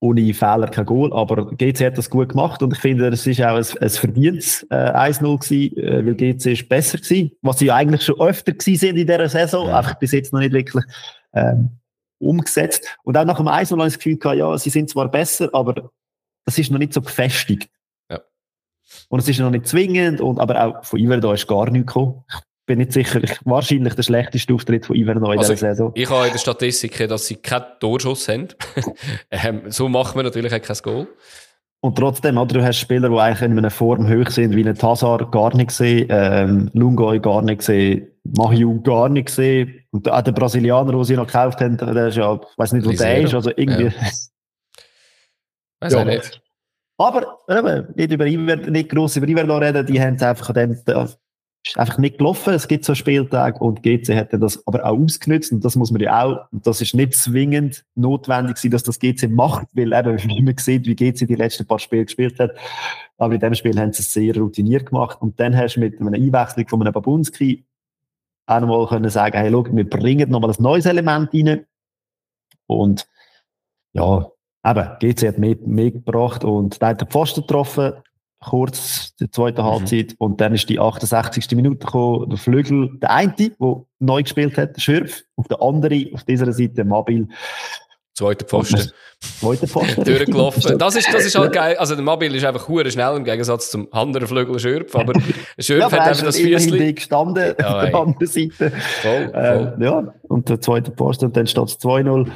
ohne 0.00 0.34
Fehler 0.34 0.68
kein 0.68 0.86
Goal, 0.86 1.12
aber 1.12 1.50
GC 1.50 1.86
hat 1.86 1.98
das 1.98 2.08
gut 2.08 2.30
gemacht 2.30 2.62
und 2.62 2.72
ich 2.72 2.78
finde, 2.78 3.08
es 3.08 3.26
ist 3.26 3.40
auch 3.40 3.56
ein, 3.56 3.78
ein 3.80 3.90
verdientes 3.90 4.66
äh, 4.70 4.74
1-0 4.74 5.38
gewesen, 5.38 5.76
äh, 5.76 6.06
weil 6.06 6.14
GC 6.14 6.46
ist 6.52 6.68
besser 6.68 6.98
gewesen, 6.98 7.32
was 7.42 7.58
sie 7.58 7.66
ja 7.66 7.76
eigentlich 7.76 8.02
schon 8.02 8.20
öfter 8.20 8.52
gewesen 8.52 8.78
sind 8.78 8.96
in 8.96 9.06
dieser 9.06 9.28
Saison, 9.28 9.68
ja. 9.68 9.78
einfach 9.78 9.94
bis 9.94 10.12
jetzt 10.12 10.32
noch 10.32 10.40
nicht 10.40 10.52
wirklich 10.52 10.84
ähm, 11.34 11.70
umgesetzt. 12.18 12.86
Und 13.02 13.16
auch 13.16 13.24
nach 13.24 13.38
dem 13.38 13.48
1-0 13.48 13.70
habe 13.72 13.82
ich 13.82 13.94
das 13.94 13.98
Gefühl 13.98 14.18
gehabt, 14.18 14.38
ja, 14.38 14.56
sie 14.56 14.70
sind 14.70 14.88
zwar 14.88 15.10
besser, 15.10 15.50
aber 15.52 15.90
das 16.44 16.58
ist 16.58 16.70
noch 16.70 16.78
nicht 16.78 16.92
so 16.92 17.00
gefestigt. 17.00 17.68
Und 19.08 19.20
es 19.20 19.28
ist 19.28 19.40
noch 19.40 19.50
nicht 19.50 19.66
zwingend, 19.66 20.20
und, 20.20 20.38
aber 20.38 20.64
auch 20.64 20.84
von 20.84 20.98
Iver 20.98 21.34
ist 21.34 21.46
gar 21.46 21.70
nichts 21.70 21.86
gekommen 21.86 22.24
bin 22.66 22.78
nicht 22.78 22.92
sicher. 22.92 23.22
Ich, 23.22 23.38
wahrscheinlich 23.44 23.94
der 23.94 24.02
schlechteste 24.02 24.54
Auftritt 24.54 24.86
von 24.86 24.96
Iverno 24.96 25.32
in 25.32 25.38
also, 25.38 25.52
dieser 25.52 25.74
Saison. 25.74 25.92
Ich 25.94 26.08
habe 26.08 26.26
in 26.26 26.32
der 26.32 26.38
Statistik, 26.38 27.08
dass 27.08 27.26
sie 27.26 27.36
keinen 27.36 27.64
Torschuss 27.80 28.28
haben. 28.28 28.48
ähm, 29.30 29.62
so 29.68 29.88
macht 29.88 30.16
man 30.16 30.24
natürlich 30.24 30.54
auch 30.54 30.62
kein 30.62 30.76
Goal. 30.82 31.08
Und 31.80 31.98
trotzdem, 31.98 32.38
oder, 32.38 32.54
du 32.54 32.64
hast 32.64 32.78
Spieler, 32.78 33.08
die 33.08 33.16
eigentlich 33.16 33.42
in 33.42 33.58
einer 33.58 33.70
Form 33.70 34.08
hoch 34.08 34.30
sind, 34.30 34.54
wie 34.54 34.64
ein 34.64 34.76
Tazar 34.76 35.28
gar 35.30 35.54
nicht 35.56 35.68
gesehen, 35.68 36.06
ähm, 36.10 36.70
Lungoy 36.74 37.18
gar 37.18 37.42
nicht 37.42 37.58
gesehen, 37.58 38.06
Mahiu 38.22 38.80
gar 38.82 39.08
nicht 39.08 39.26
gesehen. 39.26 39.84
Und 39.90 40.08
auch 40.08 40.22
der 40.22 40.30
Brasilianer, 40.30 40.92
den 40.92 41.04
sie 41.04 41.16
noch 41.16 41.26
gekauft 41.26 41.60
haben, 41.60 41.76
der 41.76 42.06
ist 42.06 42.16
ja, 42.16 42.34
ich 42.34 42.58
weiß 42.58 42.72
nicht, 42.72 42.86
wo 42.86 42.90
Lisero. 42.90 43.08
der 43.08 43.22
ist, 43.22 43.34
also 43.34 43.50
irgendwie. 43.50 43.84
Ja. 43.86 43.92
Weiß 45.80 45.92
ja. 45.94 46.04
nicht. 46.04 46.40
Aber 46.98 47.38
eben, 47.48 47.88
nicht, 47.94 48.12
über 48.12 48.26
Iver, 48.26 48.56
nicht 48.56 48.90
gross 48.90 49.16
über 49.16 49.28
Iverno 49.28 49.58
reden, 49.58 49.86
die 49.86 50.00
haben 50.00 50.14
es 50.14 50.22
einfach 50.22 50.50
an 50.50 50.54
dem, 50.54 50.76
ist 51.64 51.78
einfach 51.78 51.98
nicht 51.98 52.18
gelaufen. 52.18 52.54
Es 52.54 52.66
gibt 52.66 52.84
so 52.84 52.94
Spieltage 52.94 53.58
und 53.58 53.82
GC 53.82 54.08
hätte 54.08 54.38
das 54.38 54.66
aber 54.66 54.84
auch 54.84 54.98
ausgenutzt 54.98 55.52
und 55.52 55.64
das 55.64 55.76
muss 55.76 55.90
man 55.90 56.00
ja 56.00 56.24
auch, 56.24 56.46
und 56.50 56.66
das 56.66 56.80
ist 56.80 56.94
nicht 56.94 57.14
zwingend 57.14 57.84
notwendig 57.94 58.56
sein, 58.58 58.72
dass 58.72 58.82
das 58.82 58.98
GC 58.98 59.30
macht, 59.30 59.68
weil 59.72 59.92
eben, 59.92 60.18
wie 60.24 60.42
man 60.42 60.58
sieht, 60.58 60.86
wie 60.86 60.96
GC 60.96 61.26
die 61.26 61.34
letzten 61.34 61.66
paar 61.66 61.78
Spiele 61.78 62.04
gespielt 62.04 62.38
hat. 62.38 62.52
Aber 63.16 63.34
in 63.34 63.40
dem 63.40 63.54
Spiel 63.54 63.78
haben 63.78 63.92
sie 63.92 64.02
es 64.02 64.12
sehr 64.12 64.36
routiniert 64.36 64.86
gemacht 64.86 65.18
und 65.20 65.38
dann 65.38 65.56
hast 65.56 65.76
du 65.76 65.80
mit 65.80 66.00
einer 66.00 66.16
Einwechslung 66.16 66.68
von 66.68 66.82
einem 66.82 66.92
Babunski 66.92 67.64
auch 68.46 68.60
nochmal 68.60 68.88
können 68.88 69.08
sagen, 69.08 69.38
hey, 69.38 69.50
schau, 69.52 69.64
wir 69.70 69.88
bringen 69.88 70.30
nochmal 70.30 70.50
ein 70.50 70.62
neues 70.62 70.86
Element 70.86 71.32
rein 71.32 71.64
und 72.66 73.06
ja, 73.92 74.31
eben, 74.64 74.88
GC 75.00 75.28
hat 75.28 75.38
mehr, 75.38 75.56
mehr 75.64 75.90
gebracht 75.90 76.44
und 76.44 76.80
da 76.82 76.88
hat 76.88 77.00
der 77.00 77.08
Pfosten 77.08 77.42
getroffen, 77.42 77.92
kurz 78.40 79.14
die 79.16 79.30
zweite 79.30 79.62
mhm. 79.62 79.66
Halbzeit 79.66 80.14
und 80.18 80.40
dann 80.40 80.54
ist 80.54 80.68
die 80.68 80.78
68. 80.78 81.50
Minute 81.52 81.84
gekommen, 81.84 82.28
der 82.28 82.38
Flügel, 82.38 82.90
der 83.00 83.10
eine, 83.10 83.32
der 83.32 83.84
neu 83.98 84.22
gespielt 84.22 84.58
hat, 84.58 84.76
der 84.76 84.80
Schürf, 84.80 85.22
auf 85.36 85.48
der 85.48 85.62
anderen, 85.62 86.10
auf 86.14 86.24
dieser 86.24 86.52
Seite 86.52 86.84
Mobil. 86.84 87.28
Zweiter 88.14 88.44
Pfosten. 88.44 88.92
Zweiter 89.40 89.66
Pfosten. 89.66 90.04
Durchgelaufen. 90.04 90.76
Das 90.76 90.96
ist, 90.96 91.08
das 91.14 91.24
ist 91.24 91.38
halt 91.38 91.52
geil. 91.52 91.76
Also 91.78 91.94
der 91.94 92.04
Mobil 92.04 92.34
ist 92.34 92.44
einfach 92.44 92.68
hure 92.68 92.90
schnell 92.90 93.16
im 93.16 93.24
Gegensatz 93.24 93.70
zum 93.70 93.88
anderen 93.90 94.26
Flügel 94.26 94.58
Schürf, 94.58 94.94
aber 94.94 95.14
Schürf 95.58 95.80
ja, 95.80 95.90
hat 95.90 96.00
einfach 96.00 96.24
das 96.24 96.36
Füßchen. 96.36 96.94
gestanden 96.94 97.54
ja, 97.58 97.66
auf 97.66 97.84
der 97.84 97.94
anderen 97.94 98.26
Seite. 98.26 98.70
Voll, 99.00 99.30
voll. 99.30 99.76
Äh, 99.80 99.84
ja, 99.84 100.14
und 100.28 100.48
der 100.48 100.60
zweite 100.60 100.90
Posten 100.90 101.26
und 101.26 101.36
dann 101.36 101.46
steht 101.46 101.64
es 101.64 101.80
2-0. 101.80 102.30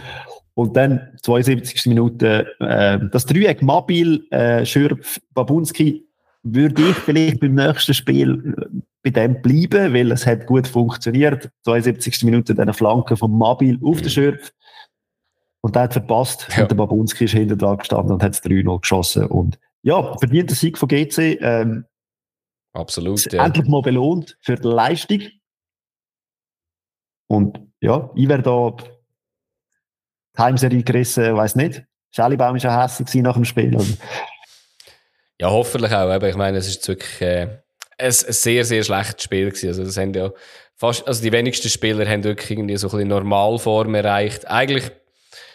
Und 0.56 0.74
dann, 0.74 1.18
72. 1.20 1.84
Minute, 1.84 2.46
äh, 2.60 2.98
das 3.12 3.26
Dreieck 3.26 3.60
Mobil, 3.60 4.26
äh, 4.30 4.64
Schürpf, 4.64 5.20
Babunski, 5.34 6.08
würde 6.42 6.80
ich 6.80 6.96
vielleicht 6.96 7.40
beim 7.40 7.54
nächsten 7.54 7.92
Spiel 7.92 8.54
äh, 8.56 8.82
bei 9.02 9.10
dem 9.10 9.42
bleiben, 9.42 9.92
weil 9.92 10.10
es 10.12 10.26
hat 10.26 10.46
gut 10.46 10.66
funktioniert. 10.66 11.50
72. 11.64 12.22
Minute 12.22 12.54
dann 12.54 12.64
eine 12.64 12.72
Flanke 12.72 13.18
vom 13.18 13.32
Mobil 13.32 13.78
auf 13.82 14.00
den 14.00 14.08
Schürpf. 14.08 14.50
Und 15.60 15.74
der 15.74 15.82
hat 15.82 15.92
verpasst. 15.92 16.48
Ja. 16.56 16.62
Und 16.62 16.70
der 16.70 16.76
Babunski 16.76 17.26
ist 17.26 17.32
hinter 17.32 17.56
dran 17.56 17.76
gestanden 17.76 18.14
und 18.14 18.22
hat 18.22 18.32
es 18.32 18.42
3-0 18.42 18.80
geschossen. 18.80 19.26
Und 19.26 19.58
ja, 19.82 20.16
verdient 20.16 20.48
der 20.48 20.56
Sieg 20.56 20.78
von 20.78 20.88
GC. 20.88 21.38
Ähm, 21.42 21.84
Absolut. 22.72 23.30
Ja. 23.30 23.44
Endlich 23.44 23.68
mal 23.68 23.82
belohnt 23.82 24.38
für 24.40 24.54
die 24.54 24.68
Leistung. 24.68 25.20
Und 27.26 27.60
ja, 27.82 28.10
ich 28.14 28.26
wäre 28.26 28.42
da 28.42 28.74
Heimserie 30.38 30.82
gerissen, 30.82 31.36
weiß 31.36 31.56
nicht. 31.56 31.84
Schellibaum 32.14 32.54
war 32.54 32.58
ja 32.58 32.82
hässlich 32.82 33.22
nach 33.22 33.34
dem 33.34 33.44
Spiel. 33.44 33.76
ja, 35.40 35.50
hoffentlich 35.50 35.92
auch. 35.92 36.10
Aber 36.10 36.28
ich 36.28 36.36
meine, 36.36 36.58
es 36.58 36.68
ist 36.68 36.86
wirklich 36.88 37.20
äh, 37.20 37.42
ein, 37.42 38.06
ein 38.06 38.10
sehr, 38.10 38.64
sehr 38.64 38.82
schlechtes 38.82 39.22
Spiel 39.22 39.50
gewesen. 39.50 39.68
Also 39.68 39.84
das 39.84 39.96
haben 39.96 40.14
ja 40.14 40.30
fast, 40.76 41.06
also 41.06 41.22
die 41.22 41.32
wenigsten 41.32 41.68
Spieler 41.68 42.08
haben 42.08 42.24
wirklich 42.24 42.50
irgendwie 42.50 42.76
so 42.76 42.88
ein 42.88 42.90
bisschen 42.92 43.08
Normalform 43.08 43.94
erreicht. 43.94 44.46
Eigentlich, 44.46 44.90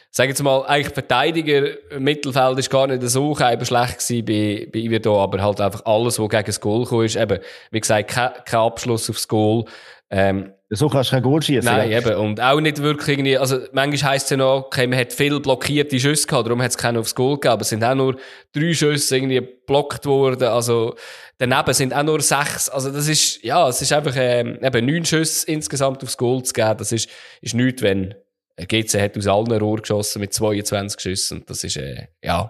sag 0.09 0.29
jetzt 0.29 0.43
mal, 0.43 0.65
eigentlich 0.65 0.93
Verteidiger, 0.93 1.77
Mittelfeld 1.97 2.59
ist 2.59 2.69
gar 2.69 2.88
nicht 2.88 3.01
so 3.03 3.36
schlecht 3.36 3.67
gewesen 3.67 4.25
bei, 4.25 4.67
bei 4.71 4.79
Iverdo, 4.79 5.21
aber 5.21 5.41
halt 5.41 5.61
einfach 5.61 5.86
alles, 5.86 6.19
was 6.19 6.29
gegen 6.29 6.45
das 6.45 6.59
Goal 6.59 6.86
kam, 6.86 7.03
ist 7.03 7.15
eben, 7.15 7.39
wie 7.71 7.79
gesagt, 7.79 8.09
kein, 8.09 8.32
kein 8.45 8.59
Abschluss 8.59 9.09
aufs 9.09 9.27
Goal. 9.27 9.65
Ähm, 10.09 10.53
so 10.74 10.88
kannst 10.88 11.11
du 11.11 11.15
kein 11.15 11.24
Goal 11.24 11.41
schießen. 11.41 11.65
Nein, 11.65 11.91
ja. 11.91 11.99
eben. 11.99 12.15
Und 12.15 12.39
auch 12.39 12.61
nicht 12.61 12.82
wirklich 12.82 13.09
irgendwie, 13.09 13.38
also 13.38 13.59
manchmal 13.74 14.11
heisst 14.13 14.26
es 14.26 14.30
ja 14.32 14.38
noch, 14.38 14.67
okay, 14.67 14.88
man 14.88 14.97
hat 14.97 15.11
viel 15.11 15.38
blockierte 15.41 15.99
Schüsse 15.99 16.26
gehabt, 16.26 16.47
darum 16.47 16.61
hat 16.61 16.72
es 16.72 16.78
keinen 16.78 16.97
aufs 16.97 17.13
Goal 17.13 17.36
gegeben. 17.36 17.51
Aber 17.51 17.61
es 17.61 17.69
sind 17.69 17.84
auch 17.84 17.93
nur 17.93 18.15
drei 18.53 18.74
Schüsse 18.74 19.17
irgendwie 19.17 19.36
geblockt 19.36 20.05
worden. 20.05 20.47
Also 20.47 20.95
daneben 21.38 21.74
sind 21.74 21.93
auch 21.93 22.03
nur 22.03 22.22
sechs. 22.22 22.69
Also 22.69 22.89
das 22.89 23.09
ist, 23.09 23.43
ja, 23.43 23.67
es 23.67 23.82
ist 23.82 23.91
einfach 23.91 24.13
ähm, 24.15 24.59
eben 24.61 24.86
neun 24.86 25.03
Schüsse 25.03 25.45
insgesamt 25.51 26.03
aufs 26.03 26.17
Goal 26.17 26.41
zu 26.43 26.53
geben. 26.53 26.78
Das 26.78 26.93
ist, 26.93 27.09
ist 27.41 27.53
nichts, 27.53 27.82
wenn 27.82 28.15
GC 28.57 29.01
hat 29.01 29.17
aus 29.17 29.28
allen 29.28 29.51
Rohren 29.51 29.82
geschossen 29.82 30.22
mit 30.22 30.34
22 30.34 31.01
Schüssen. 31.01 31.43
Das 31.47 31.65
ist, 31.65 31.76
äh, 31.76 32.07
ja, 32.24 32.49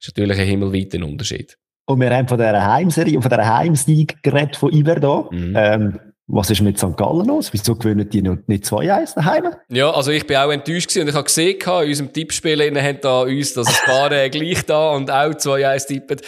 ist 0.00 0.08
natürlich 0.08 0.40
ein 0.40 0.46
himmelweiter 0.46 1.04
Unterschied. 1.04 1.58
Und 1.86 2.00
wir 2.00 2.08
haben 2.08 2.26
von 2.26 2.38
dieser 2.38 2.64
Heimserie, 2.64 3.20
von 3.20 3.30
dieser 3.30 3.54
Heimsieg 3.54 4.22
geredet 4.22 4.56
von 4.56 4.72
Iverdo. 4.72 5.28
Mhm. 5.30 5.54
Ähm, 5.54 6.00
was 6.26 6.50
ist 6.50 6.62
mit 6.62 6.78
St. 6.78 6.96
Gallen 6.96 7.26
los? 7.26 7.52
Wieso 7.52 7.76
gewinnen 7.76 8.08
die 8.08 8.22
nicht 8.22 8.64
2-1 8.64 9.14
daheim? 9.14 9.54
Ja, 9.68 9.90
also 9.90 10.10
ich 10.10 10.26
bin 10.26 10.36
auch 10.36 10.50
enttäuscht 10.50 10.88
gewesen 10.88 11.02
und 11.02 11.08
ich 11.08 11.14
habe 11.14 11.24
gesehen, 11.24 11.58
in 11.60 11.88
unserem 11.88 12.12
Tippspiel 12.12 12.82
haben 12.82 12.98
da 13.02 13.22
uns 13.22 13.52
das 13.52 13.82
paar 13.84 14.10
äh, 14.10 14.30
gleich 14.30 14.64
da 14.64 14.92
und 14.92 15.10
auch 15.10 15.32
2-1 15.32 15.86
tippen. 15.86 16.20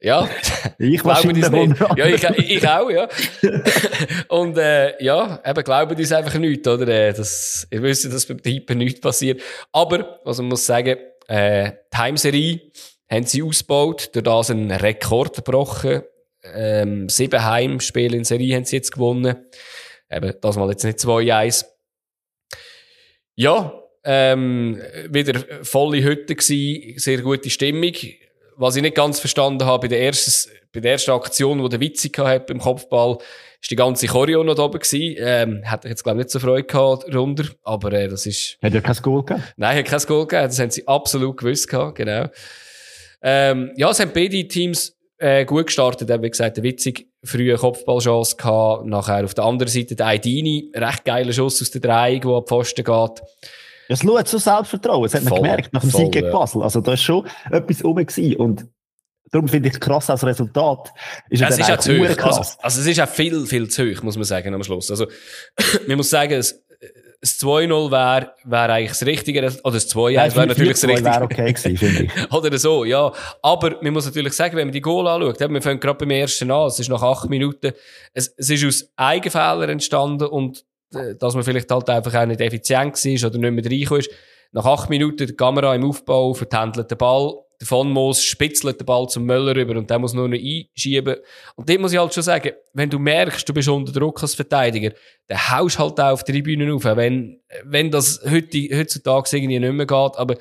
Ja, 0.00 0.28
ich 0.78 1.00
glaube 1.00 1.32
das 1.32 1.50
nicht. 1.50 1.80
Ja, 1.96 2.06
ich, 2.06 2.22
ich 2.22 2.68
auch, 2.68 2.90
ja. 2.90 3.08
und 4.28 4.58
äh, 4.58 5.02
ja, 5.02 5.40
eben 5.44 5.64
glauben 5.64 5.96
uns 5.96 6.12
einfach 6.12 6.38
nicht, 6.38 6.66
oder? 6.66 6.86
Äh, 6.88 7.12
das, 7.14 7.66
ihr 7.70 7.82
wisst, 7.82 8.12
dass 8.12 8.26
beim 8.26 8.42
Tippen 8.42 8.78
nichts 8.78 9.00
passiert. 9.00 9.40
Aber, 9.72 10.20
was 10.24 10.38
man 10.38 10.48
muss 10.48 10.66
sagen, 10.66 10.96
äh, 11.28 11.72
die 11.92 11.96
Heimserie 11.96 12.60
haben 13.10 13.24
sie 13.24 13.42
ausgebaut, 13.42 14.10
durch 14.12 14.24
das 14.24 14.50
einen 14.50 14.70
Rekord 14.70 15.36
gebrochen 15.36 16.02
ähm, 16.54 17.08
sieben 17.08 17.44
Heimspiele 17.44 18.16
in 18.16 18.24
Serie 18.24 18.56
haben 18.56 18.64
sie 18.64 18.76
jetzt 18.76 18.92
gewonnen. 18.92 19.36
Eben, 20.10 20.34
das 20.40 20.56
mal 20.56 20.70
jetzt 20.70 20.84
nicht 20.84 20.98
2-1. 20.98 21.64
Ja, 23.34 23.72
ähm, 24.04 24.80
wieder 25.10 25.40
volle 25.62 26.02
Hütte 26.02 26.36
gewesen, 26.36 26.98
sehr 26.98 27.22
gute 27.22 27.50
Stimmung. 27.50 27.92
Was 28.56 28.76
ich 28.76 28.82
nicht 28.82 28.94
ganz 28.94 29.20
verstanden 29.20 29.66
habe, 29.66 29.82
bei 29.82 29.88
der 29.88 30.00
ersten, 30.00 30.50
bei 30.72 30.80
der 30.80 30.92
ersten 30.92 31.10
Aktion, 31.10 31.62
die 31.62 31.68
der 31.68 31.80
Witzig 31.80 32.16
hatte 32.18 32.46
beim 32.46 32.60
Kopfball, 32.60 33.18
ist 33.60 33.70
die 33.70 33.76
ganze 33.76 34.06
Choreo 34.06 34.44
noch 34.44 34.54
da 34.54 34.62
oben 34.62 34.78
gewesen. 34.78 35.16
Ähm, 35.18 35.62
hätte 35.64 35.88
ich 35.88 35.90
jetzt, 35.90 36.04
glaube 36.04 36.20
ich, 36.20 36.24
nicht 36.24 36.30
so 36.30 36.38
Freude 36.38 36.64
gehabt 36.64 37.14
runter, 37.14 37.44
aber 37.64 37.92
äh, 37.92 38.08
das 38.08 38.24
ist... 38.24 38.56
Hat 38.62 38.72
er 38.72 38.80
kein 38.80 38.96
Goal 38.96 39.24
gegeben? 39.24 39.44
Nein, 39.56 39.78
hat 39.78 39.84
kein 39.84 40.00
Goal 40.00 40.26
gegeben, 40.26 40.48
das 40.48 40.58
haben 40.58 40.70
sie 40.70 40.86
absolut 40.86 41.36
gewusst 41.36 41.68
gehabt, 41.68 41.96
genau. 41.96 42.28
Ähm, 43.22 43.72
ja, 43.76 43.90
es 43.90 44.00
haben 44.00 44.12
beide 44.14 44.46
Teams 44.46 44.95
äh, 45.18 45.44
gut 45.44 45.66
gestartet. 45.66 46.08
Wie 46.22 46.30
gesagt, 46.30 46.58
eine 46.58 46.64
witzig 46.64 47.08
frühe 47.24 47.56
Kopfballchance 47.56 48.36
gehabt. 48.36 48.86
Nachher 48.86 49.24
auf 49.24 49.34
der 49.34 49.44
anderen 49.44 49.72
Seite 49.72 49.96
der 49.96 50.06
Aidini, 50.06 50.70
recht 50.74 51.04
geiler 51.04 51.32
Schuss 51.32 51.60
aus 51.62 51.70
der 51.70 51.80
Dreieck, 51.80 52.22
der 52.22 52.32
ab 52.32 52.48
Pfosten 52.48 52.84
geht. 52.84 53.22
Es 53.88 54.00
schaut 54.00 54.28
so 54.28 54.38
Selbstvertrauen. 54.38 55.04
Das 55.04 55.14
hat 55.14 55.24
man 55.24 55.30
voll, 55.30 55.42
gemerkt 55.42 55.72
nach 55.72 55.80
dem 55.80 55.90
voll, 55.90 56.00
Sieg 56.02 56.12
gegen 56.12 56.30
Basel. 56.32 56.62
Also 56.62 56.80
da 56.80 56.92
ist 56.92 57.02
schon 57.02 57.26
etwas 57.50 57.84
rum 57.84 57.96
gewesen. 57.96 58.36
Und 58.36 58.66
darum 59.30 59.48
finde 59.48 59.68
ich 59.68 59.74
es 59.74 59.80
krass 59.80 60.10
als 60.10 60.24
Resultat. 60.24 60.92
Ist 61.30 61.40
ja, 61.40 61.48
es 61.48 61.58
ist 61.58 61.70
auch 61.70 61.78
zu 61.78 61.96
hoch. 61.96 62.24
Also, 62.24 62.58
also, 62.60 62.80
es 62.80 62.86
ist 62.86 63.00
auch 63.00 63.08
viel, 63.08 63.46
viel 63.46 63.68
zu 63.68 63.84
hoch, 63.84 64.02
muss 64.02 64.16
man 64.16 64.24
sagen, 64.24 64.52
am 64.54 64.62
Schluss. 64.62 64.90
Also, 64.90 65.06
man 65.86 65.96
muss 65.96 66.10
sagen, 66.10 66.34
es, 66.34 66.64
das 67.26 67.40
2-0 67.40 67.90
wäre 67.90 68.30
wär 68.44 68.70
eigentlich 68.70 68.90
das 68.90 69.04
Richtige, 69.04 69.40
oder 69.40 69.72
das 69.72 69.92
2-1 69.92 70.36
wäre 70.36 70.46
natürlich 70.46 70.72
das 70.74 70.84
Richtige. 70.84 71.04
wäre 71.04 71.24
okay 71.24 71.52
gewesen, 71.52 71.76
finde 71.76 72.04
ich. 72.04 72.32
oder 72.32 72.56
so, 72.56 72.84
ja. 72.84 73.12
Aber 73.42 73.76
man 73.82 73.92
muss 73.92 74.06
natürlich 74.06 74.32
sagen, 74.32 74.56
wenn 74.56 74.68
man 74.68 74.72
die 74.72 74.80
Goal 74.80 75.08
anschaut, 75.08 75.40
wir 75.40 75.62
fangen 75.62 75.80
gerade 75.80 75.98
beim 75.98 76.10
ersten 76.10 76.50
an, 76.52 76.68
es 76.68 76.78
ist 76.78 76.88
nach 76.88 77.02
acht 77.02 77.28
Minuten, 77.28 77.72
es, 78.12 78.32
es 78.36 78.50
ist 78.50 78.64
aus 78.64 78.92
Eigenfehlern 78.94 79.70
entstanden 79.70 80.28
und 80.28 80.64
äh, 80.94 81.16
dass 81.16 81.34
man 81.34 81.42
vielleicht 81.42 81.68
halt 81.68 81.90
einfach 81.90 82.14
auch 82.14 82.26
nicht 82.26 82.40
effizient 82.40 82.94
war 82.94 83.30
oder 83.30 83.38
nicht 83.38 83.64
mehr 83.64 83.64
reingekommen 83.64 84.00
ist. 84.00 84.10
Nach 84.52 84.64
acht 84.64 84.88
Minuten 84.88 85.26
die 85.26 85.34
Kamera 85.34 85.74
im 85.74 85.84
Aufbau, 85.84 86.32
vertändelt 86.32 86.88
den 86.88 86.98
Ball, 86.98 87.34
der 87.60 87.66
Von 87.66 87.90
Moos 87.90 88.22
spitzelt 88.22 88.80
den 88.80 88.86
Ball 88.86 89.08
zum 89.08 89.24
Möller 89.24 89.56
rüber 89.56 89.76
und 89.76 89.88
der 89.88 89.98
muss 89.98 90.14
nur 90.14 90.28
noch 90.28 90.36
einschieben. 90.36 91.16
Und 91.54 91.68
dem 91.68 91.80
muss 91.80 91.92
ich 91.92 91.98
halt 91.98 92.12
schon 92.12 92.22
sagen, 92.22 92.52
wenn 92.74 92.90
du 92.90 92.98
merkst, 92.98 93.48
du 93.48 93.54
bist 93.54 93.68
unter 93.68 93.92
Druck 93.92 94.22
als 94.22 94.34
Verteidiger, 94.34 94.92
dann 95.28 95.50
haust 95.50 95.78
halt 95.78 95.98
auch 96.00 96.12
auf 96.12 96.24
die 96.24 96.32
Tribüne 96.32 96.72
auf. 96.72 96.84
Wenn, 96.84 97.40
wenn 97.64 97.90
das 97.90 98.20
heute, 98.28 98.68
heutzutage 98.76 99.36
irgendwie 99.36 99.58
nicht 99.58 99.72
mehr 99.72 99.86
geht, 99.86 100.16
aber 100.16 100.36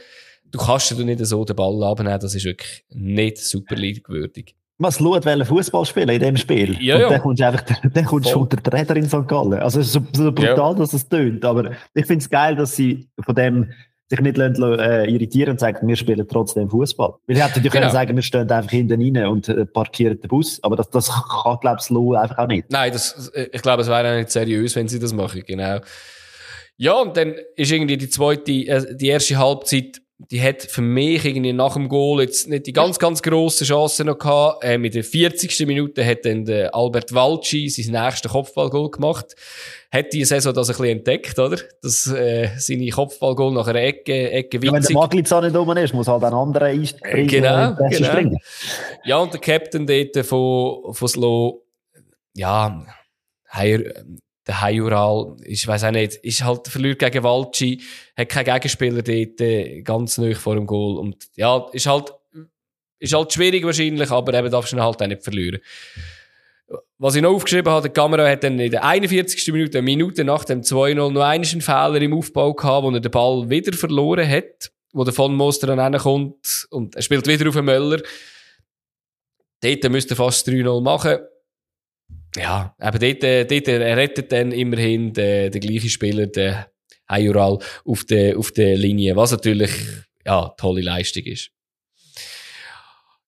du 0.52 0.60
kannst 0.60 0.92
dir 0.92 1.04
nicht 1.04 1.26
so 1.26 1.44
den 1.46 1.56
Ball 1.56 1.84
abnehmen, 1.84 2.20
das 2.20 2.36
ist 2.36 2.46
wirklich 2.46 2.84
nicht 2.90 3.38
super 3.38 3.76
würdig. 3.78 4.56
Was 4.78 4.98
schaut, 4.98 5.24
welchen 5.24 5.46
Fußball 5.46 5.86
spielen 5.86 6.10
in 6.10 6.20
dem 6.20 6.38
Spiel? 6.38 6.76
Ja, 6.82 7.00
ja. 7.00 7.06
Und 7.06 7.14
dann 7.14 7.22
kommst 7.22 7.40
du 7.40 7.48
einfach, 7.48 7.64
dann 7.94 8.06
kommst 8.06 8.34
du 8.34 8.40
unter 8.40 8.58
den 8.58 8.74
Räder 8.74 8.96
in 8.98 9.08
St. 9.08 9.26
Gallen. 9.26 9.54
Also, 9.54 9.80
es 9.80 9.88
ist 9.88 9.94
so, 9.94 10.02
so 10.12 10.32
brutal, 10.34 10.58
ja. 10.58 10.74
dass 10.74 10.92
es 10.92 11.08
tönt. 11.08 11.46
Aber 11.46 11.72
ich 11.94 12.06
finde 12.06 12.22
es 12.22 12.30
geil, 12.30 12.56
dass 12.58 12.76
sie 12.76 13.08
von 13.24 13.36
dem, 13.36 13.72
sich 14.08 14.20
nicht 14.20 14.38
äh, 14.38 15.06
irritieren 15.10 15.52
und 15.52 15.60
sagen, 15.60 15.88
wir 15.88 15.96
spielen 15.96 16.28
trotzdem 16.28 16.70
Fußball. 16.70 17.16
Weil 17.26 17.36
ich 17.36 17.42
hätte 17.42 17.50
natürlich 17.50 17.72
genau. 17.72 17.82
können 17.84 17.92
sagen, 17.92 18.16
wir 18.16 18.24
stehen 18.24 18.52
einfach 18.52 18.72
hinten 18.72 19.02
rein 19.02 19.26
und 19.28 19.50
äh, 19.50 19.66
parkieren 19.66 20.20
den 20.20 20.28
Bus, 20.28 20.60
aber 20.64 20.76
das, 20.76 20.90
das 20.90 21.10
kann, 21.44 21.58
glaube 21.60 21.80
ich, 21.82 21.90
Lo 21.90 22.14
einfach 22.14 22.38
auch 22.38 22.48
nicht. 22.48 22.70
Nein, 22.70 22.92
das, 22.92 23.32
ich 23.52 23.62
glaube, 23.62 23.82
es 23.82 23.88
wäre 23.88 24.12
auch 24.12 24.18
nicht 24.18 24.32
seriös, 24.32 24.76
wenn 24.76 24.88
sie 24.88 25.00
das 25.00 25.14
machen, 25.14 25.44
genau. 25.46 25.80
Ja, 26.78 26.94
und 26.94 27.16
dann 27.16 27.36
ist 27.56 27.72
irgendwie 27.72 27.98
die 27.98 28.10
zweite, 28.10 28.52
äh, 28.52 28.96
die 28.96 29.08
erste 29.08 29.38
Halbzeit 29.38 30.02
die 30.32 30.42
hat 30.42 30.64
für 30.64 30.82
mich 30.82 31.26
irgendwie 31.26 31.54
nach 31.54 31.74
dem 31.74 31.88
Goal 31.88 32.22
jetzt 32.22 32.48
nicht 32.50 32.66
die 32.66 32.74
ganz, 32.74 33.00
ganz 33.00 33.22
grossen 33.22 33.66
Chancen 33.66 34.08
noch 34.08 34.18
gehabt. 34.18 34.64
Äh, 34.64 34.78
mit 34.78 34.96
der 34.96 35.04
40. 35.04 35.66
Minute 35.68 36.06
hat 36.06 36.26
dann 36.26 36.46
der 36.46 36.74
Albert 36.74 37.14
Walci 37.14 37.70
sein 37.70 37.92
nächsten 37.92 38.30
Kopfballgoal 38.30 38.90
gemacht. 38.90 39.36
Hat 39.92 40.12
die 40.14 40.26
Saison 40.26 40.54
das 40.54 40.70
ein 40.70 40.74
bisschen 40.74 40.98
entdeckt, 40.98 41.38
oder? 41.38 41.58
Dass, 41.82 42.08
äh, 42.08 42.50
seine 42.58 42.90
Kopfballgoal 42.90 43.54
nach 43.54 43.68
einer 43.68 43.82
Ecke, 43.82 44.32
Ecke 44.32 44.60
ja, 44.64 44.74
Wenn 44.74 44.82
der 44.82 44.94
Maglitz 44.94 45.32
nicht 45.32 45.56
oben 45.56 45.78
ist, 45.78 45.94
muss 45.94 46.08
halt 46.08 46.24
ein 46.24 46.34
anderer 46.34 46.66
einspringen. 46.66 47.28
Genau, 47.28 47.76
genau. 47.76 48.12
Springen. 48.12 48.38
Ja, 49.04 49.18
und 49.18 49.34
der 49.34 49.42
Captain 49.42 49.86
dort 49.86 50.26
von, 50.26 50.94
von 50.94 51.08
Slow, 51.08 51.62
ja, 52.34 52.86
der 54.48 54.62
Hajural, 54.62 55.36
ich 55.44 55.68
weiß 55.68 55.86
auch 55.86 55.92
nicht, 55.92 56.16
ist 56.16 56.44
halt 56.44 56.68
verliert 56.68 57.00
gegen 57.00 57.24
Walci, 57.24 57.82
hat 58.16 58.30
keinen 58.30 58.46
Gegenspieler 58.46 59.02
dort, 59.02 59.42
äh, 59.42 59.82
ganz 59.82 60.18
neu 60.18 60.36
vor 60.36 60.56
dem 60.56 60.68
Goal. 60.68 60.98
Und 60.98 61.18
ja, 61.36 61.66
ist 61.74 61.88
halt, 61.88 62.14
ist 63.00 63.14
halt 63.14 63.34
schwierig 63.34 63.64
wahrscheinlich, 63.66 64.12
aber 64.12 64.34
eben 64.34 64.52
darfst 64.52 64.72
du 64.72 64.78
ihn 64.78 64.84
halt 64.84 65.02
auch 65.02 65.08
nicht 65.08 65.24
verlieren. 65.24 65.60
Was 66.98 67.16
ich 67.16 67.22
noch 67.22 67.34
aufgeschrieben 67.34 67.72
habe, 67.72 67.90
die 67.90 67.94
Kamera 67.94 68.28
hat 68.28 68.44
dann 68.44 68.60
in 68.60 68.72
der 68.72 68.84
41. 68.84 69.52
Minute, 69.52 69.78
eine 69.78 69.86
Minute 69.86 70.24
nach 70.24 70.46
dem 70.46 70.62
2-0, 70.62 71.12
noch 71.12 71.22
einen 71.22 71.44
Fehler 71.44 72.02
im 72.02 72.14
Aufbau 72.14 72.54
gehabt, 72.54 72.84
wo 72.84 72.92
er 72.92 73.00
den 73.00 73.12
Ball 73.12 73.50
wieder 73.50 73.74
verloren 73.74 74.28
hat, 74.28 74.72
wo 74.94 75.04
der 75.04 75.14
von 75.14 75.36
Moster 75.36 75.76
dann 75.76 75.98
kommt 75.98 76.68
und 76.70 76.96
er 76.96 77.02
spielt 77.02 77.28
wieder 77.28 77.50
auf 77.50 77.56
den 77.56 77.66
Möller 77.66 78.02
dort 79.66 79.92
müsste 79.92 80.14
er 80.14 80.18
fast 80.18 80.48
3-0 80.48 80.82
machen. 80.82 81.20
Ja, 82.36 82.76
aber 82.80 83.00
dort, 83.00 83.24
äh, 83.24 83.46
dort 83.46 83.68
rettet 83.68 84.32
dann 84.32 84.52
immerhin 84.52 85.14
der, 85.14 85.50
der 85.50 85.62
gleiche 85.62 85.90
Spieler, 85.90 86.28
der 86.28 86.70
Ajural, 87.08 87.60
auf 87.86 88.04
der, 88.04 88.38
auf 88.38 88.52
der 88.52 88.78
Linie, 88.78 89.16
was 89.16 89.32
natürlich, 89.32 89.72
ja, 90.26 90.50
tolle 90.58 90.82
Leistung 90.82 91.24
ist. 91.24 91.52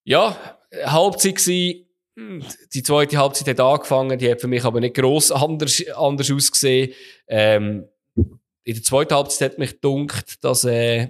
Ja, 0.04 0.58
Halbzeit 0.86 1.36
gewesen. 1.36 1.86
Hm, 2.16 2.44
die 2.74 2.84
zweite 2.84 3.18
Halbzeit 3.18 3.48
hat 3.48 3.60
angefangen, 3.60 4.18
die 4.18 4.30
hat 4.30 4.42
für 4.42 4.48
mich 4.48 4.64
aber 4.64 4.80
nicht 4.80 4.96
gross 4.96 5.32
anders, 5.32 5.84
anders 5.96 6.32
ausgesehen. 6.32 6.94
Ähm, 7.28 7.88
in 8.16 8.74
der 8.74 8.84
zweiten 8.84 9.14
Halbzeit 9.14 9.52
hat 9.52 9.60
mich 9.60 9.74
gedunkt, 9.74 10.44
dass, 10.44 10.64
äh, 10.64 11.10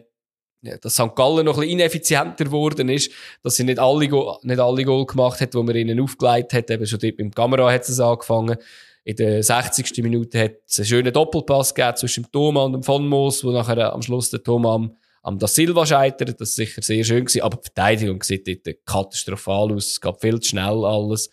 dass 0.62 0.94
St. 0.94 1.16
Gallen 1.16 1.46
noch 1.46 1.56
ein 1.58 1.62
bisschen 1.62 1.80
ineffizienter 1.80 2.46
geworden 2.46 2.90
ist, 2.90 3.12
dass 3.44 3.56
sie 3.56 3.64
nicht 3.64 3.80
alle, 3.80 4.10
nicht 4.42 4.60
alle 4.60 4.84
Goal 4.84 5.06
gemacht 5.06 5.40
hat, 5.40 5.54
die 5.54 5.64
man 5.64 5.76
ihnen 5.76 6.00
aufgelegt 6.00 6.54
hat. 6.54 6.70
Eben 6.70 6.86
schon 6.86 7.00
dort 7.00 7.18
beim 7.18 7.32
Kamera 7.32 7.72
hat 7.72 7.88
es 7.88 8.00
angefangen. 8.00 8.58
In 9.04 9.16
der 9.16 9.42
60. 9.42 10.04
Minute 10.04 10.40
hat 10.40 10.56
es 10.68 10.80
einen 10.80 10.86
schönen 10.86 11.14
Doppelpass 11.14 11.74
gegeben 11.74 11.96
zwischen 11.96 12.24
dem 12.24 12.32
Thomas 12.32 12.66
und 12.66 12.74
dem 12.74 12.84
Von 12.84 13.08
Moos, 13.08 13.44
wo 13.44 13.52
nachher 13.52 13.94
am 13.94 14.02
Schluss 14.02 14.30
der 14.30 14.44
Thomas 14.44 14.76
am, 14.76 14.98
am 15.24 15.40
Da 15.40 15.48
Silva 15.48 15.86
scheitert. 15.86 16.42
Das 16.42 16.50
ist 16.50 16.56
sicher 16.56 16.82
sehr 16.82 17.04
schön 17.04 17.24
gewesen. 17.24 17.42
Aber 17.42 17.58
die 17.58 17.64
Verteidigung 17.64 18.22
sieht 18.24 18.48
dort 18.48 18.86
katastrophal 18.86 19.72
aus. 19.74 19.88
Es 19.92 20.02
geht 20.02 20.20
viel 20.20 20.40
zu 20.42 20.50
schnell 20.50 20.84
alles. 20.84 21.30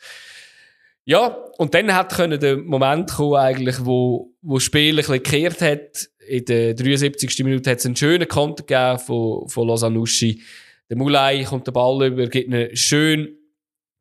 Ja, 1.07 1.37
und 1.59 1.75
dann 1.75 1.95
hat 1.95 2.17
der 2.19 2.57
Moment 2.57 3.11
kommen, 3.13 3.37
eigentlich, 3.37 3.85
wo, 3.85 4.33
wo 4.41 4.55
das 4.55 4.63
Spiel 4.63 4.95
ein 4.95 4.97
bisschen 4.97 5.23
gekehrt 5.23 5.61
hat. 5.61 6.09
In 6.29 6.45
der 6.45 6.75
73. 6.75 7.45
Minute 7.45 7.71
hat 7.71 7.79
es 7.79 7.87
einen 7.87 7.97
schönen 7.97 8.29
Konter 8.29 8.65
gegeben 8.65 8.99
von, 8.99 9.49
von 9.49 9.69
Losanuschi. 9.69 10.43
Der 10.89 10.97
Mulei 10.97 11.45
kommt 11.45 11.67
den 11.67 11.75
Ball 11.75 12.07
über, 12.07 12.23
einen 12.23 12.77
schön, 12.77 13.37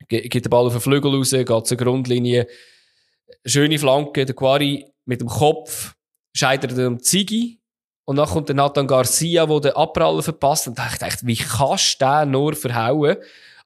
gibt 0.08 0.34
den 0.34 0.50
Ball 0.50 0.66
auf 0.66 0.74
den 0.74 0.82
Flügel 0.82 1.16
raus, 1.16 1.32
geht 1.32 1.68
zur 1.68 1.78
Grundlinie. 1.78 2.48
Schöne 3.46 3.80
Flanke, 3.80 4.26
der 4.26 4.36
Quari 4.36 4.86
mit 5.06 5.22
dem 5.22 5.28
Kopf 5.28 5.96
scheitert 6.36 6.78
am 6.78 7.00
Ziggy. 7.00 7.60
Und 8.06 8.18
dann 8.18 8.28
kommt 8.28 8.50
der 8.50 8.56
Nathan 8.56 8.86
Garcia, 8.86 9.46
der 9.46 9.60
den 9.60 9.72
Abprall 9.74 10.22
verpasst. 10.22 10.68
Und 10.68 10.78
da 10.78 10.88
dachte 10.88 11.08
ich, 11.08 11.26
wie 11.26 11.38
kannst 11.38 12.02
du 12.02 12.06
den 12.06 12.32
nur 12.32 12.54
verhauen? 12.54 13.18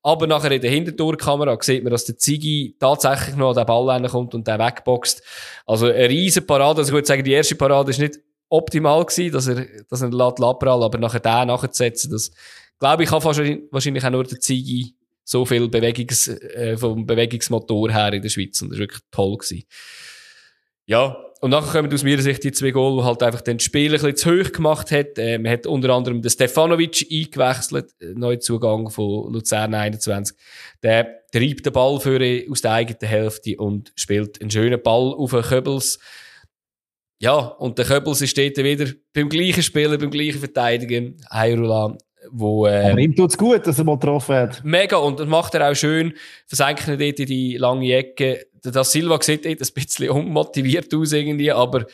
Aber 0.04 0.28
nachher 0.28 0.52
in 0.52 0.62
der 0.62 0.70
Hintertorkamera 0.70 1.58
sieht 1.60 1.84
man, 1.84 1.92
dass 1.92 2.06
der 2.06 2.18
Ziggy 2.18 2.76
tatsächlich 2.80 3.36
noch 3.36 3.50
an 3.50 3.56
den 3.56 3.66
Ball 3.66 4.08
kommt 4.08 4.36
und 4.36 4.48
den 4.48 4.60
wegboxt. 4.60 5.24
Also 5.66 5.88
eine 5.88 6.08
riesen 6.08 6.46
Parade. 6.46 6.80
Also 6.80 6.90
ich 6.90 6.94
würde 6.94 7.08
sagen, 7.08 7.24
die 7.24 7.34
erste 7.34 7.56
Parade 7.56 7.90
ist 7.90 8.00
nicht 8.00 8.20
optimal 8.50 9.06
gewesen, 9.06 9.32
dass 9.32 9.48
er, 9.48 9.66
dass 9.90 10.02
er 10.02 10.12
lässt 10.12 10.42
Abprall, 10.42 10.84
aber 10.84 10.98
nachher 10.98 11.20
den 11.20 11.48
nachzusetzen, 11.48 12.12
das, 12.12 12.32
glaube 12.80 13.04
ich, 13.04 13.10
kann 13.10 13.22
fast 13.22 13.40
wahrscheinlich 13.72 14.06
auch 14.06 14.10
nur 14.10 14.24
der 14.24 14.40
Ziggy 14.40 14.94
so 15.24 15.46
viel 15.46 15.68
Bewegungs, 15.68 16.28
äh, 16.30 16.78
vom 16.78 17.06
Bewegungsmotor 17.06 17.92
her 17.92 18.14
in 18.14 18.22
der 18.22 18.30
Schweiz. 18.30 18.62
Und 18.62 18.70
das 18.70 18.78
war 18.78 18.84
wirklich 18.84 19.02
toll 19.12 19.38
gewesen. 19.38 19.64
Ja, 20.86 21.18
und 21.42 21.52
nachher 21.52 21.82
kommen 21.82 21.94
aus 21.94 22.04
meiner 22.04 22.22
Sicht 22.22 22.44
die 22.44 22.52
zwei 22.52 22.72
Goal, 22.72 22.98
die 22.98 23.04
halt 23.04 23.22
einfach 23.22 23.42
den 23.42 23.60
Spiel 23.60 23.94
ein 23.94 24.02
bisschen 24.02 24.16
zu 24.16 24.32
hoch 24.32 24.52
gemacht 24.52 24.90
hat. 24.92 25.18
Äh, 25.18 25.38
man 25.38 25.52
hat 25.52 25.68
unter 25.68 25.90
anderem 25.90 26.22
den 26.22 26.32
Stefanovic 26.32 27.06
eingewechselt, 27.12 27.94
äh, 28.00 28.14
Neuzugang 28.16 28.90
von 28.90 29.34
Luzern 29.34 29.74
21. 29.74 30.36
Der 30.82 31.24
treibt 31.32 31.66
den 31.66 31.74
Ball 31.74 32.00
für 32.00 32.44
aus 32.50 32.62
der 32.62 32.72
eigenen 32.72 33.08
Hälfte 33.08 33.58
und 33.58 33.92
spielt 33.96 34.42
einen 34.42 34.50
schönen 34.50 34.82
Ball 34.82 35.14
auf 35.14 35.32
den 35.32 35.44
Köbels. 35.44 36.00
Ja, 37.20 37.38
und 37.38 37.78
der 37.78 37.86
Köbels 37.86 38.22
ist 38.22 38.38
dort 38.38 38.58
wieder 38.58 38.92
beim 39.14 39.30
gleichen 39.30 39.64
Spieler, 39.64 39.98
beim 39.98 40.12
gleichen 40.12 40.40
Verteidiger, 40.40 41.14
Heirula, 41.32 41.98
wo, 42.32 42.68
äh, 42.68 42.92
Aber 42.92 43.00
ihm 43.00 43.16
tut's 43.16 43.38
gut, 43.38 43.66
dass 43.66 43.80
er 43.80 43.86
mal 43.86 43.98
getroffen 43.98 44.36
hat. 44.36 44.64
Mega, 44.64 44.98
und 44.98 45.20
das 45.20 45.28
macht 45.28 45.56
er 45.56 45.72
auch 45.72 45.76
schön. 45.76 46.14
Versenkt 46.46 46.88
ihn 46.88 47.00
dort 47.00 47.20
in 47.20 47.26
die 47.26 47.58
lange 47.58 47.92
Ecke. 47.94 48.48
Der 48.64 48.84
Silva 48.84 49.20
sieht 49.22 49.46
dort 49.46 49.62
ein 49.62 49.74
bisschen 49.74 50.10
unmotiviert 50.10 50.94
aus 50.94 51.14
irgendwie, 51.14 51.52
aber 51.52 51.86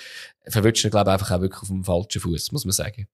verwünscht 0.47 0.83
ihn, 0.83 0.91
glaube 0.91 1.09
ich, 1.09 1.13
einfach 1.13 1.31
auch 1.31 1.41
wirklich 1.41 1.61
auf 1.61 1.67
dem 1.67 1.83
falschen 1.83 2.21
Fuß, 2.21 2.51
muss 2.51 2.65
man 2.65 2.71
sagen. 2.71 3.07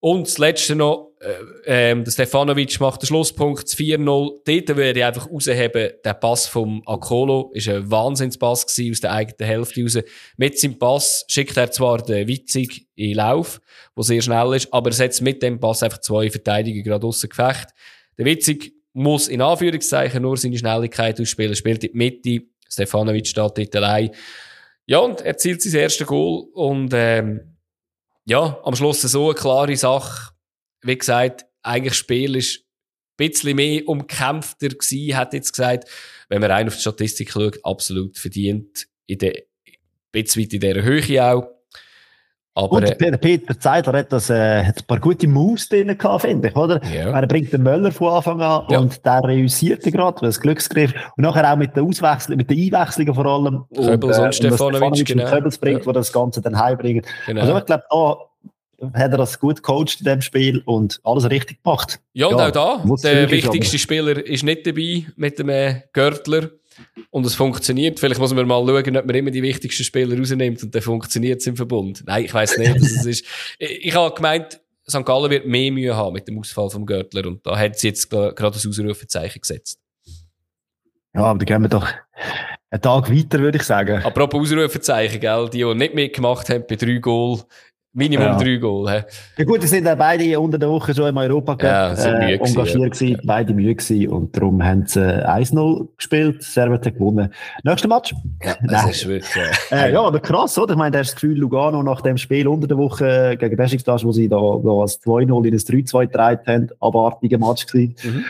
Und 0.00 0.28
das 0.28 0.38
Letzte 0.38 0.76
noch, 0.76 1.12
äh, 1.20 1.90
ähm, 1.90 2.04
der 2.04 2.12
Stefanovic 2.12 2.78
macht 2.78 3.02
den 3.02 3.08
Schlusspunkt, 3.08 3.68
4-0. 3.68 3.98
Dort 4.44 4.76
würde 4.76 4.98
ich 5.00 5.04
einfach 5.04 5.28
rausheben, 5.28 5.90
der 6.04 6.14
Pass 6.14 6.46
vom 6.46 6.82
Akolo 6.86 7.50
ist 7.52 7.68
ein 7.68 7.90
Wahnsinnspass 7.90 8.66
gewesen, 8.66 8.92
aus 8.92 9.00
der 9.00 9.12
eigenen 9.12 9.48
Hälfte 9.48 9.82
raus. 9.82 9.98
Mit 10.36 10.58
seinem 10.58 10.78
Pass 10.78 11.24
schickt 11.28 11.56
er 11.56 11.72
zwar 11.72 11.98
den 12.02 12.28
Witzig 12.28 12.86
in 12.94 13.16
Lauf, 13.16 13.60
wo 13.96 14.02
sehr 14.02 14.22
schnell 14.22 14.54
ist, 14.54 14.72
aber 14.72 14.90
er 14.90 14.94
setzt 14.94 15.20
mit 15.20 15.42
dem 15.42 15.58
Pass 15.58 15.82
einfach 15.82 15.98
zwei 15.98 16.30
Verteidiger 16.30 16.82
gerade 16.82 17.06
aussen 17.06 17.28
Gefecht. 17.28 17.70
Der 18.16 18.24
Witzig 18.24 18.72
muss 18.92 19.26
in 19.26 19.42
Anführungszeichen 19.42 20.22
nur 20.22 20.36
seine 20.36 20.58
Schnelligkeit 20.58 21.20
ausspielen, 21.20 21.56
spielt 21.56 21.82
in 21.82 21.92
die 21.92 21.98
Mitte, 21.98 22.46
Stefanovic 22.68 23.26
steht 23.26 23.58
dort 23.58 23.76
allein. 23.76 24.10
Ja, 24.86 24.98
und 24.98 25.22
er 25.22 25.36
zielt 25.36 25.60
sein 25.60 25.74
erstes 25.74 26.06
Goal 26.06 26.46
und, 26.52 26.92
ähm, 26.94 27.57
ja, 28.28 28.60
am 28.62 28.76
Schluss 28.76 29.00
so 29.00 29.30
eine 29.30 29.34
klare 29.34 29.76
Sache. 29.76 30.32
Wie 30.82 30.96
gesagt, 30.96 31.46
eigentlich 31.62 31.94
Spiel 31.94 32.36
ist 32.36 32.58
ein 33.18 33.28
bisschen 33.28 33.56
mehr 33.56 33.88
umkämpfter 33.88 34.68
gewesen, 34.68 35.16
hat 35.16 35.32
jetzt 35.32 35.52
gesagt. 35.52 35.88
Wenn 36.28 36.42
man 36.42 36.50
rein 36.50 36.68
auf 36.68 36.74
die 36.74 36.80
Statistik 36.82 37.32
schaut, 37.32 37.58
absolut 37.64 38.18
verdient. 38.18 38.86
In 39.06 39.18
der, 39.18 39.32
ein 39.34 39.74
bisschen 40.12 40.42
weit 40.42 40.52
in 40.52 40.60
dieser 40.60 40.82
Höhe 40.82 41.24
auch. 41.24 41.57
Aber, 42.58 42.72
und 42.72 43.00
der 43.00 43.16
Peter 43.18 43.58
Zeidler 43.60 44.00
hat, 44.00 44.12
das, 44.12 44.30
äh, 44.30 44.64
hat 44.64 44.78
ein 44.78 44.84
paar 44.88 44.98
gute 44.98 45.28
Moves 45.28 45.68
drin 45.68 45.96
gehabt, 45.96 46.22
finde 46.22 46.48
ich, 46.48 46.56
oder? 46.56 46.80
Ja. 46.92 47.12
Er 47.12 47.26
bringt 47.28 47.52
den 47.52 47.62
Möller 47.62 47.92
von 47.92 48.12
Anfang 48.14 48.42
an 48.42 48.64
ja. 48.68 48.80
und 48.80 49.06
der 49.06 49.22
reüssiert 49.22 49.84
gerade, 49.84 50.18
das 50.22 50.40
Glücksgriff. 50.40 50.92
Und 51.16 51.22
nachher 51.22 51.52
auch 51.52 51.56
mit 51.56 51.76
der 51.76 51.84
Auswechslung, 51.84 52.36
mit 52.36 52.50
den 52.50 52.58
Einwechslungen 52.58 53.14
vor 53.14 53.26
allem. 53.26 53.64
Köbels 53.72 54.18
und, 54.18 54.24
äh, 54.24 54.26
und 54.26 54.34
Stefanovic, 54.34 55.06
genau. 55.06 55.30
Köbels 55.30 55.56
bringt, 55.56 55.80
ja. 55.82 55.86
wo 55.86 55.92
das 55.92 56.12
Ganze 56.12 56.42
dann 56.42 56.58
heimbringt. 56.58 57.06
Genau. 57.26 57.42
Also 57.42 57.58
ich 57.58 57.64
glaube, 57.66 57.84
da 57.90 58.16
hat 58.92 59.12
er 59.12 59.18
das 59.18 59.38
gut 59.38 59.62
gecoacht 59.62 60.00
in 60.00 60.06
dem 60.06 60.20
Spiel 60.20 60.60
und 60.64 61.00
alles 61.04 61.30
richtig 61.30 61.62
gemacht. 61.62 62.00
Ja, 62.12 62.26
und 62.26 62.38
ja, 62.38 62.48
auch 62.48 62.50
da, 62.50 62.82
der 63.04 63.30
wichtigste 63.30 63.76
aber. 63.76 63.78
Spieler 63.78 64.26
ist 64.26 64.42
nicht 64.42 64.66
dabei 64.66 65.06
mit 65.14 65.38
dem 65.38 65.48
äh, 65.48 65.82
Görtler. 65.92 66.50
Und 67.10 67.26
es 67.26 67.34
funktioniert. 67.34 67.98
Vielleicht 68.00 68.20
muss 68.20 68.34
man 68.34 68.46
mal 68.46 68.66
schauen, 68.66 68.96
ob 68.96 69.06
man 69.06 69.16
immer 69.16 69.30
die 69.30 69.42
wichtigsten 69.42 69.84
Spieler 69.84 70.18
rausnimmt 70.18 70.62
und 70.62 70.74
dann 70.74 70.82
funktioniert 70.82 71.40
es 71.40 71.46
im 71.46 71.56
Verbund. 71.56 72.02
Nein, 72.06 72.24
ich 72.24 72.34
weiß 72.34 72.58
nicht. 72.58 72.76
es 72.76 73.06
ist, 73.06 73.24
ich, 73.58 73.86
ich 73.86 73.94
habe 73.94 74.14
gemeint, 74.14 74.60
St. 74.88 75.04
Gallen 75.04 75.30
wird 75.30 75.46
mehr 75.46 75.70
Mühe 75.70 75.94
haben 75.94 76.14
mit 76.14 76.26
dem 76.28 76.38
Ausfall 76.38 76.70
vom 76.70 76.86
Görtler 76.86 77.26
und 77.26 77.46
da 77.46 77.58
hat 77.58 77.78
sie 77.78 77.88
jetzt 77.88 78.10
gerade 78.10 78.34
das 78.34 78.66
Ausrufezeichen 78.66 79.40
gesetzt. 79.40 79.78
Ja, 81.14 81.22
aber 81.24 81.38
da 81.38 81.44
gehen 81.44 81.62
wir 81.62 81.68
doch 81.68 81.86
einen 82.70 82.82
Tag 82.82 83.10
weiter, 83.10 83.38
würde 83.38 83.58
ich 83.58 83.64
sagen. 83.64 84.02
Apropos 84.02 84.40
Ausrufezeichen, 84.40 85.20
gell? 85.20 85.48
Die, 85.50 85.58
die 85.58 85.74
nicht 85.74 85.94
mitgemacht 85.94 86.48
haben 86.48 86.64
bei 86.68 86.76
drei 86.76 86.98
Goal, 86.98 87.42
Minimum 87.98 88.26
ja. 88.26 88.38
drei 88.38 88.56
Goal. 88.58 88.88
He. 88.88 89.02
Ja 89.38 89.44
gut, 89.44 89.60
wir 89.60 89.68
sind 89.68 89.84
ja 89.84 89.96
beide 89.96 90.38
unter 90.38 90.56
der 90.56 90.68
Woche 90.68 90.94
schon 90.94 91.08
im 91.08 91.16
Europa 91.16 91.58
ja, 91.60 91.92
äh, 91.94 92.34
engagiert 92.36 92.92
gewesen, 92.92 93.08
ja. 93.08 93.18
beide 93.24 93.52
müde 93.52 93.74
gewesen 93.74 94.08
und 94.08 94.36
darum 94.36 94.62
haben 94.64 94.86
sie 94.86 95.00
1-0 95.00 95.88
gespielt, 95.96 96.42
Servet 96.44 96.86
hat 96.86 96.94
gewonnen. 96.94 97.34
Nächster 97.64 97.88
Match? 97.88 98.14
Ja, 98.44 98.54
das 98.68 98.90
ist 98.90 99.08
wirklich... 99.08 99.34
Äh, 99.72 99.92
ja, 99.92 100.00
aber 100.00 100.20
krass, 100.20 100.56
oder? 100.58 100.74
Ich 100.74 100.78
meine, 100.78 100.96
das 100.96 101.12
Gefühl, 101.12 101.38
Lugano 101.38 101.82
nach 101.82 102.00
dem 102.00 102.16
Spiel 102.16 102.46
unter 102.46 102.68
der 102.68 102.78
Woche 102.78 103.36
gegen 103.36 103.56
Besiktas, 103.56 104.04
wo 104.04 104.12
sie 104.12 104.28
da, 104.28 104.36
da 104.36 104.70
als 104.80 105.02
2-0 105.02 105.46
in 105.46 105.52
das 105.52 105.66
3-2 105.66 106.06
gedreht 106.06 106.40
haben, 106.46 106.68
abartiger 106.78 107.38
Match 107.38 107.66
gewesen. 107.66 107.96
Mhm. 108.04 108.24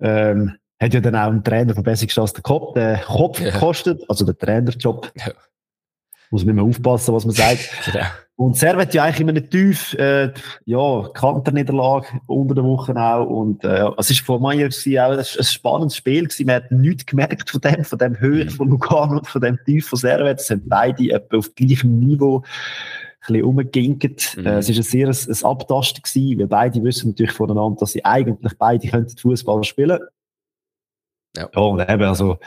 Ähm, 0.00 0.52
hat 0.80 0.94
ja 0.94 1.00
dann 1.00 1.14
auch 1.14 1.28
ein 1.28 1.44
Trainer 1.44 1.74
von 1.74 1.84
Besiktas 1.84 2.32
den 2.32 2.42
Kopf, 2.42 2.74
den 2.74 3.00
Kopf 3.02 3.38
gekostet, 3.40 4.02
also 4.08 4.24
der 4.24 4.36
Trainerjob. 4.36 5.12
Ja. 5.14 5.32
Muss 6.30 6.44
man 6.44 6.56
immer 6.56 6.68
aufpassen, 6.68 7.14
was 7.14 7.24
man 7.24 7.34
sagt. 7.34 7.70
genau. 7.84 8.06
Und 8.36 8.56
Servet 8.56 8.94
ja 8.94 9.04
eigentlich 9.04 9.20
immer 9.20 9.32
nicht 9.32 9.50
tief, 9.50 9.92
äh, 9.98 10.32
ja, 10.64 11.08
Kanterniederlage 11.12 12.06
unter 12.26 12.54
der 12.54 12.64
Woche 12.64 12.96
auch. 12.96 13.26
Und 13.26 13.62
äh, 13.64 13.90
es 13.98 14.08
ist 14.10 14.20
von 14.20 14.40
mir 14.40 14.66
auch 14.66 15.10
ein, 15.10 15.18
ein 15.18 15.44
spannendes 15.44 15.96
Spiel 15.96 16.24
gewesen. 16.24 16.46
Man 16.46 16.54
hat 16.56 16.72
nichts 16.72 17.04
gemerkt 17.04 17.50
von 17.50 17.60
dem, 17.60 17.84
von 17.84 17.98
dem 17.98 18.18
Höhe 18.18 18.46
mhm. 18.46 18.50
von 18.50 18.70
Lugano 18.70 19.18
und 19.18 19.26
von 19.26 19.42
dem 19.42 19.58
Tief 19.66 19.88
von 19.88 19.98
Servet. 19.98 20.40
Es 20.40 20.46
sind 20.46 20.66
beide 20.70 21.10
etwa 21.10 21.36
auf 21.36 21.54
gleichem 21.54 21.98
Niveau 21.98 22.38
ein 22.38 22.42
bisschen 23.20 23.44
rumgeginkt. 23.44 24.36
Mhm. 24.38 24.46
Äh, 24.46 24.58
es 24.58 24.68
war 24.70 24.76
ein 24.76 24.82
sehr 24.84 25.08
ein, 25.08 25.14
ein 25.14 25.44
Abtasten 25.44 26.02
gewesen, 26.02 26.38
weil 26.38 26.46
beide 26.46 26.82
wissen 26.82 27.10
natürlich 27.10 27.32
voneinander, 27.32 27.80
dass 27.80 27.92
sie 27.92 28.04
eigentlich 28.06 28.56
beide 28.56 28.88
könnten 28.88 29.18
Fußball 29.18 29.64
spielen. 29.64 30.00
Ja. 31.36 31.48
ja, 31.54 31.60
und 31.60 31.80
eben, 31.80 32.04
also, 32.04 32.38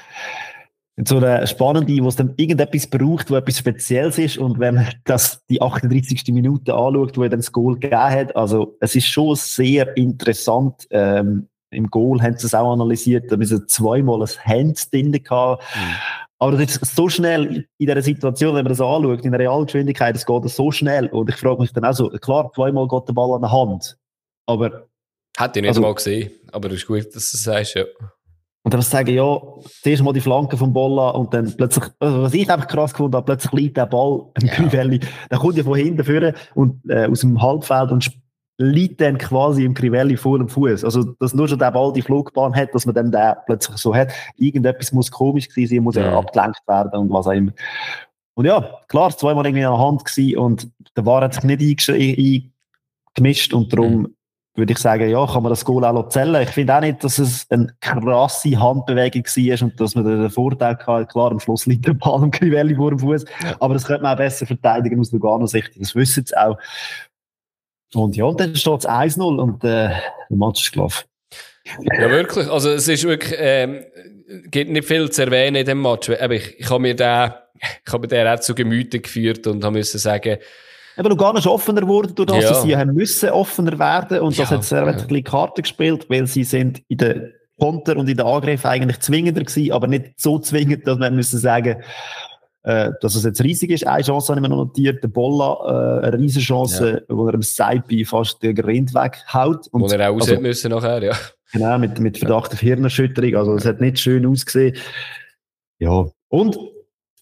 so 0.98 1.18
eine 1.18 1.46
spannende, 1.48 2.04
wo 2.04 2.08
es 2.08 2.16
dann 2.16 2.34
irgendetwas 2.38 2.88
braucht, 2.88 3.32
wo 3.32 3.36
etwas 3.36 3.58
Spezielles 3.58 4.18
ist. 4.20 4.38
Und 4.38 4.60
wenn 4.60 4.76
man 4.76 4.88
das, 5.06 5.44
die 5.48 5.62
38. 5.62 6.28
Minute 6.28 6.74
anschaut, 6.74 7.18
wo 7.18 7.24
er 7.24 7.30
dann 7.30 7.40
das 7.40 7.52
Goal 7.52 7.76
gegeben 7.76 7.98
hat, 7.98 8.36
also, 8.36 8.78
es 8.80 8.96
ist 8.96 9.08
schon 9.08 9.36
sehr 9.36 9.96
interessant. 9.98 10.88
Ähm, 10.92 11.48
Im 11.72 11.90
Goal 11.90 12.22
haben 12.22 12.38
sie 12.38 12.46
es 12.46 12.54
auch 12.54 12.72
analysiert, 12.72 13.32
da 13.32 13.38
müssen 13.38 13.68
zweimal 13.68 14.22
ein 14.22 14.30
Hand 14.46 14.94
drin 14.94 15.12
gehabt. 15.12 15.64
Mhm. 15.76 15.96
Aber 16.38 16.58
das 16.58 16.76
ist 16.76 16.96
so 16.96 17.08
schnell 17.10 17.68
in 17.78 17.88
dieser 17.88 18.02
Situation, 18.02 18.56
wenn 18.56 18.66
man 18.66 18.72
das 18.74 18.82
anschaut, 18.82 19.24
in 19.24 19.32
der 19.32 19.40
Realgeschwindigkeit, 19.40 20.16
es 20.16 20.26
geht 20.26 20.50
so 20.50 20.72
schnell. 20.72 21.08
Und 21.08 21.30
ich 21.30 21.38
frage 21.38 21.62
mich 21.62 21.72
dann 21.72 21.86
auch 21.86 21.94
so, 21.94 22.10
klar, 22.10 22.52
zweimal 22.54 22.88
geht 22.88 23.08
der 23.08 23.14
Ball 23.14 23.34
an 23.36 23.42
der 23.42 23.52
Hand. 23.52 23.98
Aber. 24.46 24.88
Hätte 25.38 25.60
ich 25.60 25.62
nicht 25.64 25.70
also, 25.70 25.82
mal 25.82 25.96
gesehen, 25.96 26.32
aber 26.52 26.68
es 26.68 26.76
ist 26.76 26.88
gut, 26.88 27.06
dass 27.16 27.32
du 27.32 27.38
das 27.38 27.44
sagst, 27.44 27.76
ja. 27.76 27.86
Und 28.64 28.74
dann 28.74 28.82
sagen, 28.82 29.14
ja, 29.14 29.38
zuerst 29.82 30.04
mal 30.04 30.14
die 30.14 30.22
Flanke 30.22 30.56
vom 30.56 30.72
Bolla 30.72 31.10
und 31.10 31.34
dann 31.34 31.54
plötzlich, 31.58 31.84
also 32.00 32.24
was 32.24 32.34
ich 32.34 32.50
einfach 32.50 32.68
krass 32.68 32.94
gefunden 32.94 33.16
habe, 33.16 33.26
plötzlich 33.26 33.52
liegt 33.52 33.78
der 33.78 33.86
Ball 33.86 34.26
im 34.40 34.48
ja. 34.48 34.54
Crivelli. 34.54 35.02
Dann 35.30 35.40
kommt 35.40 35.58
er 35.58 35.66
von 35.66 35.76
hinten 35.76 36.04
führen 36.04 36.34
und 36.56 36.80
äh, 36.90 37.08
aus 37.08 37.20
dem 37.20 37.42
Halbfeld 37.42 37.92
und 37.92 38.10
liegt 38.58 39.02
dann 39.02 39.18
quasi 39.18 39.66
im 39.66 39.74
Crivelli 39.74 40.16
vor 40.16 40.38
dem 40.38 40.48
Fuß. 40.48 40.86
Also, 40.86 41.04
dass 41.04 41.34
nur 41.34 41.50
schon 41.50 41.60
der 41.60 41.72
Ball 41.72 41.92
die 41.92 42.02
Flugbahn 42.02 42.56
hat, 42.56 42.74
dass 42.74 42.86
man 42.86 42.96
dann 42.96 43.12
den 43.12 43.34
plötzlich 43.46 43.78
so 43.78 43.94
hat. 43.94 44.14
Irgendetwas 44.38 44.94
muss 44.94 45.12
komisch 45.12 45.50
gewesen 45.50 45.76
sein, 45.76 45.84
muss 45.84 45.96
ja 45.96 46.18
abgelenkt 46.18 46.62
werden 46.66 47.02
und 47.02 47.10
was 47.12 47.28
auch 47.28 47.32
immer. 47.32 47.52
Und 48.36 48.46
ja, 48.46 48.80
klar, 48.88 49.16
zweimal 49.16 49.46
irgendwie 49.46 49.66
an 49.66 49.74
der 49.74 49.86
Hand 49.86 50.06
gewesen 50.06 50.38
und 50.38 50.72
der 50.96 51.06
War 51.06 51.22
hat 51.22 51.34
sich 51.34 51.44
nicht 51.44 51.90
eingemischt 53.16 53.54
und 53.54 53.74
darum 53.74 53.94
mhm 53.94 54.16
würde 54.56 54.74
ich 54.74 54.78
sagen, 54.78 55.10
ja, 55.10 55.26
kann 55.26 55.42
man 55.42 55.50
das 55.50 55.66
Goal 55.66 55.84
auch 55.84 56.10
zählen. 56.10 56.44
Ich 56.44 56.50
finde 56.50 56.76
auch 56.76 56.82
nicht, 56.82 57.04
dass 57.04 57.18
es 57.18 57.50
eine 57.50 57.74
krasse 57.82 58.60
Handbewegung 58.60 59.24
war 59.24 59.62
und 59.64 59.80
dass 59.80 59.96
man 59.96 60.06
den 60.06 60.30
Vorteil 60.30 60.78
hatte. 60.78 61.08
Klar, 61.08 61.32
am 61.32 61.40
Schluss 61.40 61.66
liegt 61.66 61.88
der 61.88 61.94
Ball 61.94 62.22
am 62.22 62.30
Crivelli 62.30 62.76
vor 62.76 62.92
dem 62.92 63.00
Fuß. 63.00 63.26
Ja. 63.44 63.56
Aber 63.60 63.74
das 63.74 63.86
könnte 63.86 64.04
man 64.04 64.14
auch 64.14 64.18
besser 64.18 64.46
verteidigen 64.46 65.00
aus 65.00 65.12
Lugano-Sicht. 65.12 65.72
Das 65.80 65.96
wissen 65.96 66.26
sie 66.26 66.38
auch. 66.38 66.58
Und 67.96 68.16
ja, 68.16 68.32
dann 68.32 68.56
steht 68.56 68.80
es 68.80 68.88
1-0 68.88 69.40
und 69.40 69.64
äh, 69.64 69.90
der 69.90 70.02
Match 70.30 70.62
ist 70.62 70.72
gelaufen. 70.72 71.06
Ja, 71.82 72.10
wirklich. 72.10 72.48
Also, 72.50 72.72
es 72.72 72.88
ist 72.88 73.04
wirklich, 73.06 73.36
ähm, 73.38 73.84
gibt 74.52 74.72
nicht 74.72 74.88
viel 74.88 75.10
zu 75.10 75.24
erwähnen 75.24 75.56
in 75.56 75.66
dem 75.66 75.82
Match. 75.82 76.10
Aber 76.10 76.34
ich, 76.34 76.60
ich 76.60 76.70
habe 76.70 76.82
mir 76.82 76.96
den, 76.96 77.32
ich 77.86 77.92
habe 77.92 78.02
mir 78.02 78.08
den 78.08 78.28
auch 78.28 78.40
zu 78.40 78.54
Gemüte 78.54 79.00
geführt 79.00 79.48
und 79.48 79.64
habe 79.64 79.78
müssen 79.78 79.98
sagen, 79.98 80.38
eben 80.98 81.10
Lugano 81.10 81.40
ist 81.40 81.48
offener 81.48 81.82
geworden, 81.82 82.14
durch 82.16 82.30
das 82.30 82.44
ja. 82.44 82.54
sie 82.56 82.76
haben 82.76 82.94
müssen 82.94 83.30
offener 83.30 83.78
werden 83.78 84.20
und 84.20 84.38
das 84.38 84.50
ja, 84.50 84.58
hat 84.58 84.64
sehr 84.64 84.86
ja. 84.86 84.92
ein 84.92 85.24
Karte 85.24 85.62
gespielt, 85.62 86.10
weil 86.10 86.28
sie 86.28 86.44
sind 86.44 86.82
in 86.88 86.98
der 86.98 87.32
Konter 87.60 87.98
und 87.98 88.10
in 88.10 88.18
der 88.18 88.26
Angriff 88.26 88.66
eigentlich 88.66 89.00
zwingender 89.00 89.44
gewesen, 89.44 89.72
aber 89.72 89.88
nicht 89.88 90.20
so 90.20 90.40
zwingend, 90.40 90.88
dass 90.88 90.98
man 90.98 91.16
müssen 91.16 91.40
sagen, 91.40 91.78
äh, 92.64 92.92
dass 93.02 93.16
es 93.16 93.24
jetzt 93.24 93.44
riesig 93.44 93.72
ist. 93.72 93.86
Eine 93.86 94.04
Chance 94.04 94.30
habe 94.30 94.40
ich 94.40 94.42
mir 94.42 94.50
noch 94.50 94.66
notiert, 94.66 95.04
der 95.04 95.10
Bolla, 95.10 96.02
äh, 96.02 96.08
eine 96.08 96.18
riesige 96.18 96.46
Chance, 96.46 97.04
ja. 97.08 97.16
wo 97.16 97.28
er 97.28 97.34
im 97.34 97.42
Seipi 97.42 98.06
fast 98.06 98.42
den 98.42 98.58
Rind 98.58 98.94
weghaut. 98.94 99.68
Und, 99.68 99.82
wo 99.82 99.88
er 99.88 100.10
auch 100.10 100.16
raus 100.16 100.30
also, 100.30 100.42
müssen 100.42 100.72
nachher, 100.72 101.04
ja. 101.04 101.14
Genau, 101.52 101.78
mit, 101.78 102.00
mit 102.00 102.18
Verdacht 102.18 102.54
auf 102.54 102.60
Hirnerschütterung, 102.60 103.36
also 103.36 103.56
es 103.56 103.66
hat 103.66 103.80
nicht 103.80 104.00
schön 104.00 104.26
ausgesehen. 104.26 104.76
Ja, 105.78 106.06
und 106.30 106.58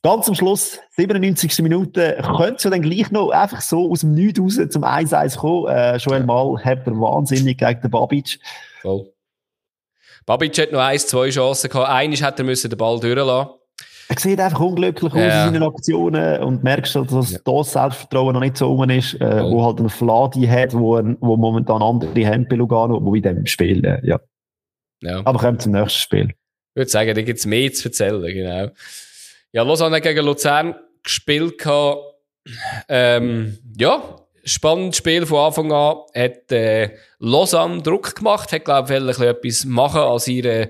Ganz 0.03 0.27
am 0.27 0.33
Schluss, 0.33 0.79
97. 0.95 1.59
Minute, 1.59 2.17
könnte 2.35 2.55
es 2.55 2.63
ja 2.63 2.71
dann 2.71 2.81
gleich 2.81 3.11
noch 3.11 3.29
einfach 3.29 3.61
so 3.61 3.91
aus 3.91 3.99
dem 3.99 4.13
Nichts 4.13 4.39
raus 4.39 4.59
zum 4.69 4.83
1-1 4.83 5.37
kommen. 5.37 5.67
Äh, 5.67 5.97
Joel 5.97 6.23
Mal 6.23 6.57
hat 6.63 6.87
er 6.87 6.93
wahnsinnig 6.93 7.59
gegen 7.59 7.81
den 7.81 7.91
Babic. 7.91 8.39
Voll. 8.81 9.11
Babic 10.25 10.57
hat 10.57 10.71
noch 10.71 10.79
eins, 10.79 11.05
zwei 11.05 11.29
Chancen 11.29 11.69
gehabt. 11.69 11.89
Eines 11.89 12.23
hätte 12.23 12.41
er 12.41 12.45
müssen 12.45 12.69
den 12.71 12.77
Ball 12.77 12.99
durchlassen. 12.99 13.51
Er 14.09 14.19
sieht 14.19 14.39
einfach 14.39 14.59
unglücklich 14.59 15.13
aus 15.13 15.19
ja. 15.19 15.47
in 15.47 15.53
seinen 15.53 15.63
Aktionen 15.63 16.43
und 16.43 16.63
merkst, 16.63 16.95
dass 16.95 17.31
ja. 17.31 17.39
das 17.45 17.71
Selbstvertrauen 17.71 18.33
noch 18.33 18.41
nicht 18.41 18.57
so 18.57 18.67
rum 18.67 18.89
ist, 18.89 19.13
äh, 19.21 19.43
wo 19.43 19.63
halt 19.63 19.79
ein 19.79 19.89
Fladi 19.89 20.45
hat, 20.47 20.73
wo, 20.73 20.99
wo 21.21 21.37
momentan 21.37 21.81
andere 21.81 22.25
haben 22.25 22.47
bei 22.47 22.57
Lugano, 22.57 22.99
wo 23.01 23.15
in 23.15 23.21
dem 23.21 23.45
Spiel, 23.45 23.85
äh, 23.85 24.05
ja. 24.05 24.19
ja. 25.01 25.21
Aber 25.23 25.39
kommt 25.39 25.61
zum 25.61 25.71
nächsten 25.73 25.99
Spiel. 25.99 26.29
Ich 26.29 26.75
würde 26.75 26.89
sagen, 26.89 27.15
da 27.15 27.21
gibt 27.21 27.39
es 27.39 27.45
mehr 27.45 27.71
zu 27.71 27.87
erzählen, 27.87 28.21
genau. 28.33 28.71
Ja, 29.53 29.63
Lausanne 29.63 29.99
gegen 29.99 30.25
Luzern 30.25 30.75
gespielt. 31.03 31.61
Ähm, 32.87 33.57
ja, 33.77 34.15
spannendes 34.45 34.97
Spiel 34.97 35.25
von 35.25 35.39
Anfang 35.39 35.71
an. 35.71 35.97
Hat 36.15 36.51
äh, 36.51 36.95
Lausanne 37.19 37.81
Druck 37.81 38.15
gemacht, 38.15 38.51
hat, 38.51 38.65
glaube 38.65 38.93
ich, 38.93 39.19
etwas 39.19 39.65
machen 39.65 40.01
an 40.01 40.19
ihrer, 40.25 40.69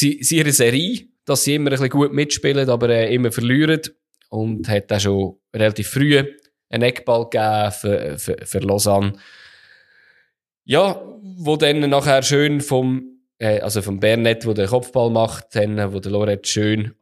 ihrer 0.00 0.52
Serie, 0.52 1.08
dass 1.24 1.44
sie 1.44 1.56
immer 1.56 1.70
ein 1.70 1.72
bisschen 1.72 1.90
gut 1.90 2.12
mitspielen, 2.12 2.70
aber 2.70 2.88
äh, 2.88 3.14
immer 3.14 3.32
verlieren. 3.32 3.82
Und 4.28 4.68
hat 4.68 4.90
dann 4.90 5.00
schon 5.00 5.38
relativ 5.54 5.88
früh 5.88 6.22
einen 6.68 6.82
Eckball 6.82 7.28
gegeben 7.28 7.72
für, 7.72 8.18
für, 8.18 8.36
für 8.44 8.58
Lausanne. 8.58 9.12
Ja, 10.64 11.00
wo 11.38 11.56
dann 11.56 11.88
nachher 11.88 12.22
schön 12.22 12.60
vom, 12.60 13.20
äh, 13.38 13.60
also 13.60 13.82
vom 13.82 14.00
Bernet, 14.00 14.46
wo 14.46 14.52
der 14.52 14.66
Kopfball 14.66 15.10
macht, 15.10 15.54
dann, 15.54 15.92
wo 15.92 16.00
der 16.00 16.10
Loret 16.10 16.48
schön 16.48 16.94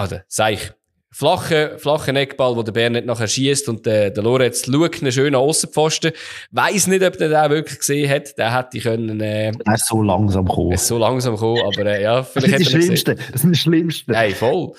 also, 0.00 0.16
sag 0.28 0.54
ich, 0.54 0.72
flache, 1.10 1.76
flache 1.76 2.14
Eckball, 2.14 2.56
wo 2.56 2.62
der 2.62 2.72
Bär 2.72 2.88
nicht 2.88 3.04
nachher 3.04 3.28
schießt 3.28 3.68
und 3.68 3.84
der, 3.84 4.10
der 4.10 4.22
Lorenz 4.22 4.64
schaut 4.64 5.02
einen 5.02 5.12
schönen 5.12 5.34
Aussenpfosten. 5.34 6.12
Weiss 6.52 6.86
nicht, 6.86 7.04
ob 7.04 7.18
der 7.18 7.28
den 7.28 7.50
wirklich 7.50 7.80
gesehen 7.80 8.08
hat. 8.08 8.38
Der 8.38 8.56
hätte 8.56 8.80
können, 8.80 9.20
äh, 9.20 9.48
Er 9.48 9.74
ist 9.74 9.88
so 9.88 10.02
langsam 10.02 10.46
gekommen. 10.46 10.72
Ist 10.72 10.86
so 10.86 10.96
langsam 10.96 11.34
gekommen, 11.34 11.60
aber, 11.62 11.84
äh, 11.84 12.02
ja, 12.02 12.22
vielleicht 12.22 12.54
Das 12.54 12.60
ist 12.60 12.72
das 12.74 12.82
Schlimmste. 12.82 13.14
Das 13.14 13.44
ist 13.44 13.50
das 13.50 13.58
Schlimmste. 13.58 14.10
Nein, 14.10 14.34
voll. 14.34 14.72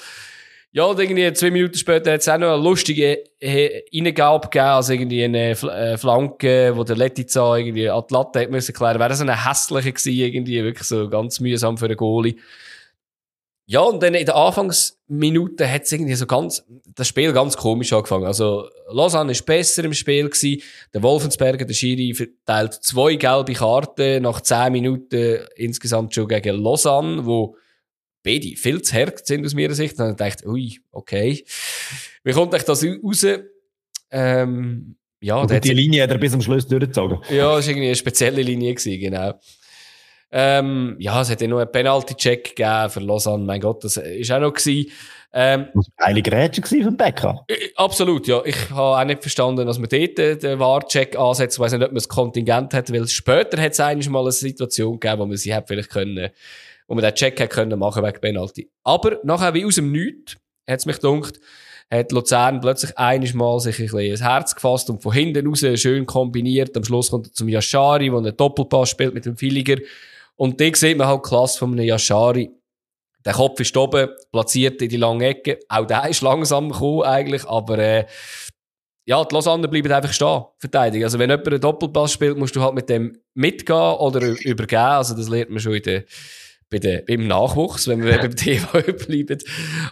Ja, 0.71 0.85
und 0.85 0.99
irgendwie 0.99 1.31
zwei 1.33 1.51
Minuten 1.51 1.77
später 1.77 2.13
hat 2.13 2.21
es 2.21 2.29
auch 2.29 2.37
noch 2.39 2.53
eine 2.53 2.63
lustige 2.63 3.19
Reingabe 3.43 4.47
gegeben, 4.47 4.65
also 4.65 4.93
irgendwie 4.93 5.23
eine 5.23 5.51
äh, 5.51 5.97
Flanke, 5.97 6.71
wo 6.75 6.83
der 6.83 6.95
Letizia 6.95 7.57
irgendwie 7.57 7.89
an 7.89 8.03
die 8.09 8.13
Latte 8.15 8.39
hat 8.39 8.49
müssen 8.49 8.73
klären. 8.73 8.97
Wäre 8.97 9.09
das 9.09 9.21
eine 9.21 9.45
hässliche 9.45 9.91
gewesen, 9.91 10.17
irgendwie, 10.17 10.63
wirklich 10.63 10.87
so 10.87 11.09
ganz 11.09 11.39
mühsam 11.41 11.77
für 11.77 11.85
einen 11.85 11.97
Goalie. 11.97 12.37
Ja, 13.65 13.81
und 13.81 14.03
dann 14.03 14.15
in 14.15 14.25
den 14.25 14.35
Anfangsminuten 14.35 15.71
hat 15.71 15.83
es 15.83 15.91
irgendwie 15.91 16.15
so 16.15 16.25
ganz, 16.25 16.65
das 16.95 17.07
Spiel 17.07 17.31
ganz 17.31 17.55
komisch 17.55 17.93
angefangen. 17.93 18.25
Also, 18.25 18.67
Lausanne 18.89 19.31
ist 19.31 19.45
besser 19.45 19.83
im 19.85 19.93
Spiel 19.93 20.29
gewesen. 20.29 20.61
Der 20.93 21.01
Wolfensberger, 21.03 21.63
der 21.63 21.73
Schiri, 21.73 22.13
verteilt 22.13 22.73
zwei 22.73 23.15
gelbe 23.15 23.53
Karten 23.53 24.23
nach 24.23 24.41
zehn 24.41 24.73
Minuten 24.73 25.45
insgesamt 25.55 26.13
schon 26.13 26.27
gegen 26.27 26.57
Lausanne, 26.57 27.25
wo 27.25 27.55
beide 28.23 28.55
viel 28.55 28.81
zu 28.81 28.93
hart 28.95 29.25
sind 29.25 29.45
aus 29.45 29.53
meiner 29.53 29.73
Sicht. 29.73 29.97
Dann 29.99 30.15
dachte 30.15 30.43
ich, 30.43 30.49
ui, 30.49 30.79
okay. 30.91 31.45
Wie 32.23 32.33
kommt 32.33 32.53
euch 32.53 32.63
das 32.63 32.83
raus? 32.83 33.25
Ähm, 34.11 34.97
ja, 35.21 35.35
und 35.37 35.63
die 35.63 35.73
Linie 35.73 36.03
hat 36.03 36.09
er 36.09 36.17
bis 36.17 36.31
zum 36.31 36.41
Schluss 36.41 36.67
durchgezogen. 36.67 37.19
Ja, 37.29 37.55
das 37.55 37.65
war 37.65 37.71
irgendwie 37.71 37.87
eine 37.87 37.95
spezielle 37.95 38.41
Linie 38.41 38.73
gewesen, 38.73 38.99
genau. 38.99 39.39
Ähm, 40.31 40.95
ja, 40.99 41.21
es 41.21 41.29
hat 41.29 41.41
ja 41.41 41.47
noch 41.47 41.59
einen 41.59 41.71
Penalty-Check 41.71 42.55
gegeben 42.55 42.89
für 42.89 42.99
Lausanne. 43.01 43.43
Mein 43.43 43.59
Gott, 43.59 43.83
das 43.83 43.97
ist 43.97 44.31
auch 44.31 44.39
noch 44.39 44.53
gewesen. 44.53 44.89
Ähm, 45.33 45.67
das 45.73 45.87
war 45.97 46.07
eine 46.07 46.21
Grätsche 46.21 46.61
von 46.61 46.97
Becker. 46.97 47.43
Äh, 47.47 47.69
absolut, 47.75 48.27
ja. 48.27 48.41
Ich 48.45 48.69
habe 48.69 48.99
auch 48.99 49.03
nicht 49.05 49.21
verstanden, 49.21 49.65
dass 49.65 49.79
man 49.79 49.89
dort 49.89 50.17
den 50.17 50.59
War-Check 50.59 51.17
ansetzt. 51.17 51.55
Ich 51.55 51.59
weiss 51.59 51.71
nicht, 51.71 51.81
ob 51.81 51.89
man 51.89 51.95
das 51.95 52.09
Kontingent 52.09 52.73
hat, 52.73 52.91
weil 52.91 53.07
später 53.07 53.61
hat 53.61 53.71
es 53.71 53.79
eigentlich 53.79 54.09
mal 54.09 54.21
eine 54.21 54.31
Situation 54.31 54.99
gegeben, 54.99 55.21
wo 55.21 55.25
man 55.25 55.37
sie 55.37 55.53
hat 55.53 55.67
vielleicht 55.67 55.89
können, 55.89 56.29
wo 56.87 56.95
man 56.95 57.03
den 57.03 57.13
Check 57.13 57.39
hat 57.39 57.49
können 57.49 57.79
machen 57.79 58.03
wegen 58.03 58.19
Penalty. 58.19 58.69
Aber 58.83 59.19
nachher, 59.23 59.53
wie 59.53 59.65
aus 59.65 59.75
dem 59.75 59.91
Nichts, 59.91 60.37
hat 60.67 60.79
es 60.79 60.85
mich 60.85 60.99
gedacht, 60.99 61.39
hat 61.89 62.11
Luzern 62.11 62.61
plötzlich 62.61 62.97
einiges 62.97 63.33
Mal 63.33 63.59
sich 63.59 63.77
ein 63.79 63.85
bisschen 63.85 63.99
ins 63.99 64.21
Herz 64.21 64.55
gefasst 64.55 64.89
und 64.89 65.01
von 65.01 65.11
hinten 65.11 65.45
raus 65.47 65.65
schön 65.75 66.05
kombiniert. 66.05 66.75
Am 66.75 66.83
Schluss 66.83 67.11
kommt 67.11 67.27
er 67.27 67.33
zum 67.33 67.49
Yashari, 67.49 68.09
der 68.09 68.17
einen 68.17 68.37
Doppelpass 68.37 68.89
spielt 68.89 69.13
mit 69.13 69.25
dem 69.25 69.35
Filiger. 69.35 69.77
Und 70.41 70.59
da 70.59 70.73
sieht 70.73 70.97
man 70.97 71.05
halt 71.05 71.21
klasse 71.21 71.59
von 71.59 71.71
einem 71.71 71.85
Yashari. 71.85 72.49
Der 73.23 73.33
Kopf 73.33 73.59
ist 73.59 73.77
oben, 73.77 74.09
platziert 74.31 74.81
in 74.81 74.89
die 74.89 74.97
lange 74.97 75.27
Ecke. 75.27 75.59
Auch 75.69 75.85
der 75.85 76.09
ist 76.09 76.21
langsam 76.21 76.71
gekommen, 76.71 77.03
eigentlich, 77.03 77.45
aber, 77.45 77.77
äh, 77.77 78.05
ja, 79.05 79.23
die 79.23 79.35
Lausanne 79.35 79.67
bleiben 79.67 79.91
einfach 79.91 80.11
stehen, 80.11 80.41
verteidigen. 80.57 81.03
Also, 81.03 81.19
wenn 81.19 81.29
jemand 81.29 81.47
einen 81.47 81.61
Doppelpass 81.61 82.13
spielt, 82.13 82.39
musst 82.39 82.55
du 82.55 82.61
halt 82.63 82.73
mit 82.73 82.89
dem 82.89 83.15
mitgehen 83.35 83.77
oder 83.77 84.29
übergeben. 84.43 84.81
Also, 84.81 85.15
das 85.15 85.29
lernt 85.29 85.51
man 85.51 85.59
schon 85.59 85.75
in 85.75 85.83
der, 85.83 86.05
bei 86.71 86.79
der, 86.79 87.03
beim 87.03 87.27
Nachwuchs, 87.27 87.87
wenn 87.87 88.03
wir 88.03 88.17
beim 88.17 88.35
Thema 88.35 88.65
bleiben. 89.05 89.37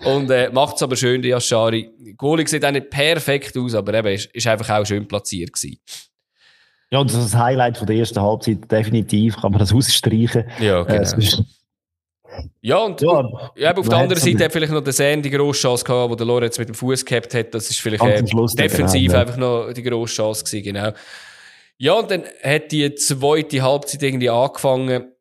Und, 0.04 0.32
äh, 0.32 0.50
macht's 0.52 0.82
aber 0.82 0.96
schön, 0.96 1.22
die 1.22 1.30
Yashari. 1.30 1.92
Goalie 2.18 2.48
sieht 2.48 2.66
auch 2.66 2.72
nicht 2.72 2.90
perfekt 2.90 3.56
aus, 3.56 3.76
aber 3.76 3.94
eben, 3.94 4.16
ist, 4.16 4.34
ist 4.34 4.48
einfach 4.48 4.80
auch 4.80 4.84
schön 4.84 5.08
platziert 5.08 5.54
gewesen. 5.54 5.78
Ja, 6.92 7.00
und 7.00 7.10
das 7.10 7.18
ist 7.18 7.34
das 7.34 7.40
Highlight 7.40 7.78
von 7.78 7.88
der 7.88 7.98
ersten 7.98 8.20
Halbzeit. 8.20 8.72
Definitiv 8.72 9.36
kann 9.38 9.52
man 9.52 9.60
das 9.60 9.74
ausstreichen. 9.74 10.46
Ja, 10.60 10.82
äh, 10.82 10.86
genau. 10.86 11.18
Äh, 11.18 11.44
ja, 12.62 12.78
und 12.78 13.02
ja, 13.02 13.52
ja, 13.56 13.76
auf 13.76 13.90
der 13.90 13.98
anderen 13.98 14.22
Seite 14.22 14.46
hat 14.46 14.52
vielleicht 14.52 14.72
noch 14.72 14.84
der 14.84 14.94
Sen 14.94 15.22
die 15.22 15.30
grosse 15.30 15.62
Chance 15.62 15.84
gehabt, 15.84 16.12
wo 16.12 16.16
der 16.16 16.26
Lorenz 16.26 16.58
mit 16.58 16.68
dem 16.68 16.76
Fuß 16.76 17.06
gehabt 17.06 17.34
hat. 17.34 17.54
Das 17.54 17.70
ist 17.70 17.80
vielleicht 17.80 18.04
äh, 18.04 18.24
defensiv 18.24 19.12
genau, 19.12 19.20
einfach 19.20 19.38
noch 19.38 19.74
die 19.74 19.84
grosse 19.84 20.16
Chance 20.16 20.46
gewesen, 20.46 20.64
genau. 20.64 20.92
Ja, 21.78 21.94
und 21.94 22.12
dann 22.12 22.24
hat 22.44 22.72
die 22.72 22.94
zweite 22.96 23.62
Halbzeit 23.62 24.04
irgendwie 24.04 24.30
angefangen 24.30 25.12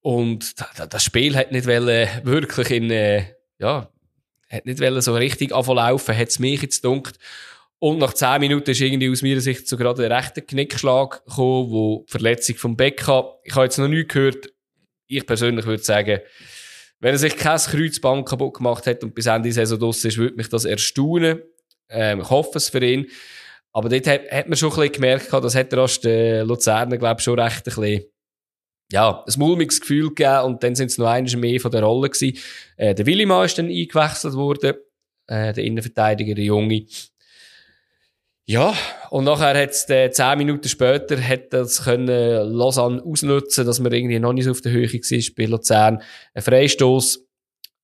und 0.00 0.54
das 0.90 1.04
Spiel 1.04 1.36
hat 1.36 1.52
nicht 1.52 1.66
wollen, 1.66 2.08
wirklich 2.24 2.70
in, 2.70 2.90
äh, 2.90 3.24
ja, 3.58 3.88
hat 4.50 4.66
nicht 4.66 4.80
wollen 4.80 5.00
so 5.00 5.14
richtig 5.14 5.54
anfangen 5.54 6.18
hat 6.18 6.28
es 6.28 6.38
mich 6.38 6.62
jetzt 6.62 6.82
gedacht. 6.82 7.18
Und 7.80 7.98
nach 7.98 8.12
10 8.12 8.40
Minuten 8.40 8.70
ist 8.70 8.80
irgendwie 8.80 9.10
aus 9.10 9.22
meiner 9.22 9.40
Sicht 9.40 9.68
so 9.68 9.76
gerade 9.76 10.04
ein 10.04 10.12
rechter 10.12 10.40
Knickschlag 10.40 11.24
gekommen, 11.24 11.70
wo 11.70 12.04
die 12.06 12.10
Verletzung 12.10 12.56
vom 12.56 12.76
Becka, 12.76 13.38
ich 13.44 13.54
habe 13.54 13.64
jetzt 13.64 13.78
noch 13.78 13.88
nie 13.88 14.04
gehört, 14.04 14.52
ich 15.06 15.24
persönlich 15.24 15.64
würde 15.64 15.82
sagen, 15.82 16.20
wenn 17.00 17.12
er 17.12 17.18
sich 17.18 17.36
kein 17.36 17.58
Kreuzband 17.58 18.28
kaputt 18.28 18.54
gemacht 18.54 18.86
hat 18.86 19.04
und 19.04 19.14
bis 19.14 19.26
Ende 19.26 19.48
der 19.48 19.52
Saison 19.52 19.78
draussen 19.78 20.08
ist, 20.08 20.18
würde 20.18 20.34
mich 20.34 20.48
das 20.48 20.64
erstaunen. 20.64 21.40
Ähm, 21.88 22.20
ich 22.20 22.30
hoffe 22.30 22.58
es 22.58 22.68
für 22.68 22.84
ihn. 22.84 23.06
Aber 23.72 23.88
dort 23.88 24.06
hat, 24.08 24.30
hat 24.30 24.48
man 24.48 24.56
schon 24.56 24.70
ein 24.70 24.76
bisschen 24.76 24.92
gemerkt, 24.92 25.32
das 25.32 25.54
hat 25.54 25.72
er 25.72 25.78
erst 25.78 26.04
den 26.04 26.46
Luzerner, 26.46 26.98
glaube 26.98 27.20
ich, 27.20 27.24
schon 27.24 27.38
recht 27.38 27.58
ein 27.58 27.74
bisschen, 27.74 28.04
ja, 28.90 29.24
ein 29.24 29.34
mulmiges 29.38 29.80
Gefühl 29.80 30.08
gegeben 30.08 30.44
und 30.44 30.62
dann 30.62 30.74
sind 30.74 30.90
es 30.90 30.98
noch 30.98 31.06
eines 31.06 31.36
mehr 31.36 31.60
von 31.60 31.70
der 31.70 31.82
Rolle 31.82 32.08
gewesen. 32.10 32.36
Äh, 32.76 32.94
der 32.94 33.06
Willimann 33.06 33.44
ist 33.44 33.58
dann 33.58 33.66
eingewechselt 33.66 34.34
worden, 34.34 34.74
äh, 35.28 35.52
der 35.52 35.62
Innenverteidiger, 35.62 36.34
der 36.34 36.44
Junge. 36.44 36.86
Ja, 38.50 38.72
und 39.10 39.24
nachher 39.24 39.60
hat 39.60 39.70
es 39.72 39.84
zehn 39.84 40.38
Minuten 40.38 40.70
später 40.70 41.20
hat 41.20 41.52
das 41.52 41.84
können 41.84 42.50
Lausanne 42.50 43.02
ausnutzen, 43.04 43.66
dass 43.66 43.78
man 43.78 43.92
irgendwie 43.92 44.18
noch 44.18 44.32
nicht 44.32 44.46
so 44.46 44.52
auf 44.52 44.62
der 44.62 44.72
Höhe 44.72 44.90
war 44.90 45.34
bei 45.36 45.44
Luzern. 45.44 46.00
Ein 46.32 46.42
Freistoß. 46.42 47.26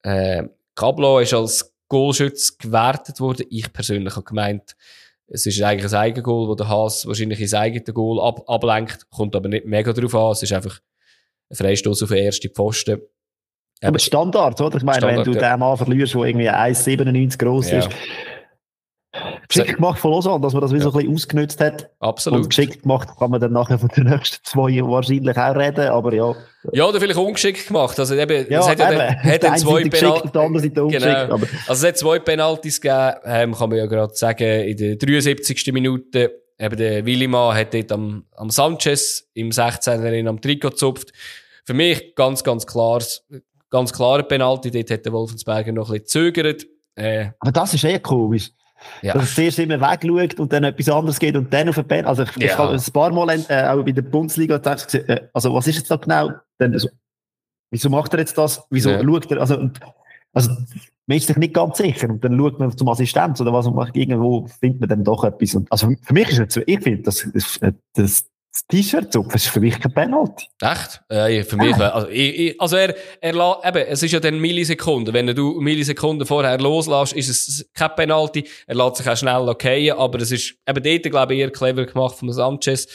Äh, 0.04 0.44
Cablo 0.74 1.18
ist 1.18 1.34
als 1.34 1.74
Goalschütz 1.88 2.56
gewertet 2.56 3.20
worden. 3.20 3.44
Ich 3.50 3.70
persönlich 3.74 4.16
habe 4.16 4.24
gemeint, 4.24 4.74
es 5.26 5.44
ist 5.44 5.60
eigentlich 5.60 5.92
ein 5.92 5.98
Eigengoal, 5.98 6.48
wo 6.48 6.54
der 6.54 6.68
Haas 6.68 7.06
wahrscheinlich 7.06 7.42
ins 7.42 7.52
eigene 7.52 7.84
Goal 7.92 8.18
ab 8.26 8.48
ablenkt, 8.48 9.10
kommt 9.10 9.36
aber 9.36 9.50
nicht 9.50 9.66
mega 9.66 9.92
drauf 9.92 10.14
an. 10.14 10.32
Es 10.32 10.44
ist 10.44 10.52
einfach 10.54 10.80
ein 11.50 11.56
Freistoß 11.56 12.04
auf 12.04 12.08
den 12.08 12.24
ersten 12.24 12.48
Pfosten. 12.48 13.02
Aber 13.82 13.98
Standard, 13.98 14.58
oder? 14.62 14.78
Ich 14.78 14.82
meine, 14.82 14.96
Standard, 14.96 15.26
wenn 15.26 15.32
du 15.34 15.38
ja. 15.38 15.50
den 15.50 15.60
Mann 15.60 15.76
verlierst, 15.76 16.14
der 16.14 16.22
irgendwie 16.22 16.48
1,97 16.48 17.38
groß 17.38 17.70
ja. 17.70 17.78
ist, 17.80 17.90
geschickt 19.48 19.76
gemacht 19.76 19.98
von 19.98 20.12
Lausanne, 20.12 20.40
dass 20.40 20.52
man 20.52 20.62
das 20.62 20.72
wie 20.72 20.80
so 20.80 20.90
ein 20.90 20.94
bisschen 20.94 21.14
ausgenutzt 21.14 21.60
hat. 21.60 21.90
Absolut. 22.00 22.40
Und 22.40 22.48
geschickt 22.48 22.82
gemacht 22.82 23.08
kann 23.18 23.30
man 23.30 23.40
dann 23.40 23.52
nachher 23.52 23.78
von 23.78 23.88
den 23.88 24.04
nächsten 24.04 24.44
zwei 24.44 24.80
wahrscheinlich 24.82 25.36
auch 25.36 25.54
reden, 25.54 25.88
aber 25.88 26.12
ja. 26.14 26.34
Ja, 26.72 26.86
oder 26.86 27.00
vielleicht 27.00 27.18
ungeschickt 27.18 27.66
gemacht. 27.66 27.98
Also 27.98 28.14
eben, 28.14 28.50
ja, 28.50 28.60
es 28.60 28.68
hat 28.68 28.78
ja 28.78 28.90
dann, 28.90 29.16
hat 29.22 29.42
dann 29.42 29.58
zwei 29.58 29.88
Penalties. 29.88 30.72
Genau. 30.72 31.34
Also 31.34 31.50
es 31.68 31.84
hat 31.84 31.98
zwei 31.98 32.18
Penalties 32.18 32.80
gegeben, 32.80 33.12
ähm, 33.24 33.54
kann 33.54 33.68
man 33.68 33.78
ja 33.78 33.86
gerade 33.86 34.14
sagen, 34.14 34.68
in 34.68 34.76
der 34.76 34.96
73. 34.96 35.72
Minute. 35.72 36.40
Eben 36.56 36.76
der 36.76 37.04
Willimann 37.04 37.56
hat 37.56 37.74
dort 37.74 37.90
am, 37.90 38.26
am 38.36 38.48
Sanchez 38.48 39.28
im 39.34 39.50
16er 39.50 40.28
am 40.28 40.40
Trikot 40.40 40.70
gezupft. 40.70 41.12
Für 41.64 41.74
mich 41.74 42.14
ganz, 42.14 42.44
ganz 42.44 42.64
klar, 42.64 43.02
ganz 43.70 43.92
klare 43.92 44.22
Penalty. 44.22 44.70
Dort 44.70 44.90
hat 44.90 45.04
der 45.04 45.12
Wolfensberger 45.12 45.72
noch 45.72 45.90
ein 45.90 46.00
bisschen 46.00 46.32
gezögert. 46.32 46.66
Äh, 46.94 47.30
aber 47.40 47.50
das 47.50 47.74
ist 47.74 47.84
eher 47.84 47.98
komisch. 47.98 48.52
Ja. 49.02 49.14
Dass 49.14 49.30
er 49.30 49.34
zuerst 49.34 49.58
immer 49.58 49.80
wegschaut 49.80 50.40
und 50.40 50.52
dann 50.52 50.64
etwas 50.64 50.88
anderes 50.88 51.18
geht 51.18 51.36
und 51.36 51.52
dann 51.52 51.68
auf 51.68 51.76
den 51.76 51.86
Ball. 51.86 52.04
Also 52.04 52.24
ich, 52.24 52.36
ja. 52.36 52.46
ich 52.46 52.58
habe 52.58 52.74
ein 52.74 52.92
paar 52.92 53.12
Mal 53.12 53.30
äh, 53.48 53.64
auch 53.68 53.84
bei 53.84 53.92
der 53.92 54.02
Bundesliga 54.02 54.56
gedacht, 54.56 54.94
äh, 54.94 55.28
also 55.32 55.54
was 55.54 55.66
ist 55.66 55.76
jetzt 55.76 55.90
da 55.90 55.96
genau? 55.96 56.30
Dann, 56.58 56.72
also, 56.72 56.88
wieso 57.70 57.90
macht 57.90 58.12
er 58.12 58.20
jetzt 58.20 58.36
das? 58.36 58.62
Wieso 58.70 58.90
ja. 58.90 59.02
schaut 59.02 59.30
er? 59.30 59.40
Also, 59.40 59.70
also 60.32 60.50
man 61.06 61.18
ist 61.18 61.26
sich 61.26 61.36
nicht 61.36 61.54
ganz 61.54 61.78
sicher 61.78 62.08
und 62.08 62.24
dann 62.24 62.38
schaut 62.38 62.58
man 62.58 62.76
zum 62.76 62.88
Assistent 62.88 63.40
oder 63.40 63.52
was 63.52 63.66
und 63.66 63.76
macht 63.76 63.96
irgendwo 63.96 64.46
findet 64.46 64.80
man 64.80 64.88
dann 64.88 65.04
doch 65.04 65.24
etwas. 65.24 65.54
Und, 65.54 65.70
also 65.70 65.90
für 66.02 66.14
mich 66.14 66.30
ist 66.30 66.56
es, 66.56 66.62
ich 66.66 66.80
finde, 66.80 67.02
das, 67.02 67.28
das, 67.94 68.26
das 68.54 68.66
T-Shirt 68.68 69.12
zupfen 69.12 69.34
ist 69.34 69.48
für 69.48 69.58
mich 69.58 69.80
kein 69.80 69.92
Penalty. 69.92 70.46
Echt? 70.60 71.02
Äh, 71.08 71.42
für 71.42 71.56
mich, 71.56 71.74
ah. 71.74 71.88
also, 71.88 72.08
ich, 72.08 72.38
ich, 72.38 72.60
also 72.60 72.76
er, 72.76 72.94
er 73.20 73.34
eben, 73.64 73.86
es 73.88 74.02
ist 74.04 74.12
ja 74.12 74.20
dann 74.20 74.38
Millisekunden. 74.38 75.12
Wenn 75.12 75.26
du 75.34 75.60
Millisekunden 75.60 76.24
vorher 76.24 76.56
loslässt, 76.60 77.14
ist 77.14 77.28
es 77.28 77.68
kein 77.74 77.90
Penalty. 77.96 78.46
Er 78.68 78.76
lässt 78.76 78.96
sich 78.96 79.08
auch 79.08 79.16
schnell 79.16 79.48
okay, 79.48 79.90
aber 79.90 80.20
es 80.20 80.30
ist 80.30 80.54
eben 80.68 80.82
dort, 80.84 81.02
glaube 81.02 81.34
ich, 81.34 81.40
eher 81.40 81.50
clever 81.50 81.84
gemacht 81.84 82.14
von 82.14 82.32
Sanchez. 82.32 82.86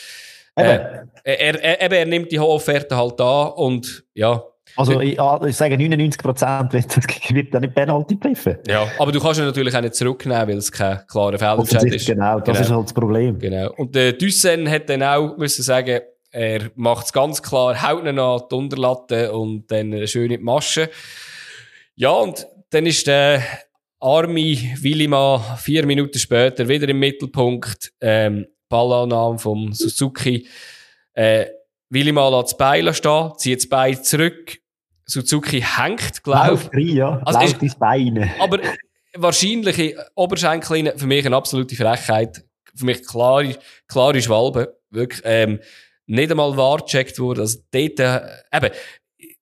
Äh, 0.55 0.79
er, 1.25 1.61
er, 1.61 1.81
eben, 1.81 1.93
er 1.93 2.05
nimmt 2.05 2.31
die 2.31 2.39
hohe 2.39 2.47
Offerte 2.47 2.95
halt 2.95 3.19
an 3.19 3.51
und, 3.51 4.05
ja, 4.13 4.41
also 4.79 5.01
ich, 5.01 5.19
ich 5.19 5.55
sage 5.55 5.77
99 5.77 6.21
Prozent 6.21 6.73
wird 7.33 7.53
da 7.53 7.59
nicht 7.59 7.75
Penalty 7.75 8.15
pfiffen. 8.15 8.57
Ja, 8.67 8.87
aber 8.97 9.11
du 9.11 9.19
kannst 9.19 9.39
ihn 9.39 9.45
natürlich 9.45 9.75
auch 9.75 9.81
nicht 9.81 9.95
zurücknehmen, 9.95 10.47
weil 10.47 10.57
es 10.57 10.71
kein 10.71 11.01
klarer 11.07 11.37
Feldentscheid 11.37 11.93
ist. 11.93 12.07
Genau, 12.07 12.39
das 12.39 12.45
genau. 12.45 12.59
ist 12.59 12.71
halt 12.71 12.85
das 12.85 12.93
Problem. 12.93 13.39
Genau. 13.39 13.73
Und 13.73 13.93
der 13.93 14.13
Dussen 14.13 14.69
hat 14.69 14.89
dann 14.89 15.03
auch 15.03 15.37
müssen 15.37 15.63
sagen, 15.63 15.99
er 16.31 16.71
macht 16.75 17.07
es 17.07 17.13
ganz 17.13 17.41
klar, 17.41 17.81
haut 17.81 18.05
ihn 18.05 18.19
an 18.19 18.41
die 18.49 18.55
Unterlatte 18.55 19.33
und 19.33 19.69
dann 19.69 20.07
schön 20.07 20.31
in 20.31 20.37
die 20.39 20.43
Masche. 20.43 20.89
Ja, 21.95 22.11
und 22.11 22.47
dann 22.69 22.85
ist 22.85 23.07
der 23.07 23.43
Armi 23.99 24.75
Willimann 24.79 25.41
vier 25.57 25.85
Minuten 25.85 26.19
später 26.19 26.67
wieder 26.67 26.87
im 26.87 26.99
Mittelpunkt. 26.99 27.91
Ähm, 27.99 28.45
Ballannahme 28.69 29.39
vom 29.39 29.73
Suzuki. 29.73 30.47
Äh, 31.13 31.47
Willimann 31.89 32.31
lässt 32.31 32.53
das 32.53 32.57
Bein 32.57 32.93
stehen, 32.93 33.31
zieht 33.37 33.59
das 33.59 33.69
Bein 33.69 34.03
zurück. 34.03 34.59
Suzuki 35.09 35.61
hängt, 35.61 36.23
glaube 36.23 36.69
ich. 36.73 36.93
Ja, 36.93 37.19
also 37.25 37.39
ist, 37.39 37.61
ins 37.63 37.75
Bein. 37.75 38.29
Aber 38.39 38.59
wahrscheinlich 39.15 39.95
Oberschenkel 40.13 40.93
für 40.95 41.07
mich 41.07 41.25
eine 41.25 41.35
absolute 41.35 41.75
Frechheit. 41.75 42.43
Für 42.75 42.85
mich 42.85 43.05
klare, 43.05 43.55
klare 43.87 44.21
Schwalbe. 44.21 44.77
Wirklich, 44.91 45.21
ähm, 45.25 45.59
nicht 46.05 46.29
einmal 46.29 46.55
wahr 46.55 46.77
gecheckt 46.77 47.17
wurde. 47.19 47.41
Also 47.41 47.59
dort, 47.71 47.99
äh, 47.99 48.21
eben, 48.53 48.69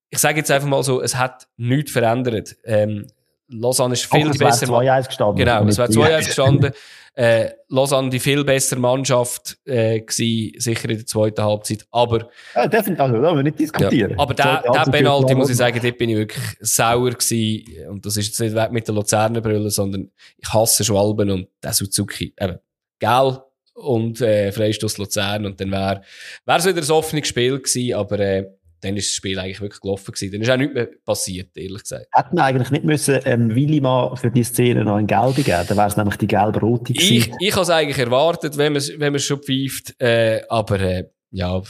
ich 0.10 0.20
sage 0.20 0.38
jetzt 0.38 0.52
einfach 0.52 0.70
mal 0.70 0.84
so, 0.84 1.02
es 1.02 1.16
hat 1.16 1.48
nichts 1.58 1.92
verändert. 1.92 2.56
Ähm, 2.64 3.08
Lausanne 3.50 3.94
ist 3.94 4.06
viel 4.06 4.30
Ach, 4.30 4.38
besser. 4.38 4.64
Es 4.64 4.70
wäre 4.70 4.82
2-1 4.84 5.08
gestanden. 5.08 5.36
Genau, 5.38 5.66
es 5.66 5.78
wäre 5.78 5.90
2-1 5.90 6.26
gestanden. 6.28 6.72
Äh, 7.18 7.50
Lausanne 7.70 8.12
die 8.12 8.20
viel 8.20 8.44
bessere 8.44 8.80
Mannschaft 8.80 9.58
äh, 9.66 10.02
gewesen, 10.02 10.54
sicher 10.60 10.88
in 10.88 10.98
der 10.98 11.06
zweiten 11.08 11.44
Halbzeit. 11.44 11.88
Aber 11.90 12.30
ja, 12.54 12.68
definitiv, 12.68 13.02
also, 13.02 13.16
da 13.16 13.24
wollen 13.24 13.38
wir 13.38 13.44
nicht 13.44 13.60
diskutieren. 13.60 14.12
Ja, 14.12 14.20
aber 14.20 14.36
der, 14.36 14.62
der 14.62 14.92
Penalty 14.92 15.34
muss 15.34 15.50
ich 15.50 15.58
sagen, 15.58 15.80
dort 15.82 15.98
bin 15.98 16.12
ich 16.12 16.18
wirklich 16.18 16.44
sauer 16.60 17.10
gewesen. 17.10 17.90
Und 17.90 18.06
das 18.06 18.18
ist 18.18 18.28
jetzt 18.28 18.40
nicht 18.40 18.72
mit 18.72 18.88
der 18.88 18.94
Luzerner 18.94 19.42
Brille, 19.42 19.72
sondern 19.72 20.12
ich 20.38 20.54
hasse 20.54 20.84
Schwalben 20.84 21.32
und 21.32 21.48
der 21.64 21.74
Suzuki. 21.74 22.36
Eben, 22.40 22.60
gel 23.00 23.40
und 23.74 24.22
äh, 24.22 24.52
Freistoß 24.52 25.00
Luzern 25.00 25.48
und 25.48 25.60
dann 25.60 25.72
wäre 25.72 26.02
es 26.46 26.66
wieder 26.68 26.82
ein 26.84 26.92
offenes 26.92 27.28
Spiel 27.28 27.58
gewesen, 27.58 27.96
aber 27.96 28.20
äh, 28.20 28.46
dann 28.82 28.96
ist 28.96 29.10
das 29.10 29.16
Spiel 29.16 29.40
eigentlich 29.40 29.62
wirklich 29.62 29.82
gelaufen 29.82 30.12
gewesen. 30.12 30.32
Dann 30.32 30.42
ist 30.42 30.50
auch 30.50 30.58
nichts 30.58 30.74
mehr 30.74 30.90
passiert, 31.06 31.56
ehrlich 31.56 31.84
gesagt. 31.84 32.08
Hätten 32.12 32.36
wir 32.36 32.44
eigentlich 32.44 32.72
nicht 32.72 32.84
müssen, 32.84 33.20
ähm, 33.26 33.56
Willi 33.56 33.82
für 34.16 34.32
die 34.32 34.44
Szene 34.44 34.84
noch 34.84 34.96
ein 34.96 35.08
Gelbe 35.08 35.44
geben, 35.44 35.66
dann 35.68 35.78
wäre 35.78 35.88
es 35.88 35.98
nämlich 35.98 36.18
die 36.18 36.28
gelb-rote 36.28 36.94
gewesen. 36.94 37.14
Ich, 37.14 37.32
ich 37.40 37.54
habe 37.54 37.64
es 37.64 37.70
eigentlich 37.70 37.98
erwartet, 37.98 38.58
wenn 38.58 38.74
man 38.74 38.82
wenn 38.98 39.14
man 39.14 39.20
schon 39.20 39.42
pfeift, 39.42 40.00
äh, 40.00 40.42
aber, 40.50 40.80
äh, 40.80 41.10
ja, 41.32 41.62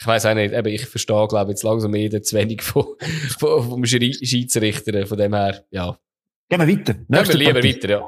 ich 0.00 0.06
weiß 0.06 0.26
auch 0.26 0.34
nicht, 0.34 0.54
eben, 0.54 0.68
ich 0.68 0.86
verstehe, 0.86 1.26
glaube 1.26 1.50
jetzt 1.50 1.64
langsam 1.64 1.94
jeder 1.94 2.22
zu 2.22 2.36
wenig 2.36 2.62
von, 2.62 2.84
von, 3.38 3.68
vom 3.68 3.84
Schiedsrichter, 3.84 5.06
von 5.06 5.18
dem 5.18 5.34
her, 5.34 5.64
ja. 5.70 5.98
Gehen 6.48 6.60
wir 6.60 6.68
weiter. 6.68 6.94
Gehen 6.94 7.06
wir 7.08 7.34
lieber 7.34 7.52
Partie. 7.54 7.74
weiter, 7.74 7.88
ja. 7.90 8.04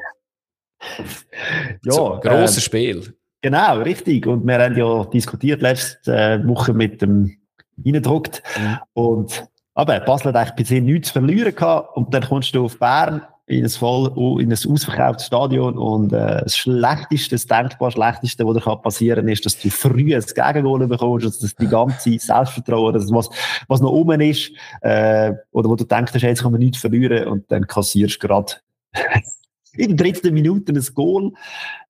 ja, 1.84 1.92
so, 1.92 2.20
grosses 2.22 2.56
ähm, 2.58 2.62
Spiel. 2.62 3.14
Genau, 3.42 3.80
richtig. 3.80 4.26
Und 4.26 4.46
wir 4.46 4.58
haben 4.58 4.76
ja 4.76 5.04
diskutiert 5.06 5.62
letzte 5.62 6.14
äh, 6.14 6.46
Woche 6.46 6.74
mit 6.74 7.00
dem 7.02 7.39
reindruckt. 7.84 8.42
Mhm. 8.58 8.78
Und, 8.92 9.48
aber 9.74 10.00
Basel 10.00 10.28
hat 10.28 10.36
eigentlich 10.36 10.56
bisher 10.56 10.80
nichts 10.80 11.08
zu 11.08 11.14
verlieren 11.14 11.54
gehabt. 11.54 11.96
Und 11.96 12.12
dann 12.12 12.22
kommst 12.22 12.54
du 12.54 12.64
auf 12.64 12.78
Bern 12.78 13.22
in 13.50 13.64
ein 13.64 13.70
voll, 13.70 14.40
in 14.40 14.52
ein 14.52 14.52
ausverkauftes 14.52 15.26
Stadion 15.26 15.76
und 15.76 16.12
äh, 16.12 16.42
das 16.44 16.56
Schlechteste, 16.56 17.34
das 17.34 17.46
denkbar 17.46 17.90
Schlechteste, 17.90 18.46
was 18.46 18.62
dir 18.62 18.76
passieren 18.76 19.24
kann, 19.24 19.28
ist, 19.28 19.44
dass 19.44 19.58
du 19.58 19.70
früh 19.70 20.14
ein 20.14 20.22
Gegengoal 20.22 20.86
bekommst, 20.86 21.26
dass 21.26 21.40
das 21.40 21.56
die 21.56 21.66
ganze 21.66 22.16
Selbstvertrauen, 22.16 22.94
das 22.94 23.10
was, 23.10 23.28
was 23.66 23.80
noch 23.80 23.90
oben 23.90 24.20
ist, 24.20 24.52
äh, 24.82 25.32
oder 25.50 25.68
wo 25.68 25.74
du 25.74 25.84
denkst, 25.84 26.14
jetzt 26.14 26.42
kann 26.42 26.52
man 26.52 26.60
nichts 26.60 26.78
verlieren 26.78 27.26
und 27.26 27.50
dann 27.50 27.66
kassierst 27.66 28.22
du 28.22 28.28
gerade 28.28 28.52
in 29.72 29.96
der 29.96 30.06
dritten 30.06 30.32
Minute 30.32 30.72
ein 30.72 30.86
Goal. 30.94 31.32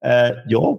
Äh, 0.00 0.32
ja, 0.48 0.78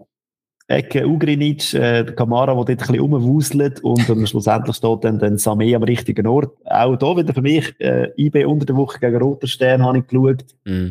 Ecke 0.71 1.07
Ugrinic, 1.07 1.73
äh, 1.73 2.03
Kamara, 2.15 2.53
der 2.53 2.55
dort 2.55 2.69
ein 2.69 2.77
bisschen 2.77 2.99
rumwuselt 2.99 3.83
und 3.83 4.07
dann 4.09 4.25
schlussendlich 4.25 4.75
steht 4.75 5.03
dann, 5.03 5.19
dann 5.19 5.35
Samé 5.35 5.75
am 5.75 5.83
richtigen 5.83 6.27
Ort. 6.27 6.55
Auch 6.65 6.95
da 6.95 7.17
wieder 7.17 7.33
für 7.33 7.41
mich, 7.41 7.73
äh, 7.79 8.09
IB 8.17 8.45
unter 8.45 8.65
der 8.65 8.75
Woche 8.75 8.99
gegen 8.99 9.17
Roter 9.17 9.47
Stern 9.47 9.83
habe 9.83 9.99
ich 9.99 10.07
geschaut. 10.07 10.45
Mm. 10.65 10.89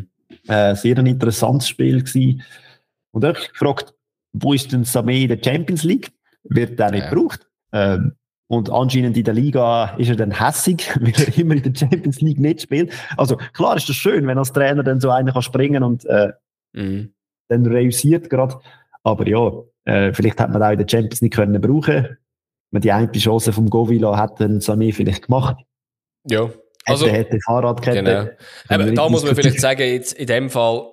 Äh, 0.48 0.74
sehr 0.74 0.98
ein 0.98 1.06
interessantes 1.06 1.68
Spiel 1.68 2.02
gewesen. 2.02 2.42
Und 3.12 3.24
ich 3.24 3.28
habe 3.28 3.48
gefragt, 3.52 3.94
wo 4.32 4.52
ist 4.52 4.72
denn 4.72 4.84
Samé 4.84 5.22
in 5.22 5.28
der 5.28 5.38
Champions 5.42 5.84
League? 5.84 6.12
Wird 6.44 6.78
der 6.78 6.90
nicht 6.90 7.04
ja. 7.04 7.10
gebraucht? 7.10 7.46
Ähm, 7.72 8.12
und 8.48 8.70
anscheinend 8.70 9.16
in 9.16 9.24
der 9.24 9.34
Liga 9.34 9.94
ist 9.96 10.08
er 10.08 10.16
dann 10.16 10.32
hässig, 10.32 10.90
weil 11.00 11.12
er 11.16 11.38
immer 11.38 11.54
in 11.54 11.62
der 11.62 11.74
Champions 11.74 12.20
League 12.20 12.40
nicht 12.40 12.62
spielt. 12.62 12.92
Also 13.16 13.36
klar 13.52 13.76
ist 13.76 13.88
das 13.88 13.96
schön, 13.96 14.26
wenn 14.26 14.38
als 14.38 14.52
Trainer 14.52 14.82
dann 14.82 15.00
so 15.00 15.10
einer 15.10 15.32
kann 15.32 15.42
springen 15.42 15.82
und 15.82 16.04
äh, 16.06 16.32
mm. 16.72 17.12
dann 17.48 17.66
reüssiert 17.66 18.28
gerade. 18.28 18.56
Aber 19.02 19.26
ja, 19.26 19.52
äh, 19.84 20.12
vielleicht 20.12 20.40
hat 20.40 20.50
man 20.50 20.62
auch 20.62 20.70
in 20.70 20.78
der 20.78 20.88
Champions 20.88 21.20
League 21.20 21.34
können 21.34 21.60
brauchen. 21.60 22.18
Man 22.70 22.82
die 22.82 22.92
eine 22.92 23.10
Chance 23.10 23.52
vom 23.52 23.68
Govila 23.68 24.16
hat 24.16 24.40
dann 24.40 24.60
Sané 24.60 24.94
vielleicht 24.94 25.26
gemacht. 25.26 25.56
Ja. 26.28 26.50
Also, 26.84 27.06
hätte, 27.06 27.16
hätte 27.16 27.38
Fahrradkette. 27.44 28.02
Genau. 28.02 28.28
Aber 28.68 28.90
da 28.90 29.08
muss 29.08 29.24
man 29.24 29.34
vielleicht 29.34 29.60
sagen, 29.60 29.82
jetzt 29.82 30.12
in 30.12 30.26
dem 30.26 30.50
Fall, 30.50 30.88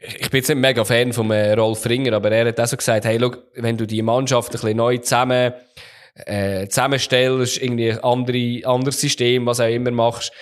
ich 0.00 0.30
bin 0.30 0.38
jetzt 0.38 0.48
nicht 0.48 0.58
mega 0.58 0.84
Fan 0.84 1.12
von 1.12 1.30
äh, 1.30 1.52
Rolf 1.54 1.86
Ringer, 1.86 2.12
aber 2.14 2.30
er 2.30 2.48
hat 2.48 2.60
auch 2.60 2.66
so 2.66 2.76
gesagt, 2.76 3.04
hey, 3.04 3.16
look, 3.18 3.44
wenn 3.54 3.76
du 3.76 3.86
die 3.86 4.02
Mannschaft 4.02 4.50
ein 4.50 4.52
bisschen 4.52 4.76
neu 4.76 4.98
zusammen, 4.98 5.52
äh, 6.14 6.68
zusammenstellst, 6.68 7.62
irgendwie 7.62 7.92
ein 7.92 7.98
andere, 8.00 8.66
anderes 8.66 9.00
System, 9.00 9.46
was 9.46 9.60
auch 9.60 9.68
immer 9.68 9.90
machst, 9.90 10.32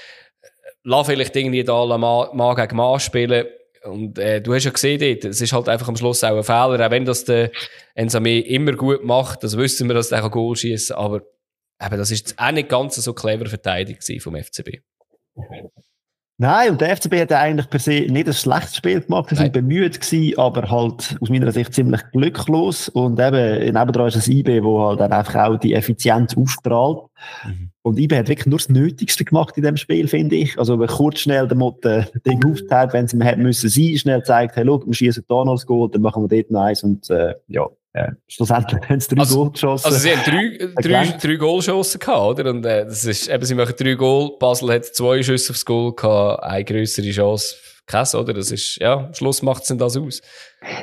lass 0.83 1.07
vielleicht 1.07 1.37
irgendwie 1.37 1.65
da 1.65 1.87
Mann, 1.99 2.29
Mann 2.37 2.57
gegen 2.57 2.77
Mann 2.77 3.01
spielen 3.01 3.47
und 3.85 4.19
äh, 4.19 4.41
du 4.41 4.55
hast 4.55 4.65
ja 4.65 4.71
gesehen 4.71 5.01
dort, 5.01 5.25
es 5.25 5.41
ist 5.41 5.53
halt 5.53 5.69
einfach 5.69 5.89
am 5.89 5.97
Schluss 5.97 6.23
auch 6.25 6.37
ein 6.37 6.45
Fehler, 6.45 6.87
auch 6.87 6.91
wenn 6.91 7.05
das 7.05 7.25
der 7.25 7.51
Ensame 7.95 8.41
immer 8.41 8.73
gut 8.73 9.05
macht, 9.05 9.43
das 9.43 9.57
wissen 9.57 9.89
wir, 9.89 9.95
dass 9.95 10.11
der 10.11 10.29
Goal 10.29 10.57
schießen 10.57 10.97
aber 10.97 11.23
eben, 11.81 11.97
das 11.99 12.11
ist 12.11 12.39
auch 12.39 12.53
nicht 12.53 12.69
ganz 12.69 12.97
so 12.97 13.13
clever 13.15 13.47
verteidigt 13.47 14.05
vom 14.23 14.37
FCB. 14.37 14.81
Nein, 16.43 16.71
und 16.71 16.81
der 16.81 16.97
FCB 16.97 17.21
hat 17.21 17.33
eigentlich 17.33 17.69
per 17.69 17.81
se 17.81 18.07
nicht 18.09 18.27
ein 18.27 18.33
schlechtes 18.33 18.77
Spiel 18.77 19.03
gemacht. 19.03 19.29
Sie 19.29 19.37
sind 19.37 19.53
bemüht 19.53 20.01
gewesen, 20.01 20.39
aber 20.39 20.71
halt 20.71 21.19
aus 21.21 21.29
meiner 21.29 21.53
Sicht 21.53 21.75
ziemlich 21.75 22.01
glücklos. 22.13 22.89
Und 22.89 23.21
eben, 23.21 23.75
nebendran 23.75 24.09
ist 24.09 24.17
das 24.17 24.27
IB, 24.27 24.63
wo 24.63 24.89
halt 24.89 25.01
dann 25.01 25.13
einfach 25.13 25.35
auch 25.35 25.59
die 25.59 25.75
Effizienz 25.75 26.35
ausstrahlt. 26.35 27.11
Mhm. 27.45 27.70
Und 27.83 27.99
IB 27.99 28.15
hat 28.15 28.29
wirklich 28.29 28.47
nur 28.47 28.59
das 28.59 28.69
Nötigste 28.69 29.25
gemacht 29.25 29.57
in 29.57 29.63
dem 29.63 29.77
Spiel, 29.77 30.07
finde 30.07 30.37
ich. 30.37 30.59
Also, 30.59 30.79
wenn 30.79 30.89
kurz 30.89 31.21
schnell 31.21 31.49
der 31.49 31.57
Motto 31.57 32.05
Ding 32.27 32.45
aufteilt, 32.45 32.93
wenn 32.93 33.07
es 33.07 33.15
ihm 33.15 33.23
hätte 33.23 33.41
müssen 33.41 33.71
sein, 33.71 33.97
schnell 33.97 34.23
zeigt, 34.23 34.57
hey, 34.57 34.65
schau, 34.67 34.83
wir 34.85 34.95
schießen 34.95 35.25
da 35.29 35.45
noch 35.45 35.55
das 35.55 35.67
Goal, 35.67 35.91
dann 35.91 36.03
machen 36.03 36.23
wir 36.23 36.29
dort 36.29 36.51
noch 36.51 36.63
eins 36.63 36.83
und, 36.83 37.09
äh, 37.11 37.35
ja. 37.49 37.67
Ja, 37.93 38.13
schlussendlich 38.29 38.81
haben 38.89 39.01
sie 39.01 39.09
drei 39.09 39.21
also, 39.23 39.37
Goal 39.37 39.51
geschossen. 39.51 39.87
Also 39.87 39.99
sie 39.99 40.11
haben 40.13 40.23
drei, 40.25 40.81
drei, 40.81 41.19
drei 41.21 41.35
Goal 41.35 41.57
geschossen 41.57 41.99
gehabt, 41.99 42.39
oder? 42.39 42.51
Und 42.51 42.65
äh, 42.65 42.85
das 42.85 43.05
ist, 43.05 43.29
eben, 43.29 43.45
sie 43.45 43.57
machen 43.57 43.75
drei 43.77 43.95
Goal, 43.95 44.37
Basel 44.39 44.73
hat 44.73 44.85
zwei 44.85 45.23
Schüsse 45.25 45.51
aufs 45.51 45.65
Goal 45.65 45.93
gehabt, 45.97 46.45
eine 46.45 46.65
größere 46.65 47.11
Chance 47.11 47.57
Käse, 47.91 48.19
oder? 48.19 48.33
Das 48.33 48.53
ist, 48.53 48.77
ja, 48.77 49.07
am 49.07 49.15
Schluss 49.15 49.43
macht 49.43 49.69
es 49.69 49.77
das 49.77 49.97
aus. 49.97 50.23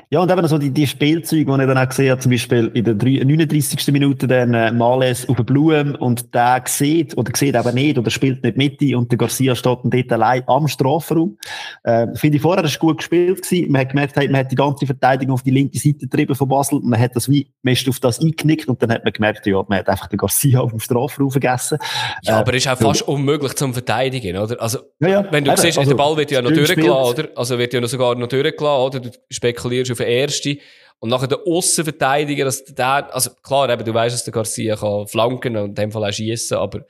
Ja, 0.10 0.22
und 0.22 0.32
eben 0.32 0.48
so 0.48 0.58
die, 0.58 0.72
die 0.72 0.88
Spielzeuge, 0.88 1.46
die 1.46 1.52
ich 1.52 1.68
dann 1.68 1.78
auch 1.78 1.88
gesehen 1.88 2.12
habe, 2.12 2.22
zum 2.22 2.32
Beispiel 2.32 2.72
in 2.74 2.84
der 2.84 2.96
39. 2.96 3.88
Minute 3.94 4.28
dann 4.28 4.54
äh, 4.54 4.72
Males 4.72 5.30
auf 5.30 5.38
Blum 5.38 5.96
und 5.96 6.34
der 6.34 6.64
sieht 6.66 7.16
oder 7.16 7.32
sieht 7.36 7.56
eben 7.56 7.76
nicht 7.76 7.98
oder 7.98 8.10
spielt 8.10 8.44
nicht 8.44 8.58
mit 8.58 8.82
und 8.96 9.12
der 9.12 9.18
Garcia 9.18 9.54
steht 9.54 9.80
dann 9.84 9.92
dort 9.92 10.12
allein 10.12 10.44
am 10.48 10.68
Strafraum. 10.68 11.38
Äh, 11.84 12.08
Finde 12.16 12.38
ich 12.38 12.42
vorher, 12.42 12.64
das 12.64 12.80
gut 12.80 12.98
gespielt 12.98 13.44
gewesen. 13.44 13.72
Man 13.72 13.82
hat 13.82 13.90
gemerkt, 13.90 14.16
hey, 14.16 14.28
man 14.28 14.40
hat 14.42 14.52
die 14.52 14.56
ganze 14.56 14.86
Verteidigung 14.88 15.36
auf 15.36 15.44
die 15.44 15.52
linke 15.52 15.78
Seite 15.78 16.00
getrieben 16.00 16.34
von 16.34 16.48
Basel 16.48 16.80
man 16.82 17.00
hat 17.00 17.16
das 17.16 17.30
wie, 17.30 17.52
man 17.62 17.74
ist 17.74 17.88
auf 17.88 18.00
das 18.00 18.20
eingeknickt 18.20 18.68
und 18.68 18.82
dann 18.82 18.92
hat 18.92 19.04
man 19.04 19.14
gemerkt, 19.14 19.46
ja, 19.46 19.64
man 19.68 19.80
hat 19.80 19.90
einfach 19.90 20.08
den 20.08 20.18
Garcia 20.18 20.60
auf 20.60 20.72
dem 20.72 20.80
Strafraum 20.80 21.30
vergessen. 21.30 21.78
Ja, 22.24 22.38
äh, 22.38 22.40
aber 22.40 22.54
es 22.54 22.66
ist 22.66 22.72
auch 22.72 22.78
fast 22.78 23.02
ja. 23.02 23.08
unmöglich 23.08 23.54
zum 23.54 23.74
Verteidigen, 23.74 24.38
oder? 24.38 24.60
Also, 24.60 24.80
ja, 25.00 25.08
ja. 25.08 25.28
wenn 25.32 25.44
du 25.44 25.52
eben, 25.52 25.62
siehst, 25.62 25.78
also, 25.78 25.92
der 25.92 25.98
Ball 25.98 26.18
wird 26.18 26.32
ja 26.32 26.42
noch 26.42 26.52
durchgelassen, 26.52 27.14
oder? 27.14 27.30
Also 27.36 27.58
wird 27.58 27.74
ja 27.74 27.82
noch 27.82 27.88
sogar 27.88 28.16
noch 28.16 28.28
durchgelassen, 28.28 28.86
oder? 28.86 29.00
Du 29.00 29.12
spekulierst 29.30 29.67
auf 29.68 29.98
den 29.98 30.08
ersten. 30.08 30.58
Und 31.00 31.10
nachher 31.10 31.28
der 31.28 31.40
Aussenverteidiger, 31.46 32.46
dass 32.46 32.64
der, 32.64 33.14
also 33.14 33.30
klar, 33.44 33.70
eben, 33.70 33.86
du 33.86 33.94
weißt, 33.94 34.16
dass 34.16 34.24
der 34.24 34.34
Garcia 34.34 34.76
kann 34.76 35.08
flanken 35.08 35.56
und 35.56 35.70
in 35.70 35.76
dem 35.76 35.92
Fall 35.92 36.06
auch 36.06 36.14
schießen, 36.14 36.58
aber 36.58 36.86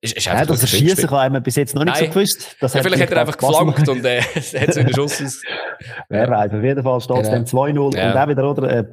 ist, 0.00 0.16
ist 0.16 0.26
ja, 0.26 0.44
dass 0.44 0.62
er 0.62 0.68
schießen 0.68 1.08
kann, 1.08 1.18
haben 1.18 1.34
wir 1.34 1.40
bis 1.40 1.56
jetzt 1.56 1.74
noch 1.74 1.84
nicht 1.84 1.94
Nein. 1.94 2.06
so 2.06 2.12
gewusst. 2.12 2.56
Das 2.60 2.74
ja, 2.74 2.82
vielleicht 2.82 3.02
hat 3.02 3.10
er 3.10 3.20
einfach 3.20 3.36
geflankt 3.36 3.88
und 3.88 4.04
äh, 4.04 4.22
hat 4.22 4.74
so 4.74 4.80
einen 4.80 4.94
Schuss 4.94 5.20
aus. 5.20 5.42
Wer 6.08 6.30
weiß, 6.30 6.52
auf 6.52 6.62
jeden 6.62 6.82
Fall 6.84 7.00
steht 7.00 7.22
es 7.22 7.30
dann 7.30 7.44
2-0 7.44 7.96
ja. 7.96 8.10
und 8.10 8.16
auch 8.16 8.28
wieder, 8.28 8.50
oder, 8.50 8.70
äh, 8.70 8.84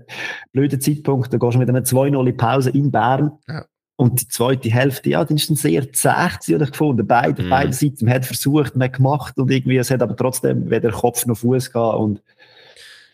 blöder 0.52 0.80
Zeitpunkt, 0.80 1.32
da 1.32 1.38
gehst 1.38 1.54
du 1.54 1.60
mit 1.60 1.70
einer 1.70 1.82
2-0 1.82 2.28
in 2.28 2.38
Pause 2.38 2.70
in 2.72 2.92
Bern. 2.92 3.32
Ja. 3.48 3.66
Und 3.98 4.20
die 4.20 4.28
zweite 4.28 4.70
Hälfte, 4.70 5.12
ja, 5.12 5.24
die 5.24 5.36
ist 5.36 5.50
dann 5.50 5.56
sehr 5.56 5.94
zäh, 5.94 6.10
ich 6.48 6.72
gefunden. 6.72 7.08
Beide, 7.08 7.44
mm. 7.44 7.50
beide 7.50 7.72
Seiten, 7.72 8.06
man 8.06 8.16
hat 8.16 8.26
versucht, 8.26 8.76
man 8.76 8.88
hat 8.88 8.98
gemacht 8.98 9.38
und 9.38 9.50
irgendwie, 9.50 9.78
es 9.78 9.90
hat 9.90 10.02
aber 10.02 10.18
trotzdem 10.18 10.70
weder 10.70 10.92
Kopf 10.92 11.26
noch 11.26 11.38
Fuß 11.38 11.72
gehabt 11.72 11.98
und 11.98 12.22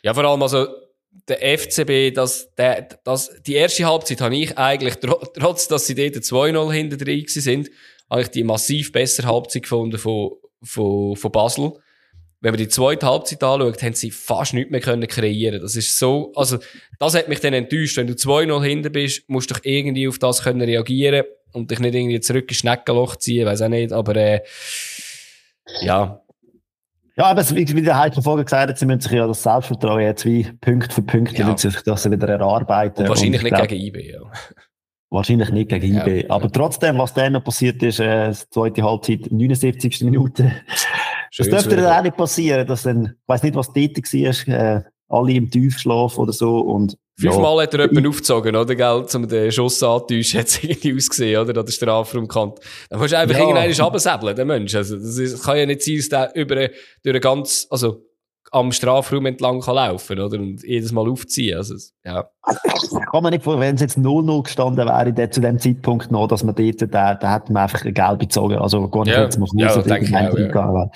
ja, 0.03 0.13
vor 0.13 0.23
allem, 0.25 0.41
also, 0.41 0.67
der 1.27 1.57
FCB, 1.57 2.13
das, 2.13 2.53
der, 2.55 2.87
das, 3.03 3.31
die 3.45 3.53
erste 3.53 3.85
Halbzeit 3.85 4.21
habe 4.21 4.35
ich 4.35 4.57
eigentlich, 4.57 4.95
trotz, 4.95 5.67
dass 5.67 5.87
sie 5.87 5.95
dort 5.95 6.15
2-0 6.15 6.71
hinter 6.71 6.97
drin 6.97 7.25
sind, 7.27 7.69
habe 8.09 8.21
ich 8.21 8.27
die 8.29 8.43
massiv 8.43 8.91
bessere 8.91 9.27
Halbzeit 9.27 9.63
gefunden 9.63 9.97
von, 9.97 10.31
von, 10.63 11.15
von 11.15 11.31
Basel. 11.31 11.73
Wenn 12.39 12.53
man 12.53 12.57
die 12.57 12.69
zweite 12.69 13.05
Halbzeit 13.05 13.43
anschaut, 13.43 13.83
haben 13.83 13.93
sie 13.93 14.09
fast 14.09 14.53
nichts 14.53 14.71
mehr 14.71 14.81
können 14.81 15.07
kreieren. 15.07 15.61
Das 15.61 15.75
ist 15.75 15.97
so, 15.99 16.31
also, 16.35 16.57
das 16.97 17.13
hat 17.13 17.29
mich 17.29 17.39
dann 17.39 17.53
enttäuscht. 17.53 17.97
Wenn 17.97 18.07
du 18.07 18.13
2-0 18.13 18.63
hinter 18.63 18.89
bist, 18.89 19.29
musst 19.29 19.49
du 19.49 19.53
doch 19.53 19.61
irgendwie 19.63 20.07
auf 20.07 20.17
das 20.17 20.41
können 20.43 20.61
reagieren 20.61 21.25
und 21.51 21.69
dich 21.69 21.79
nicht 21.79 21.93
irgendwie 21.93 22.19
zurück 22.19 22.49
ins 22.49 22.57
Schneckenloch 22.57 23.17
ziehen, 23.17 23.45
weiß 23.45 23.61
auch 23.61 23.69
nicht, 23.69 23.93
aber, 23.93 24.15
äh, 24.15 24.41
ja, 25.81 26.20
ja, 27.17 27.25
aber 27.25 27.47
wie, 27.49 27.67
wie 27.75 27.81
der 27.81 27.97
Heiko 27.97 28.21
vorher 28.21 28.45
gesagt 28.45 28.69
hat, 28.69 28.77
sie 28.77 28.85
müssen 28.85 29.01
sich 29.01 29.11
ja 29.11 29.27
das 29.27 29.43
Selbstvertrauen 29.43 30.01
jetzt 30.01 30.25
wie 30.25 30.43
Punkt 30.61 30.93
für 30.93 31.01
Punkt 31.01 31.37
ja. 31.37 31.57
sich 31.57 31.81
das 31.83 32.09
wieder 32.09 32.29
erarbeiten. 32.29 33.03
Und 33.03 33.09
wahrscheinlich 33.09 33.41
und 33.41 33.43
nicht 33.43 33.55
glaub, 33.55 33.67
gegen 33.67 33.85
IB, 33.85 34.11
ja. 34.13 34.19
Wahrscheinlich 35.09 35.49
nicht 35.49 35.69
gegen 35.69 35.93
ja, 35.93 36.07
IB. 36.07 36.29
Aber 36.29 36.45
ja. 36.45 36.49
trotzdem, 36.51 36.97
was 36.97 37.13
dann 37.13 37.33
noch 37.33 37.43
passiert 37.43 37.83
ist, 37.83 37.99
äh, 37.99 38.31
zweite 38.31 38.81
Halbzeit, 38.83 39.29
79. 39.29 40.01
Minute. 40.03 40.53
das 41.37 41.49
dürfte 41.49 41.75
dann 41.75 41.97
auch 41.97 42.01
nicht 42.01 42.15
passieren, 42.15 42.65
dass 42.65 42.83
dann, 42.83 43.05
ich 43.05 43.27
weiss 43.27 43.43
nicht, 43.43 43.55
was 43.55 43.73
dort 43.73 43.97
war, 43.97 44.77
äh, 44.77 44.83
alle 45.09 45.33
im 45.33 45.51
Tiefschlaf 45.51 46.17
oder 46.17 46.31
so 46.31 46.59
und 46.59 46.97
Fünfmal 47.21 47.57
ja. 47.57 47.63
hat 47.63 47.73
er 47.73 47.81
jemanden 47.81 48.09
aufgezogen, 48.09 48.55
oder, 48.55 48.75
gell, 48.75 49.05
um 49.13 49.27
den 49.27 49.51
Schuss 49.51 49.81
anzutäuschen, 49.83 50.39
hat 50.39 50.47
es 50.47 50.63
irgendwie 50.63 50.95
ausgesehen, 50.95 51.41
oder, 51.41 51.59
an 51.59 51.65
der 51.65 51.71
Strafraumkant. 51.71 52.59
Dann 52.89 52.99
musst 52.99 53.13
du 53.13 53.17
einfach 53.17 53.37
ja. 53.37 53.41
irgendwann 53.41 53.85
absäbeln, 53.85 54.35
der 54.35 54.45
Mensch. 54.45 54.75
Also, 54.75 54.95
das 54.97 55.17
ist, 55.17 55.43
kann 55.43 55.57
ja 55.57 55.65
nicht 55.65 55.83
sein, 55.83 55.97
dass 55.97 56.09
der 56.09 56.35
über, 56.35 56.69
durch 57.03 57.21
ganz, 57.21 57.67
also, 57.69 58.03
am 58.53 58.71
Strafraum 58.71 59.27
entlang 59.27 59.61
kann 59.61 59.75
laufen, 59.75 60.19
oder, 60.19 60.39
und 60.39 60.63
jedes 60.63 60.91
Mal 60.91 61.09
aufziehen, 61.09 61.57
also, 61.57 61.75
ja. 62.03 62.27
Kann 63.11 63.23
man 63.23 63.31
nicht 63.31 63.43
vor, 63.43 63.59
wenn 63.59 63.75
es 63.75 63.81
jetzt 63.81 63.97
0-0 63.97 64.43
gestanden 64.43 64.87
wäre, 64.87 65.13
der, 65.13 65.31
zu 65.31 65.41
dem 65.41 65.59
Zeitpunkt 65.59 66.11
noch, 66.11 66.27
dass 66.27 66.43
man 66.43 66.55
dort, 66.55 66.81
da, 66.81 67.13
da 67.13 67.35
hätte 67.35 67.53
man 67.53 67.63
einfach 67.63 67.83
Geld 67.83 68.19
bezogen, 68.19 68.57
also, 68.57 68.89
gar 68.89 69.05
nicht 69.05 69.13
ja. 69.13 69.23
jetzt 69.23 69.37
muss 69.37 69.53
man 69.53 69.65
ja, 69.65 69.73
so 69.73 69.81
denke 69.81 70.05
ich 70.05 70.15
auch, 70.15 70.75
ja. 70.75 70.89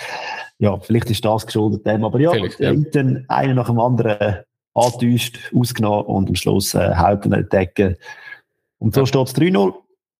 ja, 0.57 0.77
vielleicht 0.79 1.11
ist 1.11 1.23
das 1.23 1.45
geschuldet 1.45 1.85
dem, 1.85 2.03
aber 2.03 2.19
ja, 2.19 2.33
ja. 2.35 2.73
dann 2.91 3.25
einer 3.27 3.53
nach 3.53 3.67
dem 3.67 3.79
anderen, 3.79 4.43
angetäuscht, 4.75 5.51
ausgenommen 5.55 6.05
und 6.05 6.29
am 6.29 6.35
Schluss 6.35 6.73
äh, 6.75 6.95
halten 6.95 7.33
eine 7.33 7.43
Decke. 7.43 7.97
Und 8.77 8.93
so 8.93 9.01
ja. 9.01 9.07
steht 9.07 9.27
es 9.27 9.35
3-0. 9.35 9.73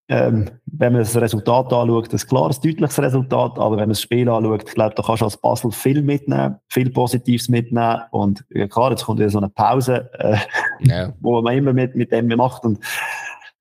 Ähm, 0.07 0.51
wenn 0.67 0.93
man 0.93 1.01
das 1.01 1.15
Resultat 1.15 1.73
anschaut, 1.73 2.13
ein 2.13 2.19
klares, 2.19 2.59
deutliches 2.59 2.99
Resultat, 2.99 3.57
aber 3.57 3.71
wenn 3.71 3.83
man 3.83 3.89
das 3.89 4.01
Spiel 4.01 4.29
anschaut, 4.29 4.63
ich 4.67 4.75
glaube, 4.75 4.93
da 4.93 5.01
kannst 5.01 5.21
du 5.21 5.25
als 5.25 5.37
Basel 5.37 5.71
viel 5.71 6.03
mitnehmen, 6.03 6.57
viel 6.67 6.91
Positives 6.91 7.49
mitnehmen 7.49 8.01
und 8.11 8.45
ja, 8.51 8.67
klar, 8.67 8.91
jetzt 8.91 9.05
kommt 9.05 9.19
wieder 9.19 9.31
so 9.31 9.39
eine 9.39 9.49
Pause, 9.49 10.11
äh, 10.19 10.37
ja. 10.81 11.11
wo 11.21 11.41
man 11.41 11.57
immer 11.57 11.73
mit, 11.73 11.95
mit 11.95 12.11
dem 12.11 12.27
macht 12.27 12.65
und 12.65 12.79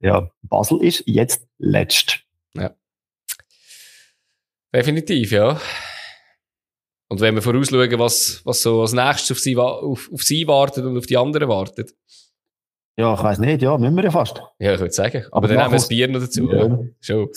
ja, 0.01 0.29
Basel 0.43 0.83
ist 0.83 1.05
jetzt 1.07 1.47
letzt. 1.59 2.21
Ja. 2.53 2.73
Definitiv, 4.71 5.33
ja. 5.33 5.59
Und 7.15 7.21
wenn 7.21 7.37
wir 7.37 7.43
vorausschauen, 7.43 7.97
was, 8.01 8.41
was 8.45 8.61
so 8.61 8.81
als 8.81 8.93
nächstes 8.93 9.31
auf 9.31 9.39
sie, 9.39 9.57
auf, 9.57 10.11
auf 10.13 10.23
sie 10.25 10.49
wartet 10.49 10.85
und 10.85 10.99
auf 10.99 11.07
die 11.07 11.17
anderen 11.17 11.49
wartet. 11.49 11.95
Ja, 12.97 13.15
ich 13.15 13.23
weiß 13.23 13.39
nicht, 13.39 13.63
ja, 13.63 13.79
müssen 13.79 13.95
wir 13.95 14.03
ja 14.03 14.11
fast. 14.11 14.43
Ja, 14.59 14.75
ich 14.75 14.81
würde 14.81 14.93
sagen. 14.93 15.25
Aber, 15.27 15.37
Aber 15.37 15.47
dann 15.47 15.59
nehmen 15.59 15.71
wir 15.71 15.77
das 15.77 15.87
Bier 15.87 16.09
noch 16.09 16.19
dazu. 16.19 16.51
Ja. 16.51 16.67
ja. 16.67 16.79
Schon. 17.01 17.29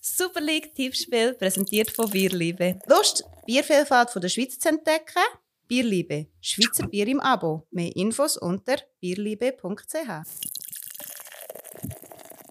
Super 0.00 0.40
League 0.40 0.74
Tippspiel 0.74 1.34
präsentiert 1.34 1.90
von 1.90 2.08
Bierliebe. 2.08 2.78
Lust, 2.86 3.22
Biervielfalt 3.44 4.08
von 4.08 4.22
der 4.22 4.30
Schweiz 4.30 4.58
zu 4.58 4.70
entdecken? 4.70 5.20
Bierliebe, 5.68 6.28
Schweizer 6.40 6.88
Bier 6.88 7.06
im 7.06 7.20
Abo. 7.20 7.66
Mehr 7.70 7.94
Infos 7.94 8.38
unter 8.38 8.76
bierliebe.ch. 9.00 9.94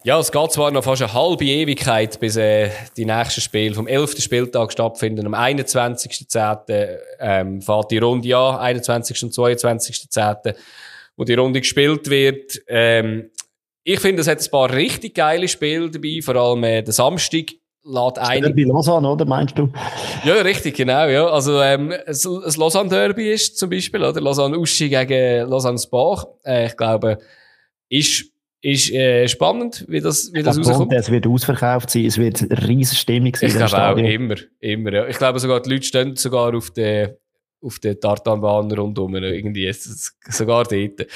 Ja, 0.04 0.18
es 0.18 0.32
geht 0.32 0.52
zwar 0.54 0.72
noch 0.72 0.84
fast 0.84 1.02
eine 1.02 1.14
halbe 1.14 1.43
Ewigkeit, 1.43 2.20
bis 2.22 2.38
äh, 2.38 2.70
die 2.95 3.04
nächsten 3.04 3.41
Spiele 3.41 3.76
vom 3.76 3.86
11. 3.86 4.22
Spieltag 4.22 4.72
stattfinden. 4.72 5.26
Am 5.26 5.34
21.10. 5.34 6.97
Ähm, 7.20 7.62
fährt 7.62 7.91
die 7.91 7.97
Runde 7.97 8.38
an, 8.38 8.60
21. 8.60 9.24
und 9.24 9.34
22.10., 9.34 10.56
wo 11.18 11.26
die 11.26 11.34
Runde 11.34 11.60
gespielt 11.60 12.10
wird. 12.10 12.62
Ähm, 12.68 13.30
ich 13.84 14.00
finde, 14.00 14.22
es 14.22 14.30
hat 14.30 14.41
ein 14.41 14.52
paar 14.52 14.72
richtig 14.72 15.16
geile 15.16 15.50
Spiele 15.50 15.89
dabei, 15.91 16.22
vor 16.24 16.36
allem 16.36 16.64
äh, 16.64 16.82
der 16.82 16.93
Samstag. 16.93 17.47
Lädt 17.84 18.20
ein. 18.20 18.41
Derby 18.41 18.64
Lausanne, 18.64 19.10
oder 19.10 19.26
meinst 19.26 19.58
du? 19.58 19.70
Ja, 20.24 20.36
richtig, 20.36 20.76
genau, 20.76 21.08
ja. 21.08 21.28
Also, 21.28 21.62
ähm, 21.62 21.91
ein 21.91 22.54
Lausanne-Derby 22.58 23.32
ist 23.32 23.58
zum 23.58 23.70
Beispiel, 23.70 24.04
oder? 24.04 24.22
Lausanne-Uschi 24.22 24.89
gegen 24.89 25.50
Lausanne-Spach. 25.50 26.26
Äh, 26.45 26.68
ich 26.68 26.78
glaube, 26.78 27.18
ist 27.89 28.28
ist 28.62 28.91
äh, 28.91 29.28
spannend, 29.28 29.86
wie 29.88 30.01
das, 30.01 30.34
wie 30.34 30.43
das 30.43 30.57
rauskommt. 30.57 30.93
Es 30.93 31.10
wird 31.10 31.28
ausverkauft 31.28 31.89
sein, 31.89 32.05
es 32.05 32.18
wird 32.18 32.41
riesige 32.68 32.95
Stimmung 32.95 33.36
sein. 33.36 33.49
Ich 33.49 33.55
glaube 33.55 33.78
auch, 33.78 33.97
immer, 33.97 34.36
immer, 34.60 34.93
ja. 34.93 35.07
Ich 35.07 35.18
glaube 35.18 35.39
sogar, 35.39 35.62
die 35.62 35.70
Leute 35.70 35.84
stehen 35.84 36.16
sogar 36.16 36.55
auf 36.55 36.72
der, 36.72 37.18
auf 37.62 37.80
der 37.80 37.99
Tartanbahn 37.99 38.72
rundum, 38.72 39.16
irgendwie, 39.16 39.72
sogar 39.72 40.66
dort. 40.66 41.07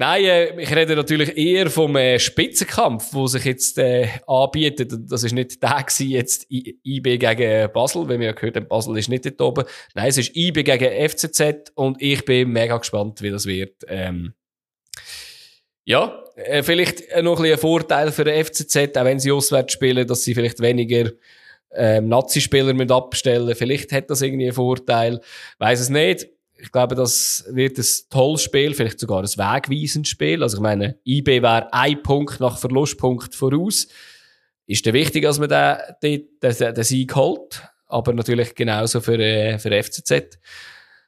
Nein, 0.00 0.24
äh, 0.24 0.62
ich 0.62 0.74
rede 0.74 0.96
natürlich 0.96 1.36
eher 1.36 1.68
vom 1.68 1.94
äh, 1.94 2.18
Spitzenkampf, 2.18 3.12
wo 3.12 3.26
sich 3.26 3.44
jetzt 3.44 3.76
äh, 3.76 4.08
anbietet. 4.26 4.92
Das 5.10 5.22
ist 5.24 5.32
nicht 5.32 5.62
der 5.62 5.82
gewesen, 5.82 6.08
jetzt 6.08 6.46
IB 6.48 7.18
gegen 7.18 7.70
Basel, 7.70 8.08
wenn 8.08 8.18
wir 8.18 8.28
ja 8.28 8.32
gehört 8.32 8.56
haben, 8.56 8.66
Basel 8.66 8.96
ist 8.96 9.10
nicht 9.10 9.26
dort 9.26 9.40
oben. 9.42 9.64
Nein, 9.94 10.08
es 10.08 10.16
ist 10.16 10.34
IB 10.34 10.62
gegen 10.62 11.08
FCZ 11.08 11.72
und 11.74 12.00
ich 12.00 12.24
bin 12.24 12.48
mega 12.48 12.78
gespannt, 12.78 13.20
wie 13.20 13.30
das 13.30 13.44
wird. 13.44 13.84
Ähm, 13.88 14.32
ja, 15.84 16.22
äh, 16.29 16.29
vielleicht 16.62 17.22
noch 17.22 17.40
ein, 17.40 17.52
ein 17.52 17.58
Vorteil 17.58 18.12
für 18.12 18.24
den 18.24 18.44
FCZ, 18.44 18.96
auch 18.96 19.04
wenn 19.04 19.18
sie 19.18 19.32
auswärts 19.32 19.72
spielen, 19.72 20.06
dass 20.06 20.22
sie 20.22 20.34
vielleicht 20.34 20.60
weniger 20.60 21.10
ähm, 21.72 22.08
Nazi-Spieler 22.08 22.90
abstellen 22.90 23.54
Vielleicht 23.54 23.92
hat 23.92 24.10
das 24.10 24.22
irgendwie 24.22 24.46
einen 24.46 24.54
Vorteil. 24.54 25.20
Weiß 25.58 25.80
es 25.80 25.88
nicht. 25.88 26.28
Ich 26.58 26.72
glaube, 26.72 26.94
das 26.94 27.44
wird 27.48 27.78
ein 27.78 27.84
tolles 28.10 28.42
Spiel, 28.42 28.74
vielleicht 28.74 29.00
sogar 29.00 29.22
ein 29.22 29.24
wegweisendes 29.24 30.10
Spiel. 30.10 30.42
Also 30.42 30.58
ich 30.58 30.62
meine, 30.62 30.98
IB 31.06 31.42
wäre 31.42 31.72
ein 31.72 32.02
Punkt 32.02 32.38
nach 32.40 32.58
Verlustpunkt 32.58 33.34
voraus. 33.34 33.88
Ist 34.66 34.86
dann 34.86 34.94
wichtig, 34.94 35.22
dass 35.22 35.38
man 35.38 35.48
den, 35.48 35.78
den, 36.02 36.74
den 36.74 36.84
Sieg 36.84 37.14
holt. 37.16 37.62
Aber 37.86 38.12
natürlich 38.12 38.54
genauso 38.54 39.00
für, 39.00 39.18
äh, 39.18 39.58
für 39.58 39.70
FCZ. 39.82 40.38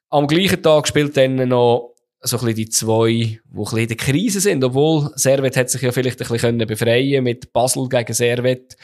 Am 0.09 0.27
gleichen 0.27 0.63
Tag 0.63 0.89
spielt 0.89 1.17
dann 1.17 1.49
noch 1.49 1.92
so 2.23 2.37
ein 2.37 2.41
bisschen 2.41 2.57
die 2.57 2.69
zwei, 2.69 3.09
die 3.09 3.41
ein 3.45 3.57
bisschen 3.57 3.79
in 3.79 3.89
der 3.89 3.97
Krise 3.97 4.41
sind. 4.41 4.65
Obwohl 4.65 5.11
Servet 5.17 5.57
hat 5.57 5.71
sich 5.71 5.83
ja 5.83 5.93
vielleicht 5.93 6.21
ein 6.23 6.29
bisschen 6.29 6.59
befreien 6.59 7.25
mit 7.25 7.53
Basel 7.53 7.89
gegen 7.89 8.15
Servet. 8.15 8.77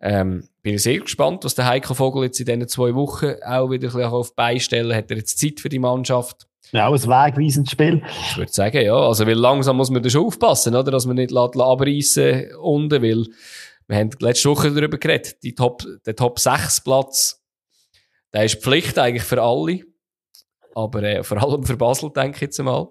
Ähm, 0.00 0.48
bin 0.62 0.74
ich 0.74 0.82
sehr 0.82 0.98
gespannt, 0.98 1.44
was 1.44 1.54
der 1.54 1.66
Heiko 1.66 1.94
Vogel 1.94 2.24
jetzt 2.24 2.38
in 2.38 2.46
diesen 2.46 2.68
zwei 2.68 2.94
Wochen 2.94 3.34
auch 3.46 3.70
wieder 3.70 3.88
ein 3.88 3.94
bisschen 3.94 4.02
auf 4.02 4.28
die 4.28 4.34
Beine 4.36 4.60
stellen. 4.60 4.94
Hat 4.94 5.10
er 5.10 5.16
jetzt 5.16 5.38
Zeit 5.38 5.60
für 5.60 5.70
die 5.70 5.78
Mannschaft? 5.78 6.46
Ja, 6.72 6.88
ein 6.88 6.94
wegweisendes 6.94 7.72
Spiel. 7.72 8.02
Ich 8.30 8.36
würde 8.36 8.52
sagen, 8.52 8.82
ja. 8.82 8.96
Also, 8.96 9.26
weil 9.26 9.34
langsam 9.34 9.76
muss 9.76 9.90
man 9.90 10.02
da 10.02 10.10
schon 10.10 10.26
aufpassen, 10.26 10.74
oder? 10.74 10.90
Dass 10.90 11.06
man 11.06 11.16
nicht 11.16 11.34
abreißen 11.34 12.56
unten, 12.56 13.02
weil 13.02 13.26
wir 13.86 13.96
haben 13.96 14.10
letzte 14.18 14.48
Woche 14.50 14.72
darüber 14.72 14.98
geredet. 14.98 15.42
Die 15.42 15.54
Top, 15.54 15.84
der 16.04 16.16
Top 16.16 16.38
6 16.38 16.82
Platz, 16.82 17.42
der 18.32 18.44
ist 18.44 18.62
Pflicht 18.62 18.98
eigentlich 18.98 19.22
für 19.22 19.40
alle. 19.42 19.80
Aber 20.74 21.02
äh, 21.02 21.22
vor 21.22 21.42
allem 21.42 21.64
für 21.64 21.76
Basel, 21.76 22.10
denke 22.10 22.36
ich 22.36 22.42
jetzt 22.42 22.58
einmal. 22.58 22.88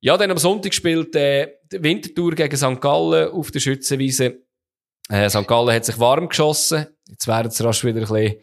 Ja, 0.00 0.16
dann 0.18 0.30
am 0.30 0.38
Sonntag 0.38 0.74
spielt 0.74 1.16
äh, 1.16 1.52
die 1.72 1.82
Wintertour 1.82 2.34
gegen 2.34 2.56
St. 2.56 2.80
Gallen 2.80 3.30
auf 3.30 3.50
der 3.50 3.60
Schützenwiese. 3.60 4.42
Äh, 5.08 5.30
St. 5.30 5.46
Gallen 5.46 5.74
hat 5.74 5.84
sich 5.84 5.98
warm 5.98 6.28
geschossen. 6.28 6.86
Jetzt 7.08 7.26
werden 7.26 7.50
sie 7.50 7.64
rasch 7.64 7.84
wieder 7.84 8.00
ein 8.00 8.06
bisschen 8.06 8.40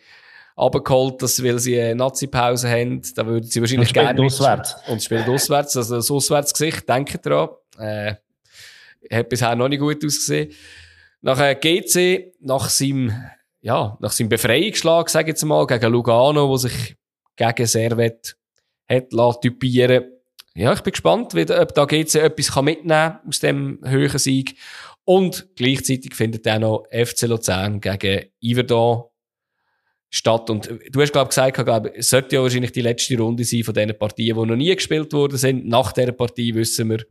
abgeholt, 0.55 1.21
dass, 1.21 1.43
weil 1.43 1.59
sie 1.59 1.79
eine 1.79 1.95
Nazi-Pause 1.95 2.69
haben. 2.69 3.01
Da 3.15 3.25
würden 3.25 3.49
sie 3.49 3.61
wahrscheinlich 3.61 3.89
und 3.89 3.93
gerne... 3.93 4.21
auswärts. 4.23 4.75
Und 4.87 5.03
spielen 5.03 5.29
auswärts. 5.29 5.77
Also 5.77 5.95
das 5.95 6.09
Auswärtsgesicht, 6.09 6.87
denke 6.87 7.17
dran. 7.19 7.49
Äh, 7.77 8.15
hat 9.11 9.29
bisher 9.29 9.55
noch 9.55 9.67
nicht 9.67 9.79
gut 9.79 10.03
ausgesehen. 10.05 10.51
Nach 11.21 11.39
äh, 11.39 11.55
GC, 11.55 12.33
nach 12.39 12.69
seinem, 12.69 13.13
ja, 13.61 13.97
nach 13.99 14.11
seinem 14.11 14.29
Befreiungsschlag, 14.29 15.09
sage 15.09 15.25
ich 15.25 15.33
jetzt 15.33 15.45
mal, 15.45 15.65
gegen 15.67 15.91
Lugano, 15.91 16.49
wo 16.49 16.57
sich 16.57 16.95
gegen 17.41 17.67
Servet 17.67 18.37
hat 18.89 19.41
typieren 19.41 20.05
Ja, 20.55 20.73
ich 20.73 20.81
bin 20.81 20.91
gespannt, 20.91 21.33
wie, 21.33 21.49
ob 21.51 21.73
da 21.73 21.85
GC 21.85 22.15
etwas 22.15 22.51
kann 22.51 22.65
mitnehmen 22.65 23.19
aus 23.27 23.39
dem 23.39 23.79
höheren 23.83 24.19
Sieg. 24.19 24.57
Und 25.03 25.47
gleichzeitig 25.55 26.13
findet 26.13 26.47
auch 26.47 26.59
noch 26.59 26.85
FC 26.91 27.23
Luzern 27.23 27.79
gegen 27.79 28.27
Iverdon 28.41 29.05
statt. 30.09 30.49
Und 30.49 30.69
du 30.91 31.01
hast, 31.01 31.11
glaube 31.11 31.29
ich, 31.29 31.35
gesagt, 31.35 31.65
glaub, 31.65 31.87
es 31.95 32.09
sollte 32.09 32.35
ja 32.35 32.41
wahrscheinlich 32.41 32.71
die 32.71 32.81
letzte 32.81 33.17
Runde 33.17 33.43
sein 33.43 33.63
von 33.63 33.73
diesen 33.73 33.97
Partien, 33.97 34.37
die 34.37 34.45
noch 34.45 34.55
nie 34.55 34.75
gespielt 34.75 35.11
worden 35.13 35.37
sind. 35.37 35.67
Nach 35.67 35.91
dieser 35.93 36.11
Partie 36.11 36.53
wissen 36.53 36.89
wir, 36.89 37.05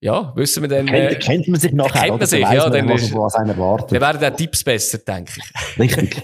ja, 0.00 0.32
wissen 0.36 0.62
wir 0.62 0.68
dann. 0.68 0.86
Kennt, 0.86 1.12
äh, 1.12 1.18
kennt 1.18 1.48
man 1.48 1.58
sich 1.58 1.72
nachher, 1.72 2.02
kennt 2.02 2.18
man 2.18 2.26
sich, 2.26 2.40
ja, 2.40 2.68
dann, 2.68 2.88
was, 2.88 3.12
was 3.14 3.34
einen 3.34 3.50
erwartet. 3.50 3.92
Dann 3.92 4.00
werden 4.00 4.32
auch 4.32 4.36
Tipps 4.36 4.62
besser, 4.62 4.98
denke 4.98 5.32
ich. 5.36 5.78
Richtig. 5.78 6.22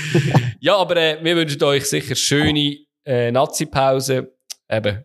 ja, 0.60 0.76
aber 0.76 0.96
äh, 0.96 1.18
wir 1.22 1.36
wünschen 1.36 1.62
euch 1.62 1.84
sicher 1.84 2.14
schöne 2.14 2.78
äh, 3.04 3.30
Nazi-Pause. 3.30 4.32
Eben, 4.70 5.04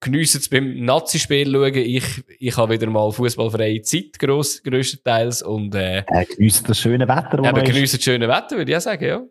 geniessen 0.00 0.38
es 0.38 0.48
beim 0.48 0.84
Nazi-Spiel 0.84 1.50
schauen. 1.50 1.74
Ich, 1.74 2.04
ich 2.38 2.56
habe 2.56 2.74
wieder 2.74 2.88
mal 2.88 3.10
fußballfreie 3.10 3.82
Zeit, 3.82 4.18
gross, 4.18 4.62
grösstenteils. 4.62 5.42
Und, 5.42 5.74
äh, 5.74 5.98
äh, 6.06 6.24
geniessen 6.26 6.66
das 6.66 6.78
schöne 6.78 7.08
Wetter. 7.08 7.38
Eben, 7.44 7.64
geniessen 7.64 7.96
das 7.96 8.04
schöne 8.04 8.28
Wetter, 8.28 8.56
würde 8.56 8.70
ich 8.70 8.76
auch 8.76 8.82
sagen, 8.82 9.04
ja. 9.04 9.22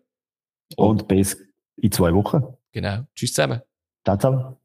Und 0.76 1.07
bis 1.07 1.38
in 1.78 1.91
zwei 1.91 2.13
Wochen. 2.13 2.43
Genau. 2.72 2.99
Tschüss 3.15 3.34
zusammen. 3.34 3.61
Ciao 4.03 4.17
zusammen. 4.17 4.59